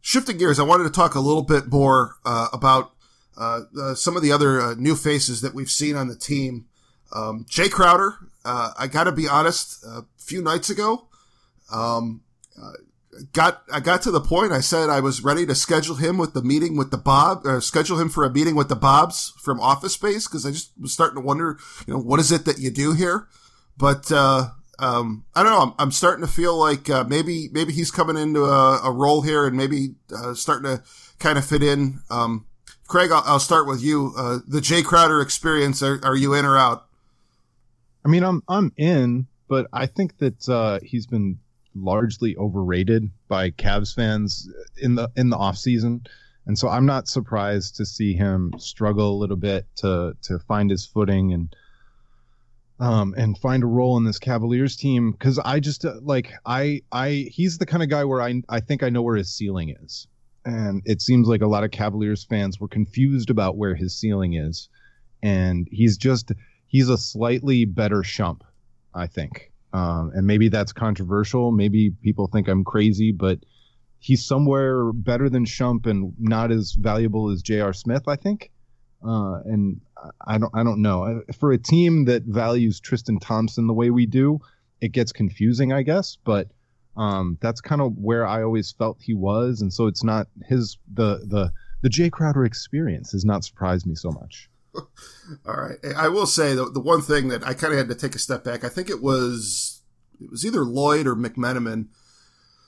shifting 0.02 0.38
gears, 0.38 0.60
I 0.60 0.64
wanted 0.64 0.86
to 0.86 0.90
talk 0.90 1.16
a 1.16 1.20
little 1.20 1.44
bit 1.44 1.68
more 1.68 2.16
uh, 2.26 2.48
about 2.54 2.94
uh, 3.38 3.62
uh, 3.80 3.96
some 3.96 4.16
of 4.16 4.22
the 4.22 4.32
other 4.32 4.60
uh, 4.60 4.74
new 4.76 4.96
faces 4.96 5.42
that 5.42 5.54
we've 5.54 5.72
seen 5.72 5.96
on 5.96 6.08
the 6.08 6.16
team. 6.16 6.66
Um, 7.14 7.46
Jae 7.50 7.72
Crowder, 7.72 8.16
uh, 8.46 8.72
I 8.78 8.88
got 8.88 9.06
to 9.06 9.12
be 9.12 9.28
honest, 9.28 9.84
a 9.84 10.06
few 10.18 10.42
nights 10.42 10.70
ago, 10.70 11.08
um, 11.72 12.22
uh, 12.62 12.74
got 13.34 13.64
I 13.72 13.80
got 13.80 14.02
to 14.04 14.12
the 14.12 14.22
point. 14.22 14.52
I 14.52 14.60
said 14.60 14.90
I 14.90 15.00
was 15.00 15.24
ready 15.24 15.46
to 15.46 15.56
schedule 15.56 15.96
him 15.96 16.18
with 16.18 16.34
the 16.34 16.44
meeting 16.44 16.78
with 16.78 16.92
the 16.92 16.98
Bob, 16.98 17.46
or 17.46 17.62
schedule 17.62 18.00
him 18.00 18.10
for 18.10 18.26
a 18.26 18.30
meeting 18.30 18.56
with 18.56 18.70
the 18.70 18.76
Bobs 18.76 19.34
from 19.42 19.60
Office 19.60 19.94
Space 19.94 20.28
because 20.28 20.46
I 20.46 20.52
just 20.52 20.72
was 20.80 20.94
starting 20.94 21.16
to 21.16 21.26
wonder, 21.26 21.58
you 21.88 21.94
know, 21.94 22.00
what 22.00 22.20
is 22.20 22.32
it 22.32 22.46
that 22.46 22.60
you 22.60 22.70
do 22.70 22.94
here? 22.94 23.28
But 23.78 24.12
uh, 24.12 24.50
um, 24.80 25.26
I 25.36 25.44
don't 25.44 25.52
know. 25.52 25.62
I'm, 25.62 25.74
I'm, 25.78 25.92
starting 25.92 26.26
to 26.26 26.32
feel 26.32 26.58
like 26.58 26.90
uh, 26.90 27.04
maybe 27.04 27.50
maybe 27.52 27.74
he's 27.74 27.92
coming 27.92 28.18
into 28.18 28.46
a, 28.46 28.82
a 28.84 28.92
role 28.92 29.22
here 29.22 29.46
and 29.46 29.56
maybe 29.56 29.96
uh, 30.16 30.34
starting 30.34 30.66
to 30.66 30.84
kind 31.20 31.38
of 31.38 31.46
fit 31.46 31.62
in. 31.64 32.00
Um, 32.10 32.46
Craig, 32.88 33.12
I'll, 33.12 33.24
I'll, 33.26 33.40
start 33.40 33.68
with 33.68 33.84
you. 33.84 34.14
Uh, 34.18 34.40
the 34.48 34.60
Jae 34.60 34.84
Crowder 34.84 35.22
experience. 35.22 35.84
Are, 35.84 36.00
are 36.04 36.16
you 36.16 36.34
in 36.34 36.46
or 36.46 36.58
out? 36.58 36.88
I 38.06 38.10
mean, 38.10 38.24
I'm 38.24 38.42
I'm 38.48 38.72
in, 38.78 39.28
but 39.48 39.68
I 39.74 39.86
think 39.86 40.18
that 40.20 40.48
uh, 40.50 40.80
he's 40.82 41.06
been 41.06 41.40
largely 41.76 42.36
overrated 42.38 43.10
by 43.28 43.52
Cavs 43.52 43.94
fans 43.94 44.50
in 44.78 44.96
the 44.96 45.12
in 45.16 45.30
the 45.30 45.38
off 45.38 45.58
season. 45.58 46.02
And 46.46 46.58
so 46.58 46.68
I'm 46.68 46.86
not 46.86 47.08
surprised 47.08 47.76
to 47.76 47.86
see 47.86 48.14
him 48.14 48.54
struggle 48.58 49.14
a 49.14 49.20
little 49.20 49.38
bit 49.38 49.68
to 49.78 50.16
to 50.24 50.40
find 50.40 50.72
his 50.72 50.86
footing 50.86 51.34
and 51.34 51.56
um 52.80 53.14
and 53.18 53.38
find 53.38 53.64
a 53.64 53.68
role 53.68 53.98
in 53.98 54.04
this 54.04 54.20
Cavaliers 54.20 54.76
team 54.76 55.14
cuz 55.14 55.40
I 55.40 55.60
just 55.60 55.86
uh, 55.86 55.96
like 56.02 56.32
I 56.46 56.82
I 56.92 57.30
he's 57.32 57.58
the 57.58 57.66
kind 57.66 57.84
of 57.84 57.90
guy 57.90 58.06
where 58.06 58.22
I 58.22 58.42
I 58.50 58.60
think 58.60 58.84
I 58.84 58.90
know 58.90 59.02
where 59.02 59.18
his 59.18 59.34
ceiling 59.34 59.76
is. 59.82 60.08
And 60.46 60.82
it 60.86 61.02
seems 61.02 61.28
like 61.28 61.42
a 61.42 61.48
lot 61.48 61.64
of 61.64 61.72
Cavaliers 61.72 62.24
fans 62.24 62.60
were 62.60 62.70
confused 62.70 63.30
about 63.30 63.58
where 63.58 63.76
his 63.76 63.96
ceiling 63.96 64.34
is. 64.34 64.70
And 65.22 65.68
he's 65.70 65.98
just 65.98 66.32
he's 66.68 66.90
a 66.90 66.98
slightly 66.98 67.66
better 67.66 68.02
shump, 68.02 68.42
I 68.94 69.08
think. 69.08 69.52
Um, 69.74 70.12
and 70.16 70.26
maybe 70.26 70.50
that's 70.50 70.74
controversial. 70.74 71.52
Maybe 71.52 71.92
people 71.92 72.28
think 72.28 72.48
I'm 72.48 72.64
crazy, 72.64 73.12
but 73.12 73.40
he's 74.00 74.26
somewhere 74.26 74.92
better 74.94 75.30
than 75.30 75.46
Shump 75.46 75.86
and 75.86 76.14
not 76.18 76.52
as 76.52 76.72
valuable 76.72 77.30
as 77.30 77.42
J.R. 77.42 77.74
Smith, 77.74 78.08
I 78.08 78.16
think. 78.16 78.52
Uh, 79.06 79.42
and 79.46 79.82
I 80.26 80.38
don't, 80.38 80.52
I 80.54 80.64
don't 80.64 80.82
know. 80.82 81.24
For 81.40 81.52
a 81.52 81.58
team 81.58 82.06
that 82.06 82.24
values 82.24 82.80
Tristan 82.80 83.20
Thompson 83.20 83.68
the 83.68 83.74
way 83.74 83.90
we 83.90 84.06
do, 84.06 84.40
it 84.82 84.92
gets 84.92 85.12
confusing, 85.12 85.72
I 85.72 85.84
guess. 85.84 86.18
But 86.24 86.50
um, 86.98 87.38
that's 87.42 87.62
kind 87.62 87.82
of 87.82 87.98
where 87.98 88.28
I 88.28 88.44
always 88.44 88.72
felt 88.72 88.98
he 89.02 89.14
was, 89.14 89.62
and 89.62 89.72
so 89.74 89.88
it's 89.88 90.04
not 90.04 90.28
his 90.46 90.78
the 90.94 91.26
the 91.26 91.52
the 91.82 91.90
Jae 91.90 92.12
Crowder 92.12 92.44
experience 92.44 93.14
has 93.14 93.24
not 93.24 93.46
surprised 93.46 93.86
me 93.86 93.96
so 93.96 94.12
much. 94.12 94.50
All 94.76 94.86
right, 95.56 95.78
I 95.96 96.10
will 96.10 96.28
say 96.28 96.54
the 96.56 96.66
the 96.66 96.82
one 96.82 97.02
thing 97.02 97.30
that 97.30 97.46
I 97.48 97.54
kind 97.54 97.72
of 97.74 97.80
had 97.80 97.88
to 97.90 97.96
take 97.96 98.16
a 98.16 98.20
step 98.20 98.44
back. 98.44 98.64
I 98.64 98.70
think 98.70 98.90
it 98.90 99.02
was 99.02 99.82
it 100.22 100.30
was 100.30 100.46
either 100.46 100.66
Lloyd 100.66 101.08
or 101.08 101.16
McMenamin 101.16 101.88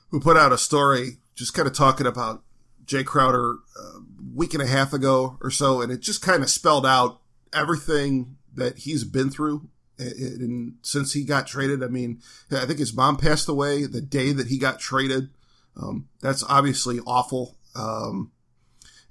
who 0.10 0.20
put 0.20 0.38
out 0.38 0.54
a 0.54 0.58
story 0.58 1.18
just 1.36 1.54
kind 1.54 1.68
of 1.68 1.74
talking 1.74 2.08
about 2.08 2.44
Jae 2.86 3.06
Crowder 3.06 3.58
uh, 3.80 4.00
week 4.34 4.54
and 4.54 4.64
a 4.64 4.68
half 4.68 4.94
ago 4.94 5.38
or 5.42 5.52
so, 5.52 5.82
and 5.82 5.92
it 5.92 6.02
just 6.02 6.22
kind 6.22 6.44
of 6.44 6.50
spelled 6.50 6.86
out 6.86 7.22
everything 7.54 8.38
that 8.54 8.80
he's 8.80 9.04
been 9.04 9.30
through 9.30 9.70
and 10.02 10.76
since 10.82 11.14
he 11.14 11.24
got 11.24 11.48
traded. 11.48 11.84
I 11.84 11.88
mean, 11.88 12.22
I 12.52 12.66
think 12.66 12.80
his 12.80 12.94
mom 12.94 13.18
passed 13.18 13.48
away 13.48 13.86
the 13.86 14.02
day 14.02 14.32
that 14.34 14.48
he 14.48 14.58
got 14.58 14.80
traded. 14.80 15.30
Um, 15.78 16.10
that's 16.22 16.44
obviously 16.44 17.00
awful. 17.02 17.58
Um, 17.76 18.32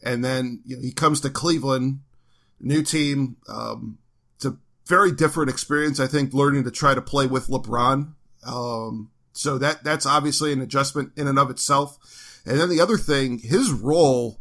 and 0.02 0.24
then 0.24 0.62
you 0.64 0.76
know, 0.76 0.82
he 0.82 0.92
comes 0.92 1.20
to 1.20 1.30
Cleveland, 1.30 2.00
new 2.60 2.82
team. 2.82 3.36
Um, 3.48 3.98
it's 4.36 4.44
a 4.44 4.56
very 4.86 5.12
different 5.12 5.50
experience, 5.50 6.00
I 6.00 6.06
think, 6.06 6.34
learning 6.34 6.64
to 6.64 6.70
try 6.70 6.94
to 6.94 7.02
play 7.02 7.26
with 7.26 7.48
LeBron. 7.48 8.12
Um, 8.46 9.10
so 9.32 9.58
that 9.58 9.84
that's 9.84 10.06
obviously 10.06 10.52
an 10.52 10.60
adjustment 10.60 11.12
in 11.16 11.28
and 11.28 11.38
of 11.38 11.50
itself. 11.50 11.98
And 12.44 12.58
then 12.58 12.68
the 12.68 12.80
other 12.80 12.96
thing, 12.96 13.38
his 13.38 13.70
role 13.70 14.39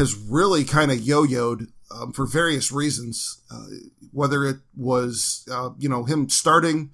has 0.00 0.16
really 0.16 0.64
kind 0.64 0.90
of 0.90 0.98
yo-yoed 0.98 1.68
um, 1.94 2.12
for 2.12 2.26
various 2.26 2.72
reasons. 2.72 3.42
Uh, 3.50 3.66
whether 4.12 4.44
it 4.44 4.56
was 4.74 5.46
uh, 5.52 5.70
you 5.78 5.88
know 5.88 6.04
him 6.04 6.28
starting 6.28 6.90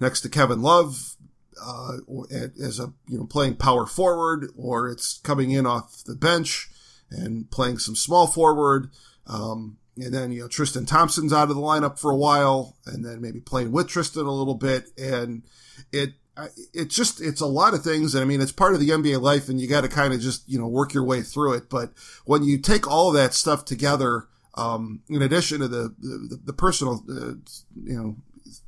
next 0.00 0.20
to 0.22 0.28
Kevin 0.28 0.60
Love 0.60 1.16
uh, 1.64 1.98
as 2.60 2.80
a 2.80 2.92
you 3.06 3.18
know 3.18 3.24
playing 3.24 3.56
power 3.56 3.86
forward, 3.86 4.50
or 4.56 4.88
it's 4.88 5.18
coming 5.18 5.52
in 5.52 5.66
off 5.66 6.02
the 6.04 6.16
bench 6.16 6.68
and 7.10 7.50
playing 7.50 7.78
some 7.78 7.96
small 7.96 8.26
forward. 8.26 8.90
Um, 9.26 9.78
and 9.96 10.12
then 10.12 10.32
you 10.32 10.42
know 10.42 10.48
Tristan 10.48 10.84
Thompson's 10.84 11.32
out 11.32 11.50
of 11.50 11.56
the 11.56 11.62
lineup 11.62 11.98
for 11.98 12.10
a 12.10 12.16
while, 12.16 12.76
and 12.86 13.04
then 13.04 13.20
maybe 13.20 13.40
playing 13.40 13.70
with 13.70 13.88
Tristan 13.88 14.26
a 14.26 14.32
little 14.32 14.54
bit, 14.54 14.90
and 14.98 15.44
it 15.92 16.14
it's 16.72 16.94
just 16.94 17.20
it's 17.20 17.40
a 17.40 17.46
lot 17.46 17.74
of 17.74 17.82
things 17.82 18.14
and 18.14 18.22
i 18.22 18.24
mean 18.26 18.40
it's 18.40 18.52
part 18.52 18.74
of 18.74 18.80
the 18.80 18.90
nba 18.90 19.20
life 19.20 19.48
and 19.48 19.60
you 19.60 19.66
got 19.66 19.80
to 19.80 19.88
kind 19.88 20.14
of 20.14 20.20
just 20.20 20.48
you 20.48 20.58
know 20.58 20.68
work 20.68 20.94
your 20.94 21.04
way 21.04 21.20
through 21.20 21.52
it 21.52 21.68
but 21.68 21.92
when 22.24 22.44
you 22.44 22.58
take 22.58 22.86
all 22.86 23.10
that 23.10 23.34
stuff 23.34 23.64
together 23.64 24.28
um, 24.58 25.02
in 25.08 25.22
addition 25.22 25.60
to 25.60 25.68
the 25.68 25.94
the, 26.00 26.40
the 26.46 26.52
personal, 26.52 27.04
uh, 27.08 27.34
you 27.84 27.96
know, 27.96 28.16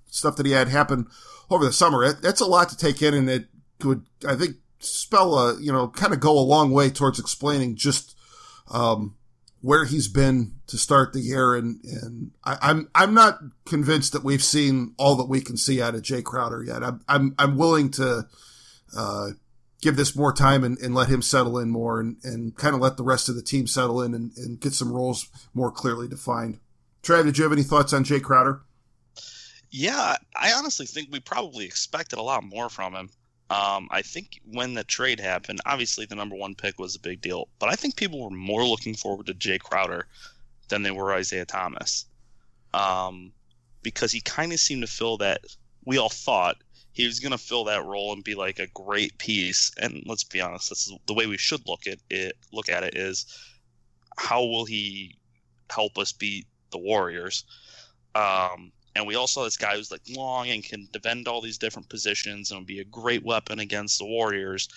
stuff 0.06 0.36
that 0.36 0.46
he 0.46 0.52
had 0.52 0.68
happen 0.68 1.08
over 1.50 1.64
the 1.64 1.72
summer, 1.72 2.04
it, 2.04 2.22
that's 2.22 2.40
a 2.40 2.46
lot 2.46 2.68
to 2.68 2.76
take 2.76 3.02
in, 3.02 3.12
and 3.12 3.28
it 3.28 3.48
would, 3.82 4.06
I 4.26 4.36
think, 4.36 4.56
spell 4.78 5.36
a, 5.36 5.60
you 5.60 5.72
know, 5.72 5.88
kind 5.88 6.12
of 6.12 6.20
go 6.20 6.38
a 6.38 6.40
long 6.40 6.70
way 6.70 6.90
towards 6.90 7.18
explaining 7.18 7.74
just 7.74 8.16
um, 8.70 9.16
where 9.60 9.84
he's 9.84 10.08
been 10.08 10.52
to 10.66 10.78
start 10.78 11.12
the 11.12 11.20
year, 11.20 11.54
and 11.54 11.80
and 11.84 12.32
I, 12.44 12.58
I'm 12.62 12.90
I'm 12.94 13.14
not 13.14 13.40
convinced 13.66 14.12
that 14.12 14.24
we've 14.24 14.42
seen 14.42 14.94
all 14.96 15.16
that 15.16 15.28
we 15.28 15.40
can 15.40 15.56
see 15.56 15.82
out 15.82 15.94
of 15.94 16.02
Jae 16.02 16.24
Crowder 16.24 16.62
yet. 16.62 16.82
I'm 16.82 17.00
I'm 17.08 17.34
I'm 17.38 17.56
willing 17.56 17.90
to. 17.92 18.26
Uh, 18.96 19.30
give 19.80 19.96
this 19.96 20.14
more 20.16 20.32
time 20.32 20.62
and, 20.62 20.78
and 20.78 20.94
let 20.94 21.08
him 21.08 21.22
settle 21.22 21.58
in 21.58 21.70
more 21.70 22.00
and, 22.00 22.16
and 22.22 22.54
kind 22.56 22.74
of 22.74 22.80
let 22.80 22.96
the 22.96 23.02
rest 23.02 23.28
of 23.28 23.34
the 23.34 23.42
team 23.42 23.66
settle 23.66 24.02
in 24.02 24.14
and, 24.14 24.32
and 24.36 24.60
get 24.60 24.72
some 24.72 24.92
roles 24.92 25.28
more 25.54 25.70
clearly 25.70 26.06
defined. 26.06 26.58
Trav, 27.02 27.24
did 27.24 27.38
you 27.38 27.44
have 27.44 27.52
any 27.52 27.62
thoughts 27.62 27.92
on 27.92 28.04
Jae 28.04 28.22
Crowder? 28.22 28.60
Yeah, 29.70 30.16
I 30.36 30.52
honestly 30.52 30.86
think 30.86 31.08
we 31.10 31.20
probably 31.20 31.64
expected 31.64 32.18
a 32.18 32.22
lot 32.22 32.44
more 32.44 32.68
from 32.68 32.94
him. 32.94 33.10
Um, 33.50 33.88
I 33.90 34.02
think 34.02 34.40
when 34.44 34.74
the 34.74 34.84
trade 34.84 35.18
happened, 35.18 35.60
obviously 35.66 36.06
the 36.06 36.14
number 36.14 36.36
one 36.36 36.54
pick 36.54 36.78
was 36.78 36.94
a 36.94 37.00
big 37.00 37.20
deal, 37.20 37.48
but 37.58 37.68
I 37.68 37.74
think 37.74 37.96
people 37.96 38.22
were 38.22 38.30
more 38.30 38.64
looking 38.64 38.94
forward 38.94 39.26
to 39.26 39.34
Jae 39.34 39.58
Crowder 39.58 40.06
than 40.68 40.84
they 40.84 40.92
were 40.92 41.12
Isaiah 41.12 41.44
Thomas. 41.44 42.06
Um, 42.72 43.32
because 43.82 44.12
he 44.12 44.20
kind 44.20 44.52
of 44.52 44.60
seemed 44.60 44.82
to 44.82 44.86
fill 44.86 45.16
that, 45.18 45.44
we 45.84 45.98
all 45.98 46.08
thought 46.08 46.58
he 46.92 47.06
was 47.06 47.18
going 47.18 47.32
to 47.32 47.38
fill 47.38 47.64
that 47.64 47.84
role 47.84 48.12
and 48.12 48.22
be 48.22 48.36
like 48.36 48.60
a 48.60 48.68
great 48.68 49.18
piece. 49.18 49.72
And 49.78 50.02
let's 50.06 50.22
be 50.22 50.40
honest, 50.40 50.68
this 50.68 50.86
is 50.86 50.94
the 51.06 51.14
way 51.14 51.26
we 51.26 51.36
should 51.38 51.66
look 51.66 51.88
at 51.88 51.98
it. 52.08 52.36
Look 52.52 52.68
at 52.68 52.84
it 52.84 52.96
is 52.96 53.26
how 54.16 54.44
will 54.44 54.64
he 54.64 55.16
help 55.68 55.98
us 55.98 56.12
beat 56.12 56.46
the 56.70 56.78
Warriors? 56.78 57.44
Um, 58.14 58.70
and 58.96 59.06
we 59.06 59.14
also 59.14 59.40
saw 59.40 59.44
this 59.44 59.56
guy 59.56 59.76
who's 59.76 59.90
like 59.90 60.02
long 60.08 60.48
and 60.48 60.64
can 60.64 60.88
defend 60.92 61.28
all 61.28 61.40
these 61.40 61.58
different 61.58 61.88
positions 61.88 62.50
and 62.50 62.60
would 62.60 62.66
be 62.66 62.80
a 62.80 62.84
great 62.84 63.24
weapon 63.24 63.60
against 63.60 63.98
the 63.98 64.04
Warriors. 64.04 64.68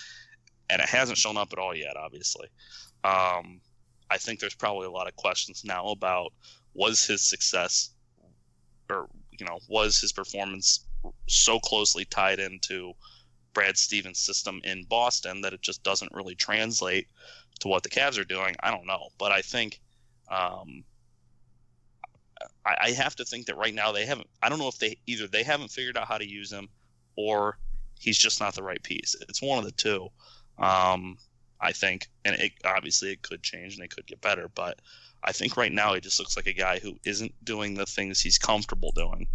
And 0.69 0.81
it 0.81 0.87
hasn't 0.87 1.17
shown 1.17 1.37
up 1.37 1.51
at 1.51 1.59
all 1.59 1.75
yet, 1.75 1.97
obviously. 1.97 2.47
Um, 3.03 3.59
I 4.09 4.17
think 4.17 4.39
there's 4.39 4.55
probably 4.55 4.87
a 4.87 4.91
lot 4.91 5.07
of 5.07 5.15
questions 5.15 5.63
now 5.65 5.87
about 5.87 6.31
was 6.73 7.05
his 7.05 7.21
success 7.21 7.91
or 8.89 9.07
you 9.31 9.45
know 9.45 9.59
was 9.67 9.99
his 9.99 10.11
performance 10.11 10.85
so 11.27 11.59
closely 11.59 12.05
tied 12.05 12.39
into 12.39 12.93
Brad 13.53 13.77
Stevens' 13.77 14.19
system 14.19 14.61
in 14.63 14.83
Boston 14.85 15.41
that 15.41 15.53
it 15.53 15.61
just 15.61 15.83
doesn't 15.83 16.13
really 16.13 16.35
translate 16.35 17.07
to 17.59 17.67
what 17.67 17.83
the 17.83 17.89
Cavs 17.89 18.19
are 18.19 18.23
doing. 18.23 18.55
I 18.61 18.71
don't 18.71 18.87
know, 18.87 19.09
but 19.17 19.31
I 19.31 19.41
think 19.41 19.79
um, 20.29 20.83
I, 22.65 22.75
I, 22.81 22.91
have 22.91 23.15
to 23.17 23.25
think 23.25 23.47
that 23.47 23.57
right 23.57 23.73
now 23.73 23.91
they 23.91 24.05
haven't. 24.05 24.27
I 24.41 24.49
don't 24.49 24.59
know 24.59 24.67
if 24.67 24.77
they 24.77 24.97
either 25.05 25.27
they 25.27 25.43
haven't 25.43 25.71
figured 25.71 25.97
out 25.97 26.07
how 26.07 26.17
to 26.17 26.29
use 26.29 26.51
him 26.51 26.69
or 27.15 27.57
he's 27.99 28.17
just 28.17 28.39
not 28.39 28.55
the 28.55 28.63
right 28.63 28.81
piece. 28.81 29.15
It's 29.27 29.41
one 29.41 29.59
of 29.59 29.65
the 29.65 29.71
two. 29.71 30.09
Um, 30.57 31.17
I 31.59 31.71
think, 31.71 32.07
and 32.25 32.35
it 32.35 32.51
obviously 32.65 33.11
it 33.11 33.21
could 33.21 33.41
change 33.41 33.75
and 33.75 33.83
it 33.83 33.95
could 33.95 34.05
get 34.05 34.21
better, 34.21 34.49
but 34.53 34.79
I 35.23 35.31
think 35.31 35.55
right 35.55 35.71
now 35.71 35.93
he 35.93 36.01
just 36.01 36.19
looks 36.19 36.35
like 36.35 36.47
a 36.47 36.53
guy 36.53 36.79
who 36.79 36.99
isn't 37.05 37.33
doing 37.43 37.75
the 37.75 37.85
things 37.85 38.19
he's 38.19 38.37
comfortable 38.37 38.91
doing. 38.93 39.27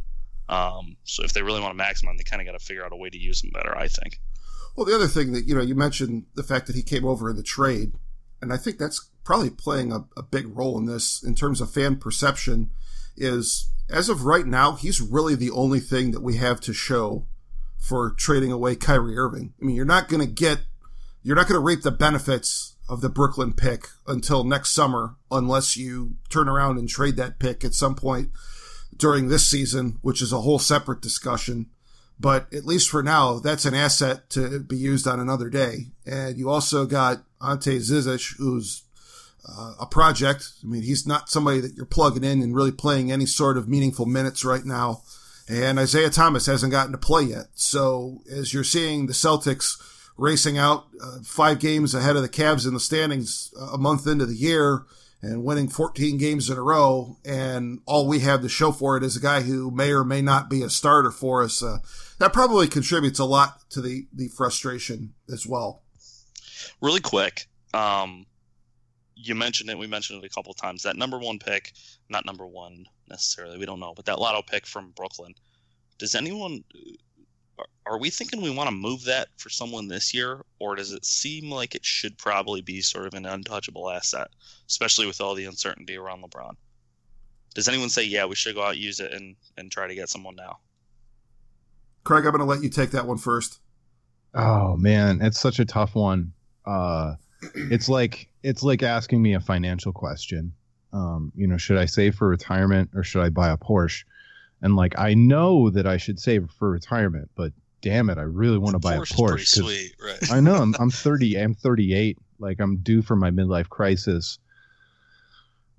Um, 0.48 0.96
so 1.04 1.24
if 1.24 1.32
they 1.32 1.42
really 1.42 1.60
want 1.60 1.76
to 1.76 1.82
maximize, 1.82 2.16
they 2.18 2.24
kind 2.24 2.42
of 2.42 2.46
got 2.46 2.58
to 2.58 2.64
figure 2.64 2.84
out 2.84 2.92
a 2.92 2.96
way 2.96 3.08
to 3.08 3.18
use 3.18 3.42
him 3.42 3.50
better. 3.52 3.76
I 3.76 3.88
think. 3.88 4.20
Well, 4.76 4.86
the 4.86 4.94
other 4.94 5.08
thing 5.08 5.32
that 5.32 5.46
you 5.46 5.54
know, 5.54 5.62
you 5.62 5.74
mentioned 5.74 6.26
the 6.34 6.42
fact 6.42 6.66
that 6.66 6.76
he 6.76 6.82
came 6.82 7.04
over 7.04 7.30
in 7.30 7.36
the 7.36 7.42
trade, 7.42 7.94
and 8.40 8.52
I 8.52 8.56
think 8.56 8.78
that's 8.78 9.10
probably 9.24 9.50
playing 9.50 9.92
a, 9.92 10.04
a 10.16 10.22
big 10.22 10.46
role 10.56 10.78
in 10.78 10.86
this 10.86 11.22
in 11.22 11.34
terms 11.34 11.60
of 11.60 11.72
fan 11.72 11.96
perception. 11.96 12.70
Is 13.20 13.70
as 13.90 14.08
of 14.08 14.24
right 14.24 14.46
now, 14.46 14.72
he's 14.72 15.00
really 15.00 15.34
the 15.34 15.50
only 15.50 15.80
thing 15.80 16.12
that 16.12 16.22
we 16.22 16.36
have 16.36 16.60
to 16.62 16.72
show 16.72 17.26
for 17.78 18.10
trading 18.10 18.52
away 18.52 18.76
Kyrie 18.76 19.16
Irving. 19.16 19.54
I 19.60 19.64
mean, 19.64 19.76
you're 19.76 19.84
not 19.84 20.08
going 20.08 20.20
to 20.20 20.32
get, 20.32 20.60
you're 21.22 21.36
not 21.36 21.48
going 21.48 21.58
to 21.58 21.64
reap 21.64 21.82
the 21.82 21.90
benefits 21.90 22.76
of 22.88 23.00
the 23.00 23.08
Brooklyn 23.08 23.52
pick 23.52 23.86
until 24.06 24.44
next 24.44 24.70
summer, 24.70 25.16
unless 25.30 25.76
you 25.76 26.16
turn 26.28 26.48
around 26.48 26.78
and 26.78 26.88
trade 26.88 27.16
that 27.16 27.38
pick 27.38 27.64
at 27.64 27.74
some 27.74 27.94
point 27.94 28.30
during 28.96 29.28
this 29.28 29.46
season, 29.46 29.98
which 30.02 30.20
is 30.20 30.32
a 30.32 30.40
whole 30.40 30.58
separate 30.58 31.00
discussion. 31.00 31.66
But 32.20 32.52
at 32.52 32.64
least 32.64 32.88
for 32.88 33.02
now, 33.02 33.38
that's 33.38 33.64
an 33.64 33.74
asset 33.74 34.28
to 34.30 34.58
be 34.60 34.76
used 34.76 35.06
on 35.06 35.20
another 35.20 35.48
day. 35.48 35.92
And 36.04 36.36
you 36.36 36.50
also 36.50 36.84
got 36.84 37.22
Ante 37.40 37.78
Zizic, 37.78 38.36
who's 38.38 38.82
uh, 39.48 39.74
a 39.80 39.86
project. 39.86 40.52
I 40.62 40.66
mean, 40.66 40.82
he's 40.82 41.06
not 41.06 41.30
somebody 41.30 41.60
that 41.60 41.74
you're 41.74 41.86
plugging 41.86 42.24
in 42.24 42.42
and 42.42 42.54
really 42.54 42.72
playing 42.72 43.10
any 43.10 43.26
sort 43.26 43.56
of 43.56 43.68
meaningful 43.68 44.06
minutes 44.06 44.44
right 44.44 44.64
now. 44.64 45.02
And 45.48 45.78
Isaiah 45.78 46.10
Thomas 46.10 46.46
hasn't 46.46 46.72
gotten 46.72 46.92
to 46.92 46.98
play 46.98 47.22
yet. 47.22 47.46
So 47.54 48.18
as 48.30 48.52
you're 48.52 48.64
seeing 48.64 49.06
the 49.06 49.14
Celtics 49.14 49.80
racing 50.16 50.58
out 50.58 50.86
uh, 51.02 51.20
five 51.24 51.58
games 51.60 51.94
ahead 51.94 52.16
of 52.16 52.22
the 52.22 52.28
Cavs 52.28 52.66
in 52.66 52.74
the 52.74 52.80
standings 52.80 53.52
uh, 53.58 53.72
a 53.72 53.78
month 53.78 54.06
into 54.06 54.26
the 54.26 54.34
year, 54.34 54.84
and 55.20 55.44
winning 55.44 55.68
14 55.68 56.16
games 56.16 56.48
in 56.48 56.56
a 56.56 56.62
row, 56.62 57.16
and 57.24 57.80
all 57.86 58.06
we 58.06 58.20
have 58.20 58.42
to 58.42 58.48
show 58.48 58.70
for 58.70 58.96
it 58.96 59.02
is 59.02 59.16
a 59.16 59.20
guy 59.20 59.42
who 59.42 59.70
may 59.70 59.90
or 59.90 60.04
may 60.04 60.22
not 60.22 60.48
be 60.48 60.62
a 60.62 60.70
starter 60.70 61.10
for 61.10 61.42
us. 61.42 61.62
Uh, 61.62 61.78
that 62.18 62.32
probably 62.32 62.68
contributes 62.68 63.18
a 63.18 63.24
lot 63.24 63.68
to 63.70 63.80
the 63.80 64.06
the 64.12 64.28
frustration 64.28 65.14
as 65.32 65.46
well. 65.46 65.82
Really 66.80 67.00
quick, 67.00 67.48
um, 67.74 68.26
you 69.20 69.34
mentioned 69.34 69.70
it. 69.70 69.78
We 69.78 69.86
mentioned 69.86 70.22
it 70.22 70.26
a 70.26 70.34
couple 70.34 70.54
times. 70.54 70.82
That 70.82 70.96
number 70.96 71.18
one 71.18 71.38
pick, 71.38 71.72
not 72.08 72.24
number 72.24 72.46
one 72.46 72.86
necessarily. 73.08 73.58
We 73.58 73.66
don't 73.66 73.80
know, 73.80 73.94
but 73.94 74.04
that 74.06 74.18
lotto 74.18 74.42
pick 74.42 74.66
from 74.66 74.92
Brooklyn. 74.92 75.34
Does 75.98 76.14
anyone 76.14 76.62
are 77.86 77.98
we 77.98 78.10
thinking 78.10 78.40
we 78.40 78.50
want 78.50 78.68
to 78.68 78.74
move 78.74 79.04
that 79.04 79.28
for 79.36 79.48
someone 79.48 79.88
this 79.88 80.14
year, 80.14 80.44
or 80.58 80.76
does 80.76 80.92
it 80.92 81.04
seem 81.04 81.50
like 81.50 81.74
it 81.74 81.84
should 81.84 82.16
probably 82.18 82.60
be 82.60 82.80
sort 82.80 83.06
of 83.06 83.14
an 83.14 83.26
untouchable 83.26 83.90
asset, 83.90 84.28
especially 84.68 85.06
with 85.06 85.20
all 85.20 85.34
the 85.34 85.46
uncertainty 85.46 85.96
around 85.96 86.22
LeBron? 86.22 86.54
Does 87.54 87.66
anyone 87.66 87.88
say, 87.88 88.04
yeah, 88.04 88.26
we 88.26 88.34
should 88.34 88.54
go 88.54 88.62
out 88.62 88.76
use 88.76 89.00
it 89.00 89.12
and 89.12 89.34
and 89.56 89.72
try 89.72 89.88
to 89.88 89.94
get 89.94 90.08
someone 90.08 90.36
now? 90.36 90.58
Craig, 92.04 92.24
I'm 92.24 92.32
going 92.32 92.40
to 92.40 92.44
let 92.44 92.62
you 92.62 92.68
take 92.68 92.90
that 92.92 93.06
one 93.06 93.18
first. 93.18 93.58
Oh 94.34 94.76
man, 94.76 95.20
it's 95.22 95.40
such 95.40 95.58
a 95.58 95.64
tough 95.64 95.94
one. 95.94 96.32
Uh, 96.64 97.14
it's 97.54 97.88
like 97.88 98.27
it's 98.42 98.62
like 98.62 98.82
asking 98.82 99.22
me 99.22 99.34
a 99.34 99.40
financial 99.40 99.92
question. 99.92 100.52
Um, 100.92 101.32
you 101.34 101.46
know, 101.46 101.58
should 101.58 101.76
I 101.76 101.86
save 101.86 102.14
for 102.14 102.28
retirement 102.28 102.90
or 102.94 103.02
should 103.02 103.22
I 103.22 103.28
buy 103.28 103.50
a 103.50 103.56
Porsche? 103.56 104.04
And 104.62 104.76
like 104.76 104.98
I 104.98 105.14
know 105.14 105.70
that 105.70 105.86
I 105.86 105.96
should 105.96 106.18
save 106.18 106.50
for 106.58 106.70
retirement, 106.70 107.30
but 107.34 107.52
damn 107.80 108.10
it, 108.10 108.18
I 108.18 108.22
really 108.22 108.58
want 108.58 108.74
to 108.74 108.78
buy 108.78 108.94
a 108.94 109.00
Porsche 109.00 109.38
is 109.38 109.46
Porsche. 109.46 109.46
sweet, 109.46 109.92
right? 110.02 110.32
I 110.32 110.40
know 110.40 110.54
I'm, 110.54 110.74
I'm 110.78 110.90
30. 110.90 111.36
I'm 111.36 111.54
38. 111.54 112.18
Like 112.38 112.60
I'm 112.60 112.78
due 112.78 113.02
for 113.02 113.16
my 113.16 113.30
midlife 113.30 113.68
crisis. 113.68 114.38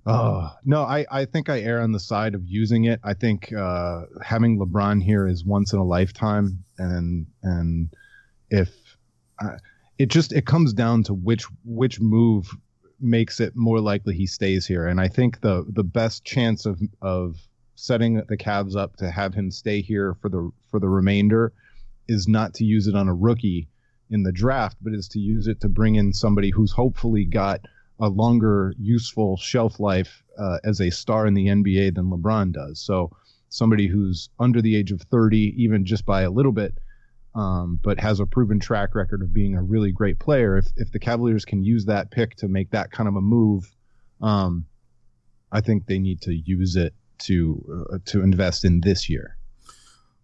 Oh 0.06 0.50
no, 0.64 0.82
I, 0.82 1.04
I 1.10 1.24
think 1.26 1.48
I 1.48 1.60
err 1.60 1.82
on 1.82 1.92
the 1.92 2.00
side 2.00 2.34
of 2.34 2.46
using 2.46 2.84
it. 2.84 3.00
I 3.04 3.14
think 3.14 3.52
uh, 3.52 4.02
having 4.22 4.58
LeBron 4.58 5.02
here 5.02 5.26
is 5.26 5.44
once 5.44 5.72
in 5.72 5.78
a 5.78 5.84
lifetime, 5.84 6.64
and 6.78 7.26
and 7.42 7.90
if 8.48 8.70
uh, 9.42 9.56
it 10.00 10.08
just 10.08 10.32
it 10.32 10.46
comes 10.46 10.72
down 10.72 11.02
to 11.02 11.12
which 11.12 11.44
which 11.62 12.00
move 12.00 12.50
makes 13.00 13.38
it 13.38 13.54
more 13.54 13.80
likely 13.80 14.14
he 14.14 14.26
stays 14.26 14.66
here, 14.66 14.86
and 14.86 14.98
I 14.98 15.08
think 15.08 15.42
the 15.42 15.66
the 15.68 15.84
best 15.84 16.24
chance 16.24 16.64
of 16.64 16.80
of 17.02 17.36
setting 17.74 18.14
the 18.14 18.36
Cavs 18.38 18.74
up 18.74 18.96
to 18.96 19.10
have 19.10 19.34
him 19.34 19.50
stay 19.50 19.82
here 19.82 20.16
for 20.22 20.30
the 20.30 20.50
for 20.70 20.80
the 20.80 20.88
remainder 20.88 21.52
is 22.08 22.26
not 22.26 22.54
to 22.54 22.64
use 22.64 22.86
it 22.86 22.94
on 22.94 23.08
a 23.08 23.14
rookie 23.14 23.68
in 24.08 24.22
the 24.22 24.32
draft, 24.32 24.78
but 24.80 24.94
is 24.94 25.06
to 25.08 25.18
use 25.18 25.46
it 25.46 25.60
to 25.60 25.68
bring 25.68 25.96
in 25.96 26.14
somebody 26.14 26.48
who's 26.48 26.72
hopefully 26.72 27.26
got 27.26 27.60
a 28.00 28.08
longer 28.08 28.72
useful 28.78 29.36
shelf 29.36 29.78
life 29.78 30.22
uh, 30.38 30.60
as 30.64 30.80
a 30.80 30.88
star 30.88 31.26
in 31.26 31.34
the 31.34 31.48
NBA 31.48 31.94
than 31.94 32.06
LeBron 32.06 32.52
does. 32.52 32.80
So 32.80 33.14
somebody 33.50 33.86
who's 33.86 34.30
under 34.38 34.62
the 34.62 34.76
age 34.76 34.92
of 34.92 35.02
30, 35.02 35.62
even 35.62 35.84
just 35.84 36.06
by 36.06 36.22
a 36.22 36.30
little 36.30 36.52
bit, 36.52 36.72
um, 37.34 37.78
but 37.82 38.00
has 38.00 38.20
a 38.20 38.26
proven 38.26 38.58
track 38.58 38.94
record 38.94 39.22
of 39.22 39.32
being 39.32 39.56
a 39.56 39.62
really 39.62 39.92
great 39.92 40.18
player. 40.18 40.56
If 40.56 40.66
if 40.76 40.92
the 40.92 40.98
Cavaliers 40.98 41.44
can 41.44 41.62
use 41.62 41.86
that 41.86 42.10
pick 42.10 42.36
to 42.36 42.48
make 42.48 42.70
that 42.70 42.90
kind 42.90 43.08
of 43.08 43.16
a 43.16 43.20
move, 43.20 43.74
um, 44.20 44.66
I 45.52 45.60
think 45.60 45.86
they 45.86 45.98
need 45.98 46.20
to 46.22 46.34
use 46.34 46.76
it 46.76 46.94
to 47.20 47.86
uh, 47.92 47.98
to 48.06 48.22
invest 48.22 48.64
in 48.64 48.80
this 48.80 49.08
year. 49.08 49.36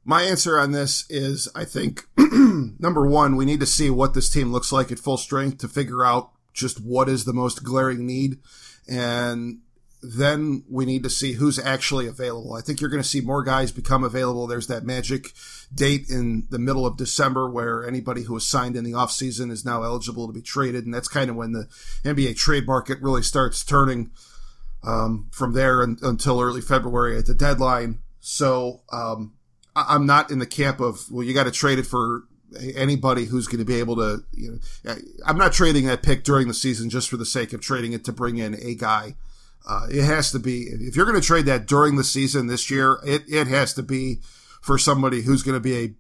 My 0.05 0.23
answer 0.23 0.59
on 0.59 0.73
this 0.73 1.05
is 1.11 1.49
I 1.55 1.65
think 1.65 2.05
number 2.17 3.07
one, 3.07 3.37
we 3.37 3.45
need 3.45 3.61
to 3.61 3.67
see 3.67 3.91
what 3.91 4.15
this 4.15 4.31
team 4.31 4.53
looks 4.53 4.73
like 4.73 4.93
at 4.93 4.99
full 4.99 5.17
strength 5.17 5.59
to 5.59 5.69
figure 5.69 6.05
out 6.05 6.31
just 6.53 6.81
what 6.81 7.09
is 7.09 7.25
the 7.25 7.33
most 7.33 7.63
glaring 7.63 8.07
need. 8.07 8.39
And 8.89 9.61
then 10.03 10.63
we 10.69 10.85
need 10.85 11.03
to 11.03 11.11
see 11.11 11.33
who's 11.33 11.59
actually 11.59 12.07
available. 12.07 12.55
I 12.55 12.61
think 12.61 12.81
you're 12.81 12.91
going 12.91 13.03
to 13.03 13.09
see 13.09 13.21
more 13.21 13.43
guys 13.43 13.73
become 13.73 14.05
available. 14.05 14.47
There's 14.47 14.67
that 14.67 14.85
magic 14.85 15.33
date 15.75 16.09
in 16.09 16.47
the 16.51 16.59
middle 16.59 16.87
of 16.87 16.97
December 16.97 17.49
where 17.49 17.87
anybody 17.87 18.23
who 18.23 18.35
was 18.35 18.47
signed 18.47 18.77
in 18.77 18.85
the 18.85 18.93
offseason 18.93 19.51
is 19.51 19.65
now 19.65 19.83
eligible 19.83 20.27
to 20.27 20.33
be 20.33 20.43
traded. 20.43 20.85
And 20.85 20.95
that's 20.95 21.09
kind 21.09 21.31
of 21.31 21.37
when 21.37 21.53
the 21.53 21.67
NBA 22.05 22.37
trade 22.37 22.67
market 22.67 23.01
really 23.01 23.23
starts 23.23 23.65
turning 23.65 24.11
um, 24.85 25.29
from 25.33 25.55
there 25.55 25.83
un- 25.83 25.99
until 26.03 26.41
early 26.41 26.61
February 26.61 27.17
at 27.19 27.27
the 27.27 27.35
deadline. 27.35 27.99
So 28.21 28.83
um, 28.93 29.35
I- 29.75 29.95
I'm 29.95 30.07
not 30.07 30.31
in 30.31 30.39
the 30.39 30.47
camp 30.47 30.79
of, 30.79 31.11
well, 31.11 31.25
you 31.25 31.35
got 31.35 31.45
to 31.45 31.51
trade 31.51 31.79
it 31.79 31.87
for 31.87 32.25
anybody 32.77 33.25
who's 33.25 33.49
going 33.49 33.59
to 33.59 33.65
be 33.65 33.81
able 33.81 33.97
to, 33.97 34.23
you 34.33 34.61
know, 34.85 34.95
I'm 35.27 35.37
not 35.37 35.53
trading 35.53 35.87
that 35.87 36.03
pick 36.03 36.23
during 36.23 36.47
the 36.49 36.55
season 36.55 36.91
just 36.91 37.09
for 37.09 37.17
the 37.17 37.27
sake 37.27 37.53
of 37.53 37.61
trading 37.61 37.93
it 37.93 38.05
to 38.05 38.13
bring 38.13 38.37
in 38.37 38.55
a 38.55 38.75
guy. 38.75 39.17
Uh, 39.69 39.87
it 39.91 40.05
has 40.05 40.31
to 40.33 40.39
be, 40.39 40.63
if 40.63 40.97
you're 40.97 41.07
going 41.07 41.21
to 41.21 41.27
trade 41.27 41.47
that 41.47 41.67
during 41.67 41.97
the 41.97 42.05
season 42.05 42.47
this 42.47 42.71
year, 42.71 43.01
it, 43.05 43.23
it 43.29 43.47
has 43.49 43.75
to 43.75 43.83
be 43.83 44.21
for 44.63 44.79
somebody 44.79 45.23
who's 45.23 45.43
going 45.43 45.57
to 45.57 45.61
be 45.61 45.77
a, 45.77 45.95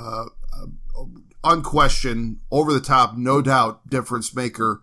uh, 0.00 0.26
uh, 0.56 1.04
unquestioned, 1.44 2.38
over 2.50 2.72
the 2.72 2.80
top, 2.80 3.16
no 3.16 3.40
doubt 3.40 3.88
difference 3.88 4.34
maker, 4.34 4.82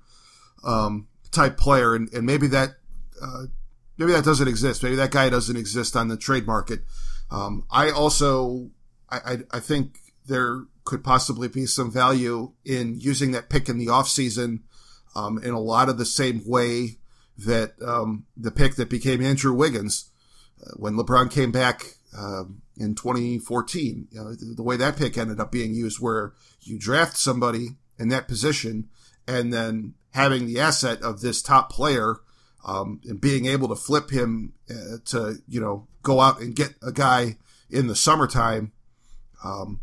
um, 0.63 1.07
type 1.31 1.57
player. 1.57 1.95
And, 1.95 2.11
and 2.13 2.25
maybe 2.25 2.47
that, 2.47 2.75
uh, 3.21 3.45
maybe 3.97 4.13
that 4.13 4.25
doesn't 4.25 4.47
exist. 4.47 4.83
Maybe 4.83 4.95
that 4.95 5.11
guy 5.11 5.29
doesn't 5.29 5.57
exist 5.57 5.95
on 5.95 6.07
the 6.07 6.17
trade 6.17 6.45
market. 6.45 6.81
Um, 7.31 7.65
I 7.69 7.91
also, 7.91 8.71
I, 9.09 9.17
I, 9.17 9.37
I 9.51 9.59
think 9.59 9.97
there 10.25 10.63
could 10.85 11.03
possibly 11.03 11.47
be 11.47 11.65
some 11.65 11.91
value 11.91 12.53
in 12.63 12.99
using 12.99 13.31
that 13.31 13.49
pick 13.49 13.67
in 13.67 13.77
the 13.77 13.87
offseason 13.87 14.61
um, 15.15 15.37
in 15.39 15.51
a 15.51 15.59
lot 15.59 15.89
of 15.89 15.97
the 15.97 16.05
same 16.05 16.41
way 16.45 16.98
that 17.45 17.73
um, 17.85 18.25
the 18.35 18.51
pick 18.51 18.75
that 18.75 18.89
became 18.89 19.21
Andrew 19.21 19.53
Wiggins 19.53 20.11
uh, 20.61 20.71
when 20.75 20.95
LeBron 20.95 21.31
came 21.31 21.51
back 21.51 21.95
um, 22.17 22.61
in 22.77 22.95
2014. 22.95 24.07
You 24.11 24.19
know, 24.19 24.33
the, 24.33 24.53
the 24.55 24.63
way 24.63 24.77
that 24.77 24.97
pick 24.97 25.17
ended 25.17 25.39
up 25.39 25.51
being 25.51 25.73
used, 25.73 25.99
where 25.99 26.33
you 26.61 26.79
draft 26.79 27.17
somebody 27.17 27.77
in 27.97 28.09
that 28.09 28.27
position 28.27 28.89
and 29.27 29.53
then 29.53 29.93
having 30.11 30.47
the 30.47 30.59
asset 30.59 31.01
of 31.01 31.21
this 31.21 31.41
top 31.41 31.71
player 31.71 32.17
um, 32.65 32.99
and 33.05 33.21
being 33.21 33.45
able 33.45 33.67
to 33.67 33.75
flip 33.75 34.09
him 34.09 34.53
uh, 34.69 34.97
to, 35.05 35.35
you 35.47 35.61
know, 35.61 35.87
go 36.01 36.19
out 36.19 36.41
and 36.41 36.55
get 36.55 36.73
a 36.81 36.91
guy 36.91 37.37
in 37.69 37.87
the 37.87 37.95
summertime. 37.95 38.71
Um, 39.43 39.81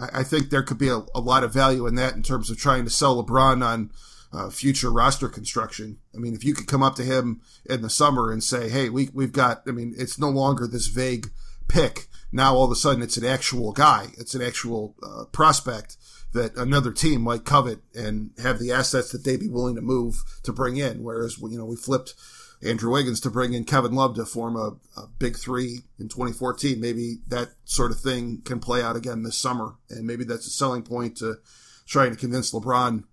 I, 0.00 0.20
I 0.20 0.22
think 0.22 0.50
there 0.50 0.62
could 0.62 0.78
be 0.78 0.88
a, 0.88 1.02
a, 1.14 1.20
lot 1.20 1.44
of 1.44 1.52
value 1.52 1.86
in 1.86 1.94
that 1.94 2.14
in 2.14 2.22
terms 2.22 2.50
of 2.50 2.58
trying 2.58 2.84
to 2.84 2.90
sell 2.90 3.22
LeBron 3.22 3.64
on 3.64 3.90
uh, 4.32 4.50
future 4.50 4.90
roster 4.90 5.28
construction. 5.28 5.98
I 6.14 6.18
mean, 6.18 6.34
if 6.34 6.44
you 6.44 6.54
could 6.54 6.66
come 6.66 6.82
up 6.82 6.96
to 6.96 7.04
him 7.04 7.42
in 7.68 7.82
the 7.82 7.90
summer 7.90 8.32
and 8.32 8.42
say, 8.42 8.68
"Hey, 8.68 8.88
we 8.88 9.10
we've 9.12 9.32
got," 9.32 9.62
I 9.66 9.72
mean, 9.72 9.94
it's 9.96 10.18
no 10.18 10.30
longer 10.30 10.66
this 10.66 10.86
vague 10.86 11.30
pick. 11.68 12.06
Now 12.32 12.54
all 12.54 12.64
of 12.64 12.70
a 12.70 12.76
sudden, 12.76 13.02
it's 13.02 13.16
an 13.16 13.26
actual 13.26 13.72
guy. 13.72 14.08
It's 14.18 14.34
an 14.34 14.42
actual 14.42 14.96
uh, 15.02 15.24
prospect 15.26 15.96
that 16.32 16.56
another 16.56 16.92
team 16.92 17.20
might 17.20 17.44
covet 17.44 17.80
and 17.94 18.30
have 18.42 18.58
the 18.58 18.72
assets 18.72 19.12
that 19.12 19.24
they'd 19.24 19.40
be 19.40 19.48
willing 19.48 19.74
to 19.74 19.82
move 19.82 20.22
to 20.42 20.52
bring 20.52 20.78
in. 20.78 21.02
Whereas, 21.02 21.38
you 21.38 21.58
know, 21.58 21.66
we 21.66 21.76
flipped 21.76 22.14
Andrew 22.62 22.92
Wiggins 22.92 23.20
to 23.20 23.30
bring 23.30 23.52
in 23.54 23.64
Kevin 23.64 23.92
Love 23.92 24.14
to 24.16 24.24
form 24.24 24.56
a, 24.56 24.76
a, 24.98 25.06
big 25.18 25.36
three 25.36 25.80
in 25.98 26.08
2014. 26.08 26.80
Maybe 26.80 27.18
that 27.28 27.50
sort 27.64 27.90
of 27.90 28.00
thing 28.00 28.40
can 28.44 28.60
play 28.60 28.82
out 28.82 28.96
again 28.96 29.24
this 29.24 29.36
summer. 29.36 29.74
And 29.90 30.06
maybe 30.06 30.24
that's 30.24 30.46
a 30.46 30.50
selling 30.50 30.82
point 30.82 31.16
to 31.18 31.38
trying 31.86 32.12
to 32.12 32.16
convince 32.16 32.52
LeBron, 32.52 33.04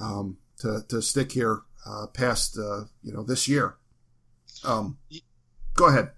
um, 0.00 0.38
to, 0.60 0.84
to 0.88 1.02
stick 1.02 1.32
here, 1.32 1.60
uh, 1.86 2.06
past, 2.08 2.58
uh, 2.58 2.84
you 3.02 3.12
know, 3.12 3.22
this 3.22 3.48
year. 3.48 3.76
Um, 4.64 4.98
go 5.74 5.88
ahead. 5.88 6.10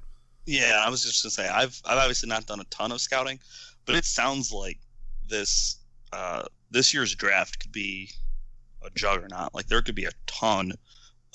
Yeah, 0.46 0.82
I 0.84 0.90
was 0.90 1.02
just 1.02 1.22
gonna 1.22 1.30
say 1.30 1.48
I've 1.48 1.80
I've 1.84 1.98
obviously 1.98 2.28
not 2.28 2.46
done 2.46 2.60
a 2.60 2.64
ton 2.64 2.90
of 2.90 3.00
scouting, 3.00 3.38
but 3.86 3.94
it 3.94 4.04
sounds 4.04 4.52
like 4.52 4.78
this 5.28 5.78
uh, 6.12 6.42
this 6.70 6.92
year's 6.92 7.14
draft 7.14 7.60
could 7.60 7.72
be 7.72 8.10
a 8.84 8.90
juggernaut. 8.90 9.54
Like 9.54 9.66
there 9.66 9.82
could 9.82 9.94
be 9.94 10.06
a 10.06 10.12
ton 10.26 10.72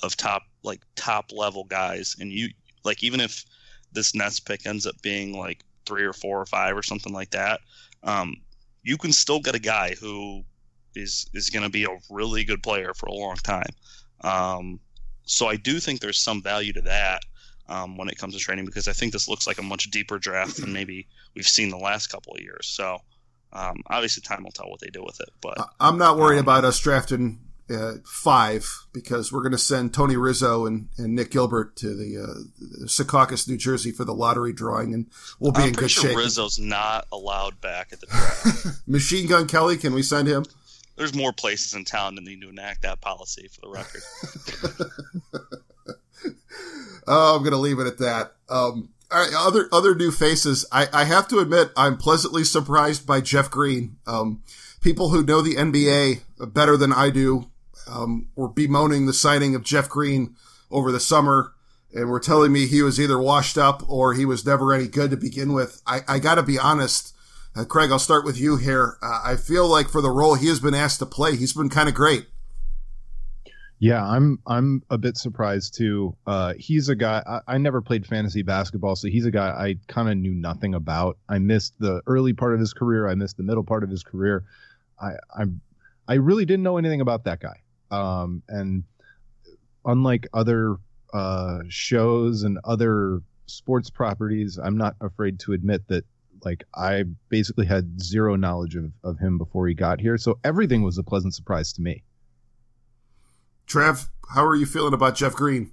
of 0.02 0.16
top 0.16 0.42
like 0.62 0.82
top 0.94 1.32
level 1.32 1.64
guys, 1.64 2.16
and 2.20 2.30
you 2.30 2.50
like 2.84 3.02
even 3.02 3.20
if 3.20 3.44
this 3.92 4.14
Nets 4.14 4.40
pick 4.40 4.66
ends 4.66 4.86
up 4.86 5.00
being 5.00 5.36
like 5.36 5.64
three 5.86 6.04
or 6.04 6.12
four 6.12 6.40
or 6.40 6.46
five 6.46 6.76
or 6.76 6.82
something 6.82 7.14
like 7.14 7.30
that, 7.30 7.60
um, 8.02 8.36
you 8.82 8.98
can 8.98 9.12
still 9.12 9.40
get 9.40 9.54
a 9.54 9.60
guy 9.60 9.94
who 9.98 10.44
is 10.94 11.28
is 11.34 11.50
going 11.50 11.64
to 11.64 11.70
be 11.70 11.84
a 11.84 11.96
really 12.10 12.44
good 12.44 12.62
player 12.62 12.92
for 12.94 13.06
a 13.06 13.14
long 13.14 13.36
time. 13.36 13.70
Um, 14.22 14.80
so 15.24 15.46
I 15.46 15.56
do 15.56 15.78
think 15.78 16.00
there's 16.00 16.20
some 16.20 16.42
value 16.42 16.72
to 16.72 16.80
that 16.82 17.22
um, 17.68 17.96
when 17.96 18.08
it 18.08 18.16
comes 18.16 18.34
to 18.34 18.40
trading 18.40 18.64
because 18.64 18.88
I 18.88 18.92
think 18.92 19.12
this 19.12 19.28
looks 19.28 19.46
like 19.46 19.58
a 19.58 19.62
much 19.62 19.90
deeper 19.90 20.18
draft 20.18 20.56
than 20.56 20.72
maybe 20.72 21.06
we've 21.34 21.46
seen 21.46 21.70
the 21.70 21.76
last 21.76 22.08
couple 22.08 22.34
of 22.34 22.40
years. 22.40 22.66
So 22.66 22.98
um, 23.52 23.82
obviously, 23.88 24.22
time 24.22 24.44
will 24.44 24.52
tell 24.52 24.70
what 24.70 24.80
they 24.80 24.88
do 24.88 25.02
with 25.02 25.20
it. 25.20 25.30
But 25.40 25.58
I'm 25.80 25.98
not 25.98 26.16
worried 26.16 26.38
um, 26.38 26.44
about 26.44 26.64
us 26.64 26.78
drafting 26.78 27.40
uh, 27.70 27.94
five 28.04 28.86
because 28.92 29.32
we're 29.32 29.42
going 29.42 29.52
to 29.52 29.58
send 29.58 29.92
Tony 29.92 30.16
Rizzo 30.16 30.66
and, 30.66 30.88
and 30.96 31.14
Nick 31.14 31.30
Gilbert 31.30 31.76
to 31.76 31.94
the, 31.94 32.22
uh, 32.22 32.86
Secaucus, 32.86 33.48
New 33.48 33.56
Jersey 33.56 33.90
for 33.90 34.04
the 34.04 34.14
lottery 34.14 34.52
drawing, 34.52 34.94
and 34.94 35.06
we'll 35.38 35.52
be 35.52 35.62
I'm 35.62 35.68
in 35.68 35.74
good 35.74 35.90
sure 35.90 36.10
shape. 36.10 36.16
Rizzo's 36.16 36.58
not 36.58 37.06
allowed 37.12 37.60
back 37.60 37.92
at 37.92 38.00
the 38.00 38.06
draft. 38.06 38.82
Machine 38.86 39.26
Gun 39.26 39.46
Kelly, 39.46 39.76
can 39.76 39.94
we 39.94 40.02
send 40.02 40.28
him? 40.28 40.44
There's 40.98 41.14
more 41.14 41.32
places 41.32 41.74
in 41.74 41.84
town 41.84 42.16
that 42.16 42.24
need 42.24 42.40
to 42.42 42.48
enact 42.48 42.82
that 42.82 43.00
policy 43.00 43.48
for 43.48 43.60
the 43.60 43.68
record. 43.68 44.02
oh, 47.06 47.36
I'm 47.36 47.42
going 47.42 47.52
to 47.52 47.56
leave 47.56 47.78
it 47.78 47.86
at 47.86 47.98
that. 47.98 48.32
Um, 48.48 48.88
right, 49.12 49.30
other 49.36 49.68
other 49.70 49.94
new 49.94 50.10
faces. 50.10 50.66
I, 50.72 50.88
I 50.92 51.04
have 51.04 51.28
to 51.28 51.38
admit, 51.38 51.70
I'm 51.76 51.98
pleasantly 51.98 52.42
surprised 52.42 53.06
by 53.06 53.20
Jeff 53.20 53.48
Green. 53.48 53.98
Um, 54.08 54.42
people 54.80 55.10
who 55.10 55.22
know 55.22 55.40
the 55.40 55.54
NBA 55.54 56.22
better 56.52 56.76
than 56.76 56.92
I 56.92 57.10
do 57.10 57.48
um, 57.88 58.28
were 58.34 58.48
bemoaning 58.48 59.06
the 59.06 59.12
signing 59.12 59.54
of 59.54 59.62
Jeff 59.62 59.88
Green 59.88 60.34
over 60.68 60.90
the 60.90 60.98
summer, 60.98 61.52
and 61.94 62.10
were 62.10 62.18
telling 62.18 62.50
me 62.50 62.66
he 62.66 62.82
was 62.82 63.00
either 63.00 63.20
washed 63.20 63.56
up 63.56 63.88
or 63.88 64.14
he 64.14 64.24
was 64.24 64.44
never 64.44 64.74
any 64.74 64.88
good 64.88 65.12
to 65.12 65.16
begin 65.16 65.52
with. 65.52 65.80
I, 65.86 66.00
I 66.08 66.18
got 66.18 66.34
to 66.34 66.42
be 66.42 66.58
honest. 66.58 67.14
Uh, 67.58 67.64
Craig, 67.64 67.90
I'll 67.90 67.98
start 67.98 68.24
with 68.24 68.38
you 68.38 68.56
here. 68.56 68.98
Uh, 69.02 69.20
I 69.24 69.34
feel 69.34 69.66
like 69.66 69.88
for 69.88 70.00
the 70.00 70.10
role 70.10 70.36
he 70.36 70.46
has 70.46 70.60
been 70.60 70.74
asked 70.74 71.00
to 71.00 71.06
play, 71.06 71.34
he's 71.34 71.54
been 71.54 71.68
kind 71.68 71.88
of 71.88 71.94
great. 71.94 72.26
Yeah, 73.80 74.04
I'm 74.04 74.38
I'm 74.46 74.84
a 74.90 74.98
bit 74.98 75.16
surprised 75.16 75.74
too. 75.74 76.16
Uh, 76.24 76.54
he's 76.56 76.88
a 76.88 76.94
guy 76.94 77.22
I, 77.26 77.54
I, 77.54 77.58
never 77.58 77.80
played 77.80 78.06
fantasy 78.06 78.42
basketball, 78.42 78.94
so 78.94 79.08
he's 79.08 79.24
a 79.24 79.32
guy 79.32 79.48
I 79.48 79.76
kind 79.88 80.08
of 80.08 80.16
knew 80.16 80.34
nothing 80.34 80.74
about. 80.74 81.18
I 81.28 81.38
missed 81.38 81.74
the 81.80 82.00
early 82.06 82.32
part 82.32 82.54
of 82.54 82.60
his 82.60 82.72
career. 82.72 83.08
I 83.08 83.16
missed 83.16 83.36
the 83.36 83.42
middle 83.42 83.64
part 83.64 83.82
of 83.82 83.90
his 83.90 84.04
career. 84.04 84.44
I 85.00 85.14
I, 85.36 85.44
I 86.06 86.14
really 86.14 86.44
didn't 86.44 86.62
know 86.62 86.76
anything 86.76 87.00
about 87.00 87.24
that 87.24 87.40
guy. 87.40 87.62
Um, 87.90 88.42
and 88.48 88.84
unlike 89.84 90.28
other 90.32 90.76
uh, 91.12 91.60
shows 91.68 92.44
and 92.44 92.58
other 92.62 93.20
sports 93.46 93.90
properties, 93.90 94.58
I'm 94.58 94.76
not 94.76 94.94
afraid 95.00 95.40
to 95.40 95.54
admit 95.54 95.88
that 95.88 96.04
like 96.44 96.64
I 96.74 97.04
basically 97.28 97.66
had 97.66 98.00
zero 98.00 98.36
knowledge 98.36 98.76
of, 98.76 98.92
of 99.04 99.18
him 99.18 99.38
before 99.38 99.68
he 99.68 99.74
got 99.74 100.00
here. 100.00 100.18
So 100.18 100.38
everything 100.44 100.82
was 100.82 100.98
a 100.98 101.02
pleasant 101.02 101.34
surprise 101.34 101.72
to 101.74 101.82
me. 101.82 102.02
Trev, 103.66 104.08
how 104.34 104.44
are 104.44 104.56
you 104.56 104.66
feeling 104.66 104.94
about 104.94 105.14
Jeff 105.14 105.34
Green? 105.34 105.70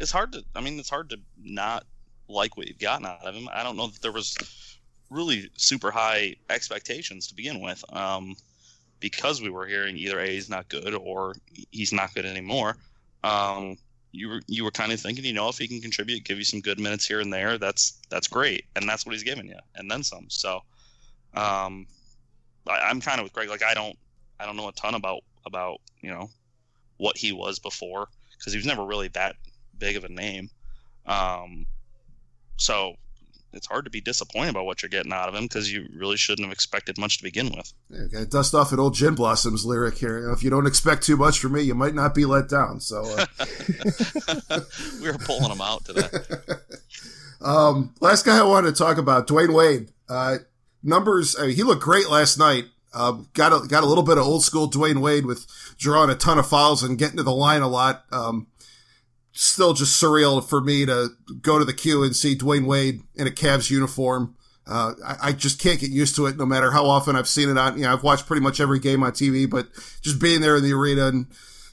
It's 0.00 0.10
hard 0.10 0.32
to. 0.32 0.44
I 0.54 0.60
mean, 0.60 0.78
it's 0.78 0.90
hard 0.90 1.10
to 1.10 1.18
not 1.42 1.84
like 2.28 2.56
what 2.56 2.68
you've 2.68 2.78
gotten 2.78 3.06
out 3.06 3.24
of 3.24 3.34
him. 3.34 3.48
I 3.52 3.62
don't 3.62 3.76
know 3.76 3.86
that 3.86 4.02
there 4.02 4.12
was 4.12 4.36
really 5.10 5.50
super 5.56 5.90
high 5.90 6.36
expectations 6.50 7.28
to 7.28 7.34
begin 7.34 7.60
with, 7.60 7.82
um, 7.94 8.36
because 9.00 9.40
we 9.40 9.50
were 9.50 9.66
hearing 9.66 9.96
either 9.96 10.20
a 10.20 10.26
he's 10.26 10.50
not 10.50 10.68
good 10.68 10.94
or 10.94 11.34
he's 11.70 11.92
not 11.92 12.14
good 12.14 12.26
anymore. 12.26 12.76
Um, 13.24 13.78
you 14.18 14.28
were 14.28 14.40
you 14.46 14.64
were 14.64 14.70
kind 14.70 14.92
of 14.92 15.00
thinking, 15.00 15.24
you 15.24 15.32
know, 15.32 15.48
if 15.48 15.58
he 15.58 15.68
can 15.68 15.80
contribute, 15.80 16.24
give 16.24 16.38
you 16.38 16.44
some 16.44 16.60
good 16.60 16.80
minutes 16.80 17.06
here 17.06 17.20
and 17.20 17.32
there, 17.32 17.58
that's 17.58 17.98
that's 18.10 18.26
great, 18.26 18.64
and 18.76 18.88
that's 18.88 19.06
what 19.06 19.12
he's 19.12 19.22
giving 19.22 19.46
you, 19.46 19.58
and 19.76 19.90
then 19.90 20.02
some. 20.02 20.26
So, 20.28 20.60
um, 21.34 21.86
I, 22.66 22.90
am 22.90 23.00
kind 23.00 23.20
of 23.20 23.24
with 23.24 23.32
Greg. 23.32 23.48
Like 23.48 23.62
I 23.62 23.74
don't 23.74 23.96
I 24.40 24.46
don't 24.46 24.56
know 24.56 24.68
a 24.68 24.72
ton 24.72 24.94
about 24.94 25.22
about 25.46 25.80
you 26.00 26.10
know 26.10 26.30
what 26.96 27.16
he 27.16 27.32
was 27.32 27.58
before 27.58 28.08
because 28.36 28.52
he 28.52 28.58
was 28.58 28.66
never 28.66 28.84
really 28.84 29.08
that 29.08 29.36
big 29.78 29.96
of 29.96 30.04
a 30.04 30.08
name. 30.08 30.50
Um, 31.06 31.66
so 32.56 32.94
it's 33.52 33.66
hard 33.66 33.84
to 33.86 33.90
be 33.90 34.00
disappointed 34.00 34.50
about 34.50 34.66
what 34.66 34.82
you're 34.82 34.90
getting 34.90 35.12
out 35.12 35.28
of 35.28 35.34
him 35.34 35.44
because 35.44 35.72
you 35.72 35.88
really 35.94 36.16
shouldn't 36.16 36.46
have 36.46 36.52
expected 36.52 36.98
much 36.98 37.18
to 37.18 37.24
begin 37.24 37.50
with. 37.56 37.72
Yeah, 37.90 38.00
okay. 38.02 38.24
Dust 38.30 38.54
off 38.54 38.72
an 38.72 38.78
old 38.78 38.94
Gin 38.94 39.14
Blossoms 39.14 39.64
lyric 39.64 39.96
here. 39.96 40.30
If 40.30 40.42
you 40.42 40.50
don't 40.50 40.66
expect 40.66 41.02
too 41.02 41.16
much 41.16 41.38
from 41.38 41.52
me, 41.52 41.62
you 41.62 41.74
might 41.74 41.94
not 41.94 42.14
be 42.14 42.24
let 42.24 42.48
down. 42.48 42.80
So 42.80 43.04
uh... 43.04 43.26
we 45.00 45.10
were 45.10 45.18
pulling 45.18 45.50
him 45.50 45.60
out 45.60 45.84
today. 45.84 46.08
um, 47.40 47.94
last 48.00 48.26
guy 48.26 48.38
I 48.38 48.42
wanted 48.42 48.74
to 48.74 48.78
talk 48.78 48.98
about, 48.98 49.26
Dwyane 49.26 49.54
Wade. 49.54 49.92
Uh, 50.08 50.38
numbers. 50.82 51.36
I 51.38 51.46
mean, 51.46 51.56
he 51.56 51.62
looked 51.62 51.82
great 51.82 52.08
last 52.08 52.38
night. 52.38 52.66
Uh, 52.92 53.18
got 53.34 53.52
a, 53.52 53.66
got 53.66 53.84
a 53.84 53.86
little 53.86 54.02
bit 54.02 54.18
of 54.18 54.24
old 54.24 54.42
school 54.42 54.70
Dwyane 54.70 55.00
Wade 55.00 55.26
with 55.26 55.46
drawing 55.78 56.10
a 56.10 56.14
ton 56.14 56.38
of 56.38 56.48
fouls 56.48 56.82
and 56.82 56.98
getting 56.98 57.18
to 57.18 57.22
the 57.22 57.34
line 57.34 57.62
a 57.62 57.68
lot. 57.68 58.04
Um, 58.12 58.46
still 59.40 59.72
just 59.72 60.02
surreal 60.02 60.44
for 60.44 60.60
me 60.60 60.84
to 60.84 61.10
go 61.40 61.60
to 61.60 61.64
the 61.64 61.72
Q 61.72 62.02
and 62.02 62.16
see 62.16 62.36
Dwyane 62.36 62.66
Wade 62.66 63.02
in 63.14 63.28
a 63.28 63.30
Cavs 63.30 63.70
uniform. 63.70 64.34
Uh, 64.66 64.94
I, 65.06 65.28
I, 65.28 65.32
just 65.32 65.60
can't 65.60 65.78
get 65.78 65.90
used 65.90 66.16
to 66.16 66.26
it 66.26 66.36
no 66.36 66.44
matter 66.44 66.72
how 66.72 66.86
often 66.86 67.14
I've 67.14 67.28
seen 67.28 67.48
it 67.48 67.56
on, 67.56 67.78
you 67.78 67.84
know, 67.84 67.92
I've 67.92 68.02
watched 68.02 68.26
pretty 68.26 68.42
much 68.42 68.58
every 68.58 68.80
game 68.80 69.04
on 69.04 69.12
TV, 69.12 69.48
but 69.48 69.68
just 70.02 70.20
being 70.20 70.40
there 70.40 70.56
in 70.56 70.64
the 70.64 70.72
arena 70.72 71.06
and, 71.06 71.26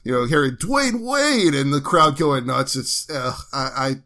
you 0.04 0.12
know, 0.12 0.26
hearing 0.26 0.52
Dwyane 0.52 1.00
Wade 1.00 1.54
and 1.54 1.74
the 1.74 1.80
crowd 1.80 2.16
going 2.16 2.46
nuts, 2.46 2.76
it's, 2.76 3.10
uh, 3.10 3.34
I, 3.52 3.96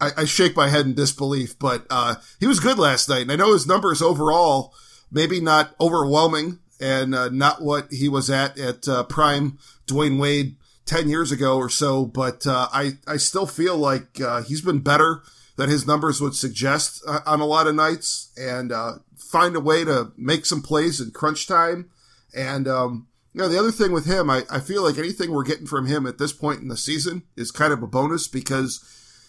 I, 0.00 0.10
I, 0.18 0.24
shake 0.24 0.56
my 0.56 0.68
head 0.68 0.84
in 0.84 0.94
disbelief, 0.94 1.56
but, 1.58 1.86
uh, 1.88 2.16
he 2.40 2.46
was 2.48 2.60
good 2.60 2.78
last 2.78 3.08
night. 3.08 3.22
And 3.22 3.32
I 3.32 3.36
know 3.36 3.52
his 3.52 3.68
numbers 3.68 4.02
overall, 4.02 4.74
maybe 5.12 5.40
not 5.40 5.76
overwhelming 5.80 6.58
and, 6.80 7.14
uh, 7.14 7.28
not 7.28 7.62
what 7.62 7.90
he 7.92 8.08
was 8.08 8.28
at 8.28 8.58
at, 8.58 8.86
uh, 8.88 9.04
prime 9.04 9.58
Dwyane 9.86 10.18
Wade 10.18 10.56
10 10.86 11.08
years 11.08 11.32
ago 11.32 11.58
or 11.58 11.68
so, 11.68 12.04
but 12.06 12.46
uh, 12.46 12.68
I, 12.72 12.92
I 13.06 13.16
still 13.16 13.46
feel 13.46 13.76
like 13.76 14.20
uh, 14.20 14.42
he's 14.42 14.60
been 14.60 14.80
better 14.80 15.22
than 15.56 15.68
his 15.68 15.86
numbers 15.86 16.20
would 16.20 16.34
suggest 16.34 17.02
uh, 17.06 17.20
on 17.26 17.40
a 17.40 17.46
lot 17.46 17.66
of 17.66 17.74
nights 17.74 18.32
and 18.36 18.72
uh, 18.72 18.94
find 19.16 19.56
a 19.56 19.60
way 19.60 19.84
to 19.84 20.12
make 20.16 20.46
some 20.46 20.62
plays 20.62 21.00
in 21.00 21.10
crunch 21.10 21.46
time. 21.46 21.90
And, 22.34 22.68
um, 22.68 23.08
you 23.32 23.40
know, 23.40 23.48
the 23.48 23.58
other 23.58 23.72
thing 23.72 23.92
with 23.92 24.06
him, 24.06 24.30
I, 24.30 24.44
I 24.50 24.60
feel 24.60 24.82
like 24.82 24.98
anything 24.98 25.32
we're 25.32 25.42
getting 25.42 25.66
from 25.66 25.86
him 25.86 26.06
at 26.06 26.18
this 26.18 26.32
point 26.32 26.60
in 26.60 26.68
the 26.68 26.76
season 26.76 27.22
is 27.36 27.50
kind 27.50 27.72
of 27.72 27.82
a 27.82 27.86
bonus 27.86 28.28
because 28.28 28.84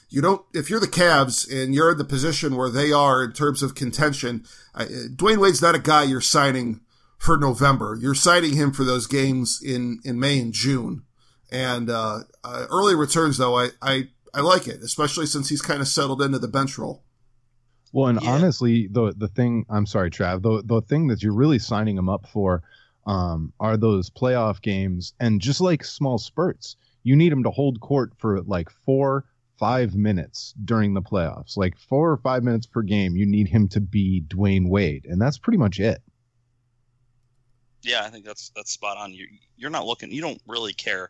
you 0.10 0.22
don't, 0.22 0.44
if 0.54 0.70
you're 0.70 0.80
the 0.80 0.88
Cavs 0.88 1.52
and 1.52 1.74
you're 1.74 1.92
in 1.92 1.98
the 1.98 2.06
position 2.06 2.56
where 2.56 2.70
they 2.70 2.92
are 2.92 3.24
in 3.24 3.34
terms 3.34 3.64
of 3.64 3.76
contention, 3.76 4.46
I, 4.76 4.86
Dwyane 4.86 5.40
Wade's 5.40 5.62
not 5.62 5.76
a 5.76 5.80
guy 5.80 6.04
you're 6.04 6.22
signing 6.22 6.82
for 7.18 7.38
November. 7.38 7.98
You're 8.00 8.16
signing 8.16 8.54
him 8.54 8.72
for 8.72 8.84
those 8.84 9.08
games 9.08 9.60
in, 9.64 10.00
in 10.06 10.20
May 10.20 10.40
and 10.40 10.54
June. 10.54 11.04
And 11.52 11.90
uh, 11.90 12.20
uh, 12.44 12.66
early 12.70 12.96
returns, 12.96 13.38
though, 13.38 13.58
I, 13.58 13.70
I 13.82 14.10
I 14.34 14.42
like 14.42 14.68
it, 14.68 14.82
especially 14.84 15.26
since 15.26 15.50
he's 15.50 15.62
kind 15.62 15.82
of 15.82 15.88
settled 15.88 16.22
into 16.22 16.40
the 16.40 16.48
bench 16.48 16.78
role. 16.78 17.04
Well, 17.94 18.08
and 18.08 18.22
yeah. 18.22 18.30
honestly, 18.30 18.88
the 18.88 19.14
the 19.16 19.28
thing 19.28 19.66
I'm 19.70 19.86
sorry, 19.86 20.12
Trav, 20.12 20.42
the 20.42 20.62
the 20.64 20.82
thing 20.82 21.08
that 21.08 21.24
you're 21.24 21.34
really 21.34 21.60
signing 21.60 21.98
him 21.98 22.10
up 22.10 22.28
for 22.28 22.64
um, 23.06 23.54
are 23.60 23.78
those 23.78 24.10
playoff 24.10 24.62
games, 24.62 25.14
and 25.20 25.40
just 25.40 25.62
like 25.62 25.84
small 25.84 26.18
spurts, 26.18 26.76
you 27.04 27.16
need 27.16 27.32
him 27.32 27.44
to 27.44 27.50
hold 27.50 27.80
court 27.80 28.12
for 28.18 28.42
like 28.42 28.70
four, 28.70 29.26
five 29.58 29.96
minutes 29.96 30.54
during 30.66 30.94
the 30.94 31.02
playoffs, 31.02 31.56
like 31.56 31.78
four 31.78 32.12
or 32.12 32.18
five 32.18 32.44
minutes 32.44 32.66
per 32.66 32.82
game. 32.82 33.16
You 33.16 33.26
need 33.26 33.48
him 33.48 33.70
to 33.70 33.80
be 33.80 34.24
Dwyane 34.28 34.68
Wade, 34.68 35.06
and 35.06 35.22
that's 35.22 35.38
pretty 35.38 35.58
much 35.58 35.80
it. 35.80 36.04
Yeah, 37.82 38.04
I 38.04 38.10
think 38.10 38.26
that's 38.26 38.52
that's 38.56 38.72
spot 38.72 38.98
on. 38.98 39.14
You 39.14 39.28
you're 39.56 39.70
not 39.70 39.86
looking. 39.86 40.12
You 40.12 40.22
don't 40.22 40.42
really 40.46 40.74
care 40.74 41.10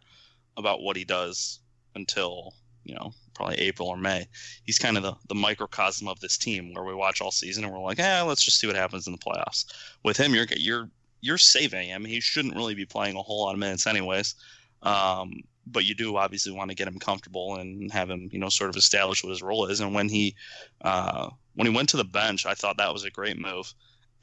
about 0.58 0.82
what 0.82 0.96
he 0.96 1.06
does 1.06 1.60
until 1.96 2.54
you 2.84 2.96
know 2.96 3.14
probably 3.34 3.58
April 3.58 3.88
or 3.88 3.98
May. 3.98 4.28
He's 4.64 4.80
kind 4.80 4.98
of 4.98 5.04
the, 5.04 5.14
the 5.28 5.36
microcosm 5.36 6.08
of 6.08 6.20
this 6.20 6.38
team 6.38 6.74
where 6.74 6.84
we 6.84 6.96
watch 6.96 7.22
all 7.22 7.32
season 7.32 7.64
and 7.64 7.72
we're 7.72 7.80
like, 7.80 8.00
eh, 8.00 8.22
let's 8.22 8.44
just 8.44 8.60
see 8.60 8.68
what 8.68 8.76
happens 8.76 9.08
in 9.08 9.14
the 9.14 9.20
playoffs. 9.20 9.66
With 10.04 10.18
him, 10.18 10.34
you're 10.34 10.48
you're 10.56 10.90
you're 11.22 11.38
saving 11.38 11.90
him. 11.90 12.04
He 12.06 12.20
shouldn't 12.20 12.56
really 12.56 12.76
be 12.76 12.86
playing 12.86 13.16
a 13.16 13.22
whole 13.22 13.46
lot 13.46 13.54
of 13.54 13.60
minutes 13.60 13.88
anyways. 13.88 14.36
Um, 14.84 15.42
but 15.70 15.86
you 15.86 15.96
do 15.96 16.16
obviously 16.18 16.52
want 16.52 16.70
to 16.70 16.76
get 16.76 16.88
him 16.88 17.00
comfortable 17.00 17.56
and 17.56 17.92
have 17.92 18.10
him, 18.10 18.30
you 18.32 18.40
know, 18.40 18.50
sort 18.50 18.70
of 18.70 18.76
establish 18.76 19.24
what 19.24 19.32
his 19.32 19.42
role 19.42 19.66
is. 19.66 19.82
And 19.82 19.94
when 19.94 20.08
he 20.10 20.36
uh, 20.82 21.30
when 21.56 21.68
he 21.68 21.76
went 21.76 21.90
to 21.90 21.98
the 21.98 22.06
bench, 22.06 22.46
I 22.46 22.54
thought 22.54 22.78
that 22.78 22.94
was 22.94 23.04
a 23.04 23.12
great 23.12 23.40
move, 23.40 23.74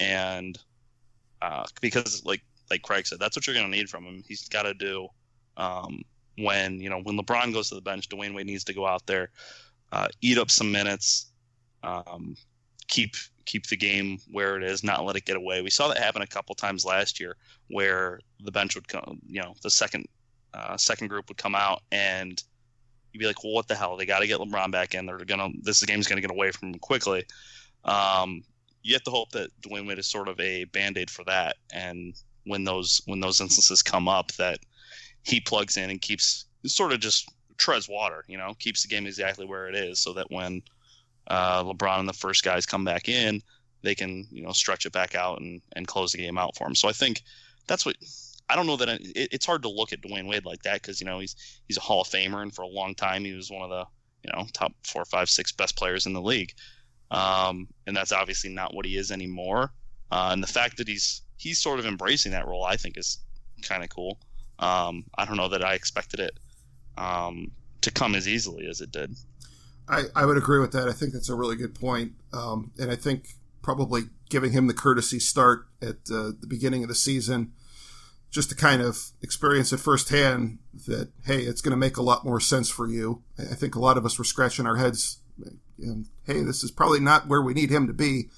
and 0.01 0.59
uh, 1.43 1.65
because 1.81 2.25
like 2.25 2.43
like 2.71 2.83
Craig 2.83 3.07
said, 3.07 3.19
that's 3.19 3.37
what 3.37 3.47
you're 3.47 3.55
going 3.55 3.71
to 3.71 3.77
need 3.77 3.91
from 3.91 4.05
him. 4.05 4.25
He's 4.27 4.49
got 4.49 4.63
to 4.63 4.75
do 4.75 5.09
um, 5.57 6.03
when 6.37 6.81
you 6.81 6.91
know 6.91 7.01
when 7.01 7.19
LeBron 7.19 7.53
goes 7.53 7.69
to 7.69 7.75
the 7.75 7.81
bench, 7.81 8.09
Dwyane 8.09 8.35
Wade 8.35 8.47
needs 8.47 8.65
to 8.65 8.75
go 8.75 8.87
out 8.87 9.07
there, 9.07 9.31
uh, 9.93 10.09
eat 10.21 10.39
up 10.39 10.51
some 10.51 10.71
minutes, 10.73 11.27
um, 11.83 12.37
keep 12.89 13.15
keep 13.45 13.67
the 13.67 13.77
game 13.77 14.19
where 14.31 14.57
it 14.57 14.63
is, 14.63 14.83
not 14.83 15.05
let 15.05 15.17
it 15.17 15.25
get 15.25 15.37
away. 15.37 15.63
We 15.63 15.71
saw 15.71 15.89
that 15.89 15.99
happen 15.99 16.23
a 16.23 16.27
couple 16.27 16.55
times 16.55 16.85
last 16.85 17.21
year, 17.21 17.37
where 17.69 18.21
the 18.41 18.51
bench 18.51 18.75
would 18.75 18.89
come, 18.89 19.21
you 19.27 19.43
know, 19.43 19.55
the 19.63 19.71
second 19.71 20.07
uh, 20.55 20.77
second 20.77 21.09
group 21.09 21.29
would 21.29 21.39
come 21.39 21.55
out 21.55 21.83
and 21.93 22.43
you'd 23.13 23.21
be 23.21 23.27
like, 23.27 23.43
well, 23.45 23.53
what 23.53 23.69
the 23.69 23.75
hell? 23.75 23.97
They 23.97 24.07
got 24.07 24.21
to 24.21 24.27
get 24.27 24.41
LeBron 24.41 24.71
back 24.71 24.95
in. 24.95 25.07
They're 25.07 25.19
gonna 25.19 25.51
this 25.63 25.83
game's 25.85 26.07
gonna 26.07 26.21
get 26.21 26.31
away 26.31 26.51
from 26.51 26.75
him 26.75 26.79
quickly. 26.79 27.25
Um, 27.85 28.43
you 28.83 28.93
have 28.95 29.05
to 29.05 29.11
hope 29.11 29.31
that 29.31 29.51
Dwyane 29.63 29.87
Wade 29.87 29.99
is 29.99 30.11
sort 30.11 30.29
of 30.29 30.39
a 30.41 30.65
band 30.65 30.99
aid 30.99 31.11
for 31.11 31.25
that, 31.25 31.57
and 31.73 32.15
when 32.45 32.65
those 32.65 33.01
when 33.07 33.21
those 33.21 33.41
instances 33.41 33.83
come 33.83 34.09
up, 34.09 34.33
that 34.33 34.59
he 35.25 35.41
plugs 35.41 35.77
in 35.77 35.91
and 35.91 36.01
keeps 36.01 36.45
sort 36.67 36.93
of 36.93 37.01
just 37.01 37.29
treads 37.57 37.89
water, 37.89 38.25
you 38.29 38.39
know, 38.39 38.55
keeps 38.59 38.83
the 38.83 38.89
game 38.89 39.07
exactly 39.07 39.47
where 39.47 39.69
it 39.69 39.75
is 39.75 39.99
so 39.99 40.13
that 40.13 40.31
when 40.31 40.63
uh, 41.29 41.65
LeBron 41.65 42.01
and 42.01 42.09
the 42.09 42.13
first 42.13 42.45
guys 42.45 42.67
come 42.67 42.85
back 42.85 43.09
in, 43.09 43.43
they 43.83 43.95
can, 43.95 44.27
you 44.31 44.43
know, 44.43 44.53
stretch 44.53 44.87
it 44.87 44.93
back 44.93 45.15
out 45.15 45.41
and, 45.41 45.61
and 45.75 45.87
close 45.87 46.13
the 46.13 46.19
game 46.19 46.39
out 46.39 46.57
for 46.57 46.67
him. 46.67 46.75
So 46.75 46.89
I 46.89 46.93
think 46.93 47.23
that's 47.67 47.85
what 47.85 47.97
I 48.49 48.57
don't 48.57 48.67
know 48.67 48.77
that 48.77 48.89
it, 48.89 49.29
it's 49.33 49.47
hard 49.47 49.63
to 49.63 49.71
look 49.71 49.93
at 49.93 50.03
Dwyane 50.03 50.29
Wade 50.29 50.45
like 50.45 50.63
that 50.63 50.83
because, 50.83 51.01
you 51.01 51.07
know, 51.07 51.19
he's 51.19 51.37
he's 51.67 51.77
a 51.77 51.81
Hall 51.81 52.03
of 52.03 52.09
Famer 52.09 52.43
and 52.43 52.55
for 52.55 52.63
a 52.63 52.67
long 52.67 52.95
time 52.95 53.25
he 53.25 53.33
was 53.33 53.51
one 53.51 53.63
of 53.63 53.71
the, 53.71 53.85
you 54.25 54.33
know, 54.35 54.47
top 54.53 54.73
four, 54.85 55.05
five, 55.05 55.29
six 55.29 55.53
best 55.53 55.77
players 55.77 56.07
in 56.07 56.13
the 56.13 56.23
league. 56.23 56.53
Um, 57.11 57.69
and 57.87 57.97
that's 57.97 58.13
obviously 58.13 58.51
not 58.51 58.75
what 58.75 58.87
he 58.87 58.97
is 58.97 59.11
anymore. 59.11 59.73
Uh, 60.11 60.31
and 60.33 60.43
the 60.43 60.49
fact 60.49 60.77
that 60.79 60.89
he's 60.89 61.23
he's 61.37 61.59
sort 61.59 61.79
of 61.79 61.87
embracing 61.87 62.33
that 62.33 62.47
role, 62.47 62.65
I 62.65 62.77
think, 62.77 62.97
is 62.99 63.19
kind 63.63 63.83
of 63.83 63.91
cool. 63.91 64.19
Um, 64.59 65.05
I 65.17 65.25
don't 65.25 65.37
know 65.37 65.49
that 65.49 65.65
I 65.65 65.75
expected 65.75 66.21
it 66.21 66.39
um, 66.97 67.53
to 67.81 67.91
come 67.91 68.15
as 68.15 68.29
easily 68.29 68.67
as 68.67 68.81
it 68.81 68.93
did. 68.93 69.17
I, 69.89 70.05
I 70.15 70.25
would 70.25 70.39
agree 70.39 70.61
with 70.61 70.73
that. 70.73 70.89
I 70.89 70.93
think 70.93 71.13
that's 71.13 71.29
a 71.29 71.35
really 71.35 71.57
good 71.57 71.75
point. 71.75 72.13
Um, 72.33 72.73
and 72.79 72.91
I 72.91 72.97
think 72.97 73.31
probably 73.63 74.03
giving 74.31 74.53
him 74.53 74.67
the 74.67 74.75
courtesy 74.75 75.19
start 75.19 75.67
at 75.83 75.97
uh, 76.11 76.33
the 76.39 76.47
beginning 76.49 76.83
of 76.83 76.89
the 76.89 76.95
season, 76.95 77.53
just 78.31 78.49
to 78.49 78.55
kind 78.55 78.83
of 78.83 79.13
experience 79.23 79.73
it 79.73 79.79
firsthand 79.79 80.59
that, 80.87 81.11
hey, 81.25 81.41
it's 81.41 81.61
going 81.61 81.71
to 81.71 81.77
make 81.77 81.97
a 81.97 82.03
lot 82.03 82.25
more 82.25 82.41
sense 82.41 82.69
for 82.69 82.89
you. 82.89 83.23
I 83.39 83.55
think 83.55 83.75
a 83.75 83.81
lot 83.81 83.97
of 83.97 84.05
us 84.05 84.19
were 84.19 84.25
scratching 84.25 84.67
our 84.67 84.77
heads. 84.77 85.19
And, 85.79 86.07
hey, 86.27 86.43
this 86.43 86.65
is 86.65 86.71
probably 86.71 87.01
not 87.01 87.29
where 87.29 87.43
we 87.43 87.55
need 87.55 87.71
him 87.71 87.87
to 87.87 87.93
be 87.93 88.31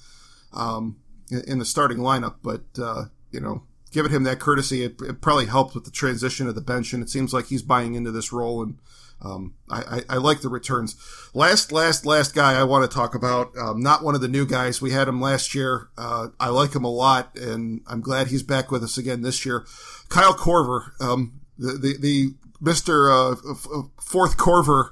um, 0.53 0.97
in 1.29 1.59
the 1.59 1.65
starting 1.65 1.99
lineup. 1.99 2.35
But, 2.43 2.63
uh, 2.81 3.05
you 3.31 3.39
know, 3.39 3.63
giving 3.91 4.11
him 4.11 4.23
that 4.23 4.39
courtesy, 4.39 4.83
it, 4.83 5.01
it, 5.01 5.21
probably 5.21 5.45
helped 5.45 5.73
with 5.75 5.85
the 5.85 5.91
transition 5.91 6.47
of 6.47 6.55
the 6.55 6.61
bench, 6.61 6.93
and 6.93 7.01
it 7.01 7.09
seems 7.09 7.33
like 7.33 7.47
he's 7.47 7.61
buying 7.61 7.95
into 7.95 8.11
this 8.11 8.31
role, 8.31 8.61
and 8.61 8.77
um, 9.21 9.55
I, 9.69 9.81
I, 9.81 10.15
I, 10.15 10.17
like 10.17 10.41
the 10.41 10.49
returns. 10.49 10.95
Last, 11.33 11.71
last, 11.71 12.05
last 12.05 12.35
guy 12.35 12.53
I 12.53 12.63
want 12.63 12.89
to 12.89 12.95
talk 12.95 13.15
about, 13.15 13.57
um, 13.57 13.79
not 13.79 14.03
one 14.03 14.13
of 14.13 14.21
the 14.21 14.27
new 14.27 14.45
guys. 14.45 14.81
We 14.81 14.91
had 14.91 15.07
him 15.07 15.19
last 15.19 15.55
year. 15.55 15.87
Uh, 15.97 16.27
I 16.39 16.49
like 16.49 16.75
him 16.75 16.83
a 16.83 16.91
lot, 16.91 17.35
and 17.35 17.81
I'm 17.87 18.01
glad 18.01 18.27
he's 18.27 18.43
back 18.43 18.69
with 18.69 18.83
us 18.83 18.97
again 18.97 19.23
this 19.23 19.43
year. 19.45 19.65
Kyle 20.09 20.35
Korver, 20.35 20.91
um, 21.01 21.41
the, 21.57 21.73
the, 21.73 21.97
the 21.97 22.33
Mr. 22.61 23.09
Uh, 23.09 23.83
fourth 23.99 24.37
Korver 24.37 24.89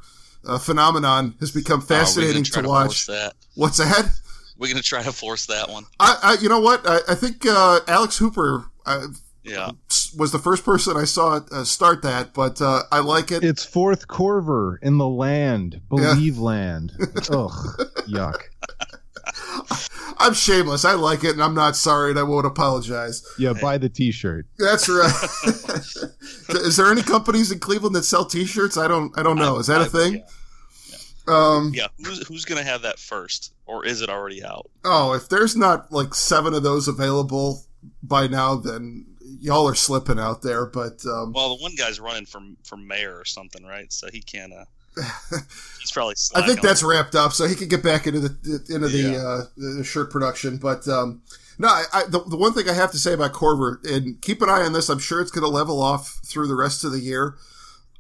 uh, 0.48 0.58
phenomenon 0.58 1.36
has 1.40 1.52
become 1.52 1.80
oh, 1.80 1.86
fascinating 1.86 2.46
oh, 2.56 2.62
to 2.62 2.68
watch. 2.68 3.06
To 3.06 3.34
What's 3.56 3.78
that? 3.78 4.10
We're 4.58 4.70
gonna 4.70 4.82
try 4.82 5.04
to 5.04 5.12
force 5.12 5.48
that 5.48 5.70
one. 5.70 5.86
I, 6.00 6.18
I 6.24 6.42
you 6.42 6.48
know 6.48 6.62
what? 6.62 6.88
I, 6.88 7.00
I 7.10 7.16
think 7.16 7.46
uh, 7.46 7.82
Alex 7.88 8.18
Hooper 8.18 8.70
uh, 8.86 9.08
Yeah. 9.44 9.72
was 10.18 10.32
the 10.32 10.40
first 10.40 10.64
person 10.66 10.98
I 10.98 11.06
saw 11.06 11.40
uh, 11.52 11.64
start 11.64 12.02
that, 12.04 12.34
but 12.34 12.62
uh, 12.62 12.84
I 12.92 13.00
like 13.00 13.32
it. 13.32 13.44
It's 13.44 13.64
fourth 13.66 14.08
Korver 14.08 14.78
in 14.82 14.98
the 14.98 15.08
land. 15.08 15.82
Believe 15.90 16.38
land. 16.38 16.94
Ugh. 17.30 17.52
Yuck. 18.08 18.38
I'm 20.18 20.34
shameless. 20.34 20.86
I 20.86 20.94
like 20.94 21.24
it, 21.24 21.32
and 21.32 21.44
I'm 21.44 21.54
not 21.56 21.76
sorry, 21.76 22.12
and 22.12 22.20
I 22.20 22.24
won't 22.24 22.46
apologize. 22.46 23.24
Yeah, 23.38 23.54
buy 23.54 23.78
the 23.78 23.90
T-shirt. 23.90 24.46
That's 24.58 24.88
right. 24.88 25.12
Is 26.66 26.78
there 26.78 26.92
any 26.92 27.02
companies 27.02 27.52
in 27.52 27.60
Cleveland 27.60 27.96
that 27.96 28.04
sell 28.04 28.26
T-shirts? 28.26 28.78
I 28.78 28.88
don't. 28.88 29.18
I 29.18 29.24
don't 29.24 29.38
know. 29.38 29.58
Is 29.58 29.68
that 29.68 29.82
a 29.82 29.86
I- 29.86 29.88
thing? 29.88 30.14
Yeah. 30.16 30.24
Um, 31.28 31.72
yeah. 31.74 31.88
Who's 32.04 32.26
who's 32.28 32.46
gonna 32.46 32.64
have 32.64 32.84
that 32.84 33.00
first, 33.00 33.54
or 33.66 33.84
is 33.86 34.02
it 34.02 34.10
already 34.10 34.44
out? 34.44 34.70
Oh, 34.84 35.14
if 35.14 35.28
there's 35.28 35.56
not 35.56 35.92
like 35.92 36.14
seven 36.14 36.54
of 36.54 36.62
those 36.64 36.88
available 36.88 37.64
by 38.04 38.28
now, 38.28 38.56
then 38.56 39.06
y'all 39.40 39.68
are 39.68 39.76
slipping 39.76 40.20
out 40.20 40.42
there. 40.42 40.66
But 40.66 41.06
um, 41.06 41.34
Well, 41.34 41.56
the 41.56 41.62
one 41.64 41.76
guy's 41.76 42.00
running 42.00 42.26
for 42.26 42.42
for 42.64 42.78
mayor 42.78 43.18
or 43.18 43.26
something, 43.26 43.64
right? 43.66 43.92
So 43.92 44.08
he 44.12 44.22
can't. 44.22 44.54
Uh, 44.54 44.66
he's 45.80 45.92
probably. 45.92 46.16
I 46.36 46.46
think 46.46 46.62
that's 46.62 46.84
on- 46.84 46.90
wrapped 46.90 47.16
up, 47.16 47.34
so 47.34 47.48
he 47.48 47.56
can 47.56 47.68
get 47.68 47.84
back 47.84 48.08
into 48.08 48.20
the 48.22 48.66
into 48.70 48.88
the, 48.88 48.98
Yeah. 48.98 49.18
uh, 49.18 49.44
the 49.78 49.84
shirt 49.84 50.10
production. 50.12 50.58
But 50.58 50.88
um, 50.88 51.22
no, 51.60 51.68
I, 51.68 51.84
I, 51.94 52.04
the, 52.06 52.22
the 52.24 52.38
one 52.38 52.54
thing 52.54 52.70
I 52.70 52.74
have 52.74 52.92
to 52.92 52.98
say 52.98 53.14
about 53.14 53.34
Korver, 53.34 53.78
and 53.86 54.22
keep 54.22 54.42
an 54.42 54.50
eye 54.50 54.62
on 54.64 54.74
this. 54.74 54.90
I'm 54.90 55.00
sure 55.00 55.22
it's 55.22 55.32
going 55.32 55.44
to 55.44 55.50
level 55.50 55.82
off 55.82 56.20
through 56.26 56.48
the 56.48 56.56
rest 56.56 56.84
of 56.84 56.92
the 56.92 57.00
year. 57.00 57.36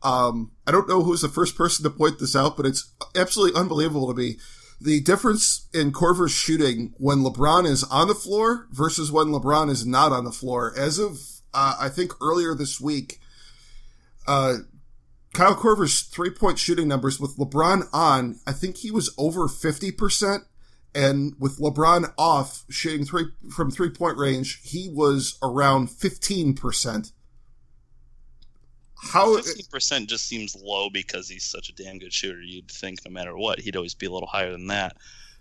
Um, 0.03 0.51
I 0.67 0.71
don't 0.71 0.87
know 0.87 1.01
who's 1.03 1.21
the 1.21 1.29
first 1.29 1.55
person 1.55 1.83
to 1.83 1.89
point 1.89 2.19
this 2.19 2.35
out, 2.35 2.55
but 2.57 2.65
it's 2.65 2.91
absolutely 3.15 3.59
unbelievable 3.59 4.07
to 4.07 4.13
me. 4.13 4.37
The 4.79 4.99
difference 5.01 5.67
in 5.73 5.91
Korver's 5.91 6.31
shooting 6.31 6.93
when 6.97 7.19
LeBron 7.19 7.65
is 7.65 7.83
on 7.85 8.07
the 8.07 8.15
floor 8.15 8.67
versus 8.71 9.11
when 9.11 9.27
LeBron 9.27 9.69
is 9.69 9.85
not 9.85 10.11
on 10.11 10.25
the 10.25 10.31
floor. 10.31 10.73
As 10.77 10.99
of, 10.99 11.19
uh, 11.53 11.77
I 11.79 11.89
think 11.89 12.11
earlier 12.21 12.53
this 12.53 12.81
week, 12.81 13.19
uh, 14.27 14.55
Kyle 15.33 15.55
Korver's 15.55 16.01
three 16.01 16.29
point 16.29 16.59
shooting 16.59 16.87
numbers 16.87 17.19
with 17.19 17.37
LeBron 17.37 17.87
on, 17.93 18.39
I 18.47 18.51
think 18.51 18.77
he 18.77 18.91
was 18.91 19.13
over 19.17 19.47
50%. 19.47 20.39
And 20.93 21.35
with 21.37 21.59
LeBron 21.59 22.13
off 22.17 22.63
shooting 22.69 23.05
three 23.05 23.25
from 23.53 23.69
three 23.69 23.89
point 23.89 24.17
range, 24.17 24.61
he 24.63 24.89
was 24.89 25.37
around 25.43 25.89
15%. 25.89 27.11
How, 28.97 29.35
Fifteen 29.37 29.65
percent 29.69 30.09
just 30.09 30.25
seems 30.27 30.55
low 30.55 30.89
because 30.89 31.27
he's 31.29 31.45
such 31.45 31.69
a 31.69 31.73
damn 31.73 31.99
good 31.99 32.13
shooter. 32.13 32.41
You'd 32.41 32.69
think 32.71 32.99
no 33.05 33.11
matter 33.11 33.35
what, 33.37 33.59
he'd 33.59 33.75
always 33.75 33.93
be 33.93 34.05
a 34.05 34.11
little 34.11 34.27
higher 34.27 34.51
than 34.51 34.67
that. 34.67 34.95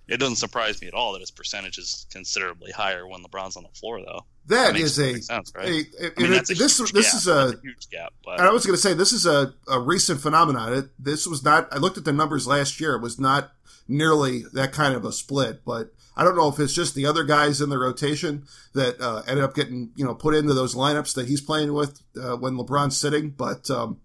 It 0.07 0.19
doesn't 0.19 0.37
surprise 0.37 0.83
me 0.83 0.89
at 0.89 0.93
all 0.93 1.13
that 1.15 1.21
his 1.21 1.31
percentage 1.31 1.79
is 1.79 2.07
considerably 2.11 2.73
higher 2.73 3.07
when 3.07 3.23
LeBron's 3.25 3.57
on 3.57 3.63
the 3.63 3.71
floor, 3.71 4.01
though. 4.05 4.27
that 4.49 4.77
a, 4.77 4.87
sense, 4.87 5.51
right? 5.57 5.67
a- 5.99 6.07
a- 6.07 6.11
I 6.19 6.23
mean, 6.23 6.33
that's 6.33 6.51
a 6.51 6.55
this, 6.55 6.77
this 6.93 7.07
gap. 7.07 7.15
is 7.15 7.27
a, 7.27 7.33
a 7.57 7.61
huge 7.63 7.89
gap, 7.91 8.13
but 8.23 8.39
And 8.39 8.47
I 8.47 8.53
was 8.53 8.67
going 8.67 8.77
to 8.77 8.83
say 8.83 8.93
this 8.93 9.15
is 9.15 9.25
a, 9.25 9.55
a 9.67 9.81
recent 9.81 10.21
phenomenon. 10.21 10.75
It, 10.75 10.85
this 10.99 11.27
was 11.27 11.43
not. 11.43 11.73
I 11.73 11.79
looked 11.79 11.97
at 11.97 12.05
the 12.05 12.13
numbers 12.13 12.47
last 12.47 12.81
year. 12.81 12.95
It 12.97 13.01
was 13.01 13.19
not 13.19 13.53
nearly 13.89 14.43
that 14.53 14.73
kind 14.73 14.95
of 14.95 15.07
a 15.07 15.13
split. 15.13 15.65
But 15.65 15.95
I 16.17 16.25
don't 16.25 16.37
know 16.37 16.49
if 16.49 16.61
it's 16.61 16.73
just 16.73 16.95
the 16.95 17.07
other 17.07 17.25
guys 17.25 17.61
in 17.61 17.71
the 17.71 17.79
rotation 17.79 18.45
that 18.73 19.01
uh, 19.01 19.23
ended 19.27 19.45
up 19.45 19.55
getting 19.55 19.91
you 19.97 20.05
know 20.05 20.15
put 20.15 20.35
into 20.35 20.55
those 20.55 20.75
lineups 20.75 21.15
that 21.15 21.27
he's 21.27 21.41
playing 21.41 21.73
with 21.73 22.03
uh, 22.21 22.37
when 22.37 22.55
LeBron's 22.55 22.97
sitting. 22.97 23.31
But 23.31 23.69
um, 23.71 24.01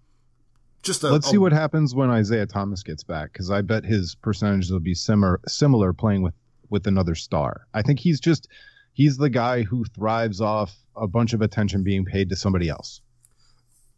just 0.81 1.03
a, 1.03 1.09
Let's 1.09 1.29
see 1.29 1.37
a- 1.37 1.41
what 1.41 1.51
happens 1.51 1.93
when 1.93 2.09
Isaiah 2.09 2.45
Thomas 2.45 2.83
gets 2.83 3.03
back, 3.03 3.33
because 3.33 3.51
I 3.51 3.61
bet 3.61 3.83
his 3.83 4.15
percentages 4.15 4.71
will 4.71 4.79
be 4.79 4.95
similar 4.95 5.39
similar 5.47 5.93
playing 5.93 6.23
with 6.23 6.33
with 6.69 6.87
another 6.87 7.15
star. 7.15 7.67
I 7.73 7.81
think 7.81 7.99
he's 7.99 8.19
just 8.19 8.47
he's 8.93 9.17
the 9.17 9.29
guy 9.29 9.63
who 9.63 9.85
thrives 9.85 10.41
off 10.41 10.75
a 10.95 11.07
bunch 11.07 11.33
of 11.33 11.41
attention 11.41 11.83
being 11.83 12.05
paid 12.05 12.29
to 12.29 12.35
somebody 12.35 12.69
else. 12.69 13.01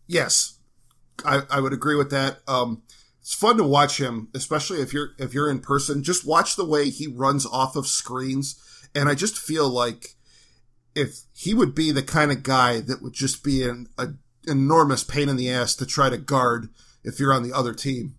Yes, 0.07 0.59
I, 1.23 1.43
I 1.49 1.59
would 1.59 1.73
agree 1.73 1.95
with 1.95 2.11
that. 2.11 2.39
Um, 2.47 2.83
it's 3.21 3.35
fun 3.35 3.57
to 3.57 3.63
watch 3.63 3.99
him, 3.99 4.29
especially 4.33 4.81
if 4.81 4.93
you're 4.93 5.11
if 5.19 5.33
you're 5.33 5.49
in 5.49 5.59
person. 5.59 6.03
Just 6.03 6.25
watch 6.25 6.55
the 6.55 6.65
way 6.65 6.89
he 6.89 7.07
runs 7.07 7.45
off 7.45 7.75
of 7.75 7.87
screens, 7.87 8.59
and 8.95 9.07
I 9.07 9.15
just 9.15 9.37
feel 9.37 9.69
like 9.69 10.15
if 10.95 11.21
he 11.33 11.53
would 11.53 11.75
be 11.75 11.91
the 11.91 12.03
kind 12.03 12.31
of 12.31 12.43
guy 12.43 12.79
that 12.81 13.01
would 13.01 13.13
just 13.13 13.43
be 13.43 13.63
an 13.63 13.87
a, 13.97 14.09
enormous 14.47 15.03
pain 15.03 15.29
in 15.29 15.37
the 15.37 15.51
ass 15.51 15.75
to 15.75 15.85
try 15.85 16.09
to 16.09 16.17
guard 16.17 16.69
if 17.03 17.19
you're 17.19 17.33
on 17.33 17.43
the 17.43 17.53
other 17.53 17.73
team. 17.73 18.15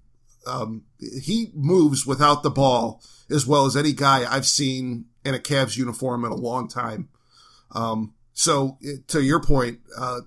Um, 0.46 0.84
he 0.98 1.50
moves 1.54 2.06
without 2.06 2.42
the 2.42 2.50
ball 2.50 3.02
as 3.30 3.46
well 3.46 3.66
as 3.66 3.76
any 3.76 3.92
guy 3.92 4.24
I've 4.28 4.46
seen 4.46 5.06
in 5.24 5.34
a 5.34 5.38
Cavs 5.38 5.76
uniform 5.76 6.24
in 6.24 6.32
a 6.32 6.36
long 6.36 6.68
time. 6.68 7.08
Um, 7.72 8.14
so 8.32 8.78
to 9.08 9.20
your 9.20 9.40
point, 9.40 9.80
uh, 9.96 10.20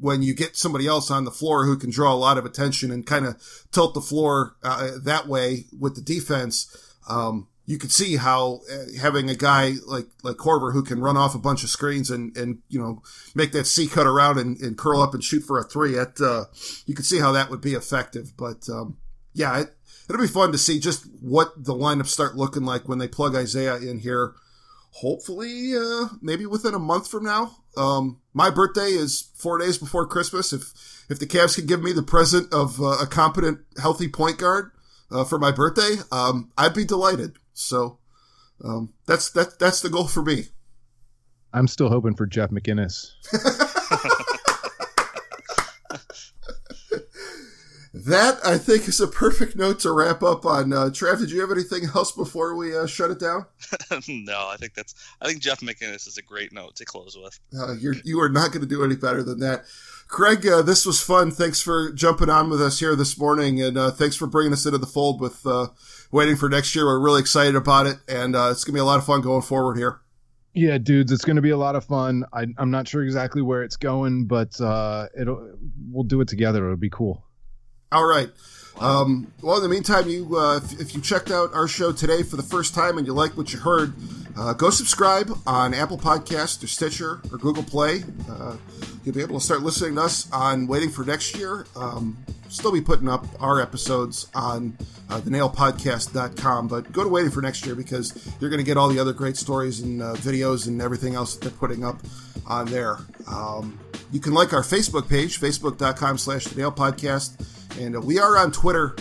when 0.00 0.22
you 0.22 0.34
get 0.34 0.56
somebody 0.56 0.86
else 0.86 1.10
on 1.10 1.24
the 1.24 1.30
floor 1.30 1.64
who 1.64 1.76
can 1.76 1.90
draw 1.90 2.12
a 2.12 2.16
lot 2.16 2.38
of 2.38 2.44
attention 2.44 2.90
and 2.90 3.06
kind 3.06 3.26
of 3.26 3.36
tilt 3.70 3.94
the 3.94 4.00
floor 4.00 4.56
uh, 4.62 4.92
that 5.02 5.28
way 5.28 5.66
with 5.78 5.94
the 5.94 6.00
defense, 6.00 6.94
um, 7.08 7.48
you 7.64 7.78
could 7.78 7.92
see 7.92 8.16
how 8.16 8.60
uh, 8.72 8.98
having 9.00 9.30
a 9.30 9.36
guy 9.36 9.74
like 9.86 10.06
like 10.22 10.36
Korver 10.36 10.72
who 10.72 10.82
can 10.82 11.00
run 11.00 11.16
off 11.16 11.34
a 11.34 11.38
bunch 11.38 11.62
of 11.62 11.70
screens 11.70 12.10
and 12.10 12.36
and 12.36 12.58
you 12.68 12.80
know 12.80 13.02
make 13.34 13.52
that 13.52 13.66
C 13.66 13.86
cut 13.86 14.06
around 14.06 14.38
and, 14.38 14.60
and 14.60 14.76
curl 14.76 15.00
up 15.00 15.14
and 15.14 15.22
shoot 15.22 15.42
for 15.42 15.58
a 15.58 15.64
three. 15.64 15.96
At 15.98 16.20
uh, 16.20 16.46
you 16.86 16.94
could 16.94 17.06
see 17.06 17.20
how 17.20 17.32
that 17.32 17.50
would 17.50 17.60
be 17.60 17.74
effective. 17.74 18.36
But 18.36 18.68
um, 18.68 18.98
yeah, 19.32 19.60
it, 19.60 19.74
it'll 20.08 20.20
be 20.20 20.28
fun 20.28 20.52
to 20.52 20.58
see 20.58 20.80
just 20.80 21.06
what 21.20 21.52
the 21.56 21.74
lineups 21.74 22.08
start 22.08 22.36
looking 22.36 22.64
like 22.64 22.88
when 22.88 22.98
they 22.98 23.08
plug 23.08 23.36
Isaiah 23.36 23.76
in 23.76 24.00
here. 24.00 24.34
Hopefully, 24.96 25.74
uh, 25.74 26.08
maybe 26.20 26.44
within 26.44 26.74
a 26.74 26.78
month 26.78 27.08
from 27.08 27.24
now. 27.24 27.61
Um, 27.76 28.20
my 28.34 28.50
birthday 28.50 28.90
is 28.90 29.30
four 29.34 29.58
days 29.58 29.78
before 29.78 30.06
Christmas. 30.06 30.52
If 30.52 30.72
if 31.08 31.18
the 31.18 31.26
Cavs 31.26 31.56
can 31.56 31.66
give 31.66 31.82
me 31.82 31.92
the 31.92 32.02
present 32.02 32.52
of 32.52 32.80
uh, 32.80 32.98
a 33.00 33.06
competent, 33.06 33.60
healthy 33.80 34.08
point 34.08 34.38
guard 34.38 34.70
uh, 35.10 35.24
for 35.24 35.38
my 35.38 35.50
birthday, 35.50 35.96
um, 36.10 36.50
I'd 36.56 36.74
be 36.74 36.84
delighted. 36.84 37.36
So 37.54 37.98
um, 38.64 38.92
that's 39.06 39.30
that 39.30 39.58
that's 39.58 39.80
the 39.80 39.90
goal 39.90 40.06
for 40.06 40.22
me. 40.22 40.46
I'm 41.52 41.68
still 41.68 41.88
hoping 41.88 42.14
for 42.14 42.26
Jeff 42.26 42.50
McInnis. 42.50 43.10
That 47.94 48.38
I 48.42 48.56
think 48.56 48.88
is 48.88 49.00
a 49.00 49.06
perfect 49.06 49.54
note 49.54 49.80
to 49.80 49.92
wrap 49.92 50.22
up 50.22 50.46
on. 50.46 50.72
Uh, 50.72 50.86
Trav, 50.86 51.18
did 51.18 51.30
you 51.30 51.42
have 51.42 51.50
anything 51.50 51.84
else 51.94 52.10
before 52.10 52.56
we 52.56 52.74
uh, 52.74 52.86
shut 52.86 53.10
it 53.10 53.18
down? 53.18 53.44
no, 54.08 54.48
I 54.48 54.56
think 54.56 54.72
that's. 54.72 54.94
I 55.20 55.26
think 55.26 55.40
Jeff 55.40 55.60
McInnis 55.60 56.08
is 56.08 56.16
a 56.16 56.22
great 56.22 56.54
note 56.54 56.74
to 56.76 56.86
close 56.86 57.18
with. 57.22 57.38
Uh, 57.54 57.74
you're 57.74 57.96
you 58.02 58.18
are 58.20 58.30
not 58.30 58.50
going 58.50 58.62
to 58.62 58.66
do 58.66 58.82
any 58.82 58.96
better 58.96 59.22
than 59.22 59.40
that. 59.40 59.64
Craig, 60.08 60.46
uh, 60.46 60.62
this 60.62 60.86
was 60.86 61.02
fun. 61.02 61.30
Thanks 61.30 61.60
for 61.60 61.92
jumping 61.92 62.30
on 62.30 62.48
with 62.48 62.62
us 62.62 62.80
here 62.80 62.96
this 62.96 63.18
morning, 63.18 63.62
and 63.62 63.76
uh, 63.76 63.90
thanks 63.90 64.16
for 64.16 64.26
bringing 64.26 64.54
us 64.54 64.64
into 64.64 64.78
the 64.78 64.86
fold 64.86 65.20
with 65.20 65.46
uh, 65.46 65.68
waiting 66.10 66.36
for 66.36 66.48
next 66.48 66.74
year. 66.74 66.86
We're 66.86 66.98
really 66.98 67.20
excited 67.20 67.56
about 67.56 67.86
it, 67.86 67.98
and 68.08 68.34
uh, 68.34 68.48
it's 68.50 68.64
going 68.64 68.72
to 68.72 68.76
be 68.78 68.80
a 68.80 68.84
lot 68.84 68.98
of 68.98 69.04
fun 69.04 69.20
going 69.20 69.42
forward 69.42 69.76
here. 69.76 70.00
Yeah, 70.54 70.76
dudes, 70.78 71.12
it's 71.12 71.24
going 71.24 71.36
to 71.36 71.42
be 71.42 71.50
a 71.50 71.56
lot 71.56 71.76
of 71.76 71.84
fun. 71.84 72.24
I, 72.32 72.46
I'm 72.58 72.70
not 72.70 72.88
sure 72.88 73.02
exactly 73.02 73.40
where 73.40 73.62
it's 73.62 73.76
going, 73.76 74.26
but 74.26 74.58
uh, 74.60 75.08
it'll 75.18 75.56
we'll 75.90 76.04
do 76.04 76.20
it 76.20 76.28
together. 76.28 76.64
It'll 76.64 76.76
be 76.76 76.90
cool. 76.90 77.24
All 77.92 78.06
right. 78.06 78.30
Um, 78.80 79.30
well, 79.42 79.56
in 79.58 79.62
the 79.62 79.68
meantime, 79.68 80.08
you 80.08 80.36
uh, 80.36 80.56
if, 80.56 80.80
if 80.80 80.94
you 80.94 81.02
checked 81.02 81.30
out 81.30 81.52
our 81.52 81.68
show 81.68 81.92
today 81.92 82.22
for 82.22 82.36
the 82.36 82.42
first 82.42 82.74
time 82.74 82.96
and 82.96 83.06
you 83.06 83.12
like 83.12 83.36
what 83.36 83.52
you 83.52 83.58
heard, 83.58 83.92
uh, 84.36 84.54
go 84.54 84.70
subscribe 84.70 85.30
on 85.46 85.74
Apple 85.74 85.98
Podcast 85.98 86.64
or 86.64 86.66
Stitcher 86.66 87.20
or 87.30 87.38
Google 87.38 87.62
Play. 87.62 88.02
Uh, 88.30 88.56
you'll 89.04 89.14
be 89.14 89.20
able 89.20 89.38
to 89.38 89.44
start 89.44 89.60
listening 89.60 89.96
to 89.96 90.02
us 90.02 90.30
on 90.32 90.66
Waiting 90.66 90.88
for 90.88 91.04
Next 91.04 91.36
Year. 91.36 91.66
Um, 91.76 92.16
still 92.48 92.72
be 92.72 92.80
putting 92.80 93.08
up 93.08 93.26
our 93.40 93.60
episodes 93.60 94.28
on 94.34 94.76
uh, 95.10 95.20
thenailpodcast.com, 95.20 96.68
but 96.68 96.90
go 96.92 97.02
to 97.02 97.10
Waiting 97.10 97.30
for 97.30 97.42
Next 97.42 97.66
Year 97.66 97.74
because 97.74 98.26
you're 98.40 98.50
going 98.50 98.60
to 98.60 98.66
get 98.66 98.78
all 98.78 98.88
the 98.88 98.98
other 98.98 99.12
great 99.12 99.36
stories 99.36 99.80
and 99.80 100.02
uh, 100.02 100.14
videos 100.14 100.66
and 100.66 100.80
everything 100.80 101.14
else 101.14 101.34
that 101.34 101.42
they're 101.42 101.58
putting 101.58 101.84
up 101.84 102.00
on 102.46 102.66
there. 102.66 102.96
Um, 103.28 103.78
you 104.10 104.20
can 104.20 104.32
like 104.34 104.52
our 104.52 104.62
Facebook 104.62 105.08
page, 105.08 105.40
facebook.com 105.40 106.18
slash 106.18 106.44
the 106.44 106.58
nail 106.58 106.72
podcast. 106.72 107.36
And 107.78 107.96
uh, 107.96 108.00
we 108.00 108.18
are 108.18 108.36
on 108.36 108.52
Twitter 108.52 108.94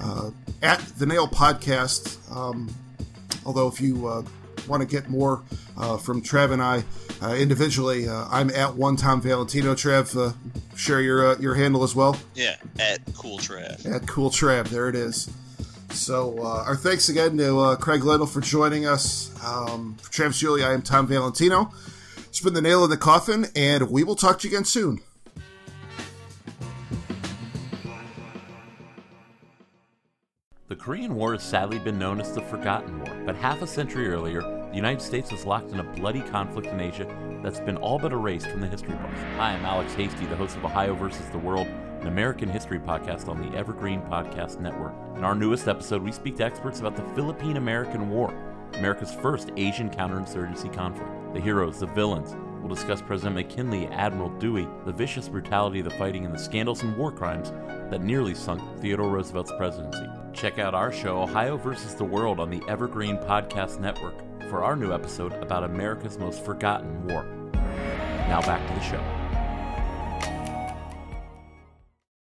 uh, 0.00 0.30
at 0.62 0.80
the 0.98 1.06
Nail 1.06 1.26
Podcast. 1.28 2.18
Um, 2.34 2.72
although, 3.44 3.68
if 3.68 3.80
you 3.80 4.06
uh, 4.06 4.22
want 4.66 4.82
to 4.82 4.86
get 4.88 5.08
more 5.08 5.42
uh, 5.76 5.96
from 5.96 6.20
Trev 6.22 6.50
and 6.50 6.62
I 6.62 6.84
uh, 7.22 7.34
individually, 7.34 8.08
uh, 8.08 8.26
I'm 8.30 8.50
at 8.50 8.74
one 8.74 8.96
Tom 8.96 9.20
Valentino. 9.20 9.74
Trev, 9.74 10.14
uh, 10.16 10.32
share 10.76 11.00
your 11.00 11.28
uh, 11.32 11.38
your 11.38 11.54
handle 11.54 11.82
as 11.82 11.94
well 11.94 12.16
Yeah, 12.34 12.56
at 12.78 13.00
Cool 13.14 13.38
Trav. 13.38 13.90
at 13.92 14.06
Cool 14.06 14.30
Trev. 14.30 14.70
There 14.70 14.88
it 14.88 14.94
is. 14.94 15.30
So, 15.90 16.38
uh, 16.38 16.64
our 16.66 16.76
thanks 16.76 17.08
again 17.08 17.38
to 17.38 17.58
uh, 17.58 17.76
Craig 17.76 18.04
Lyndall 18.04 18.26
for 18.26 18.42
joining 18.42 18.86
us. 18.86 19.30
Um, 19.44 19.96
for 20.00 20.12
Travis 20.12 20.38
Julie, 20.38 20.62
I 20.62 20.74
am 20.74 20.82
Tom 20.82 21.06
Valentino. 21.06 21.72
It's 22.18 22.40
been 22.40 22.52
the 22.52 22.60
nail 22.60 22.84
in 22.84 22.90
the 22.90 22.98
coffin, 22.98 23.46
and 23.56 23.90
we 23.90 24.04
will 24.04 24.14
talk 24.14 24.38
to 24.40 24.48
you 24.48 24.54
again 24.54 24.66
soon. 24.66 25.00
The 30.68 30.76
Korean 30.76 31.14
War 31.14 31.32
has 31.32 31.42
sadly 31.42 31.78
been 31.78 31.98
known 31.98 32.20
as 32.20 32.34
the 32.34 32.42
Forgotten 32.42 33.00
War, 33.00 33.16
but 33.24 33.34
half 33.34 33.62
a 33.62 33.66
century 33.66 34.10
earlier, 34.10 34.42
The 34.42 34.76
United 34.76 35.00
States 35.00 35.32
was 35.32 35.46
locked 35.46 35.70
in 35.70 35.80
a 35.80 35.82
bloody 35.82 36.20
conflict 36.20 36.66
in 36.68 36.78
Asia 36.78 37.06
that's 37.42 37.58
been 37.58 37.78
all 37.78 37.98
but 37.98 38.12
erased 38.12 38.48
from 38.48 38.60
the 38.60 38.66
history 38.66 38.94
books. 38.94 39.18
Hi, 39.38 39.54
I'm 39.54 39.64
Alex 39.64 39.94
Hasty, 39.94 40.26
the 40.26 40.36
host 40.36 40.58
of 40.58 40.66
Ohio 40.66 40.94
versus 40.94 41.26
the 41.30 41.38
World, 41.38 41.68
an 42.02 42.06
American 42.06 42.50
history 42.50 42.78
podcast 42.78 43.30
on 43.30 43.40
the 43.40 43.56
Evergreen 43.56 44.02
Podcast 44.02 44.60
Network. 44.60 44.92
In 45.16 45.24
our 45.24 45.34
newest 45.34 45.68
episode, 45.68 46.02
we 46.02 46.12
speak 46.12 46.36
to 46.36 46.44
experts 46.44 46.80
about 46.80 46.96
the 46.96 47.14
Philippine 47.14 47.56
American 47.56 48.10
War, 48.10 48.34
America's 48.74 49.14
first 49.14 49.50
Asian 49.56 49.88
counterinsurgency 49.88 50.70
conflict. 50.74 51.32
The 51.32 51.40
heroes, 51.40 51.78
the 51.78 51.86
villains. 51.86 52.36
We'll 52.60 52.68
discuss 52.68 53.00
President 53.00 53.36
McKinley, 53.36 53.86
Admiral 53.86 54.28
Dewey, 54.38 54.68
the 54.84 54.92
vicious 54.92 55.30
brutality 55.30 55.78
of 55.78 55.86
the 55.86 55.92
fighting, 55.92 56.26
and 56.26 56.34
the 56.34 56.38
scandals 56.38 56.82
and 56.82 56.94
war 56.94 57.10
crimes 57.10 57.52
that 57.90 58.02
nearly 58.02 58.34
sunk 58.34 58.60
Theodore 58.82 59.08
Roosevelt's 59.08 59.52
presidency. 59.56 60.06
Check 60.32 60.58
out 60.58 60.74
our 60.74 60.92
show, 60.92 61.22
Ohio 61.22 61.56
versus 61.56 61.94
the 61.94 62.04
World, 62.04 62.40
on 62.40 62.50
the 62.50 62.62
Evergreen 62.68 63.16
Podcast 63.16 63.80
Network 63.80 64.14
for 64.48 64.64
our 64.64 64.76
new 64.76 64.92
episode 64.92 65.32
about 65.34 65.64
America's 65.64 66.18
most 66.18 66.44
forgotten 66.44 67.06
war. 67.06 67.24
Now 68.28 68.40
back 68.42 68.66
to 68.68 68.74
the 68.74 68.80
show. 68.80 69.17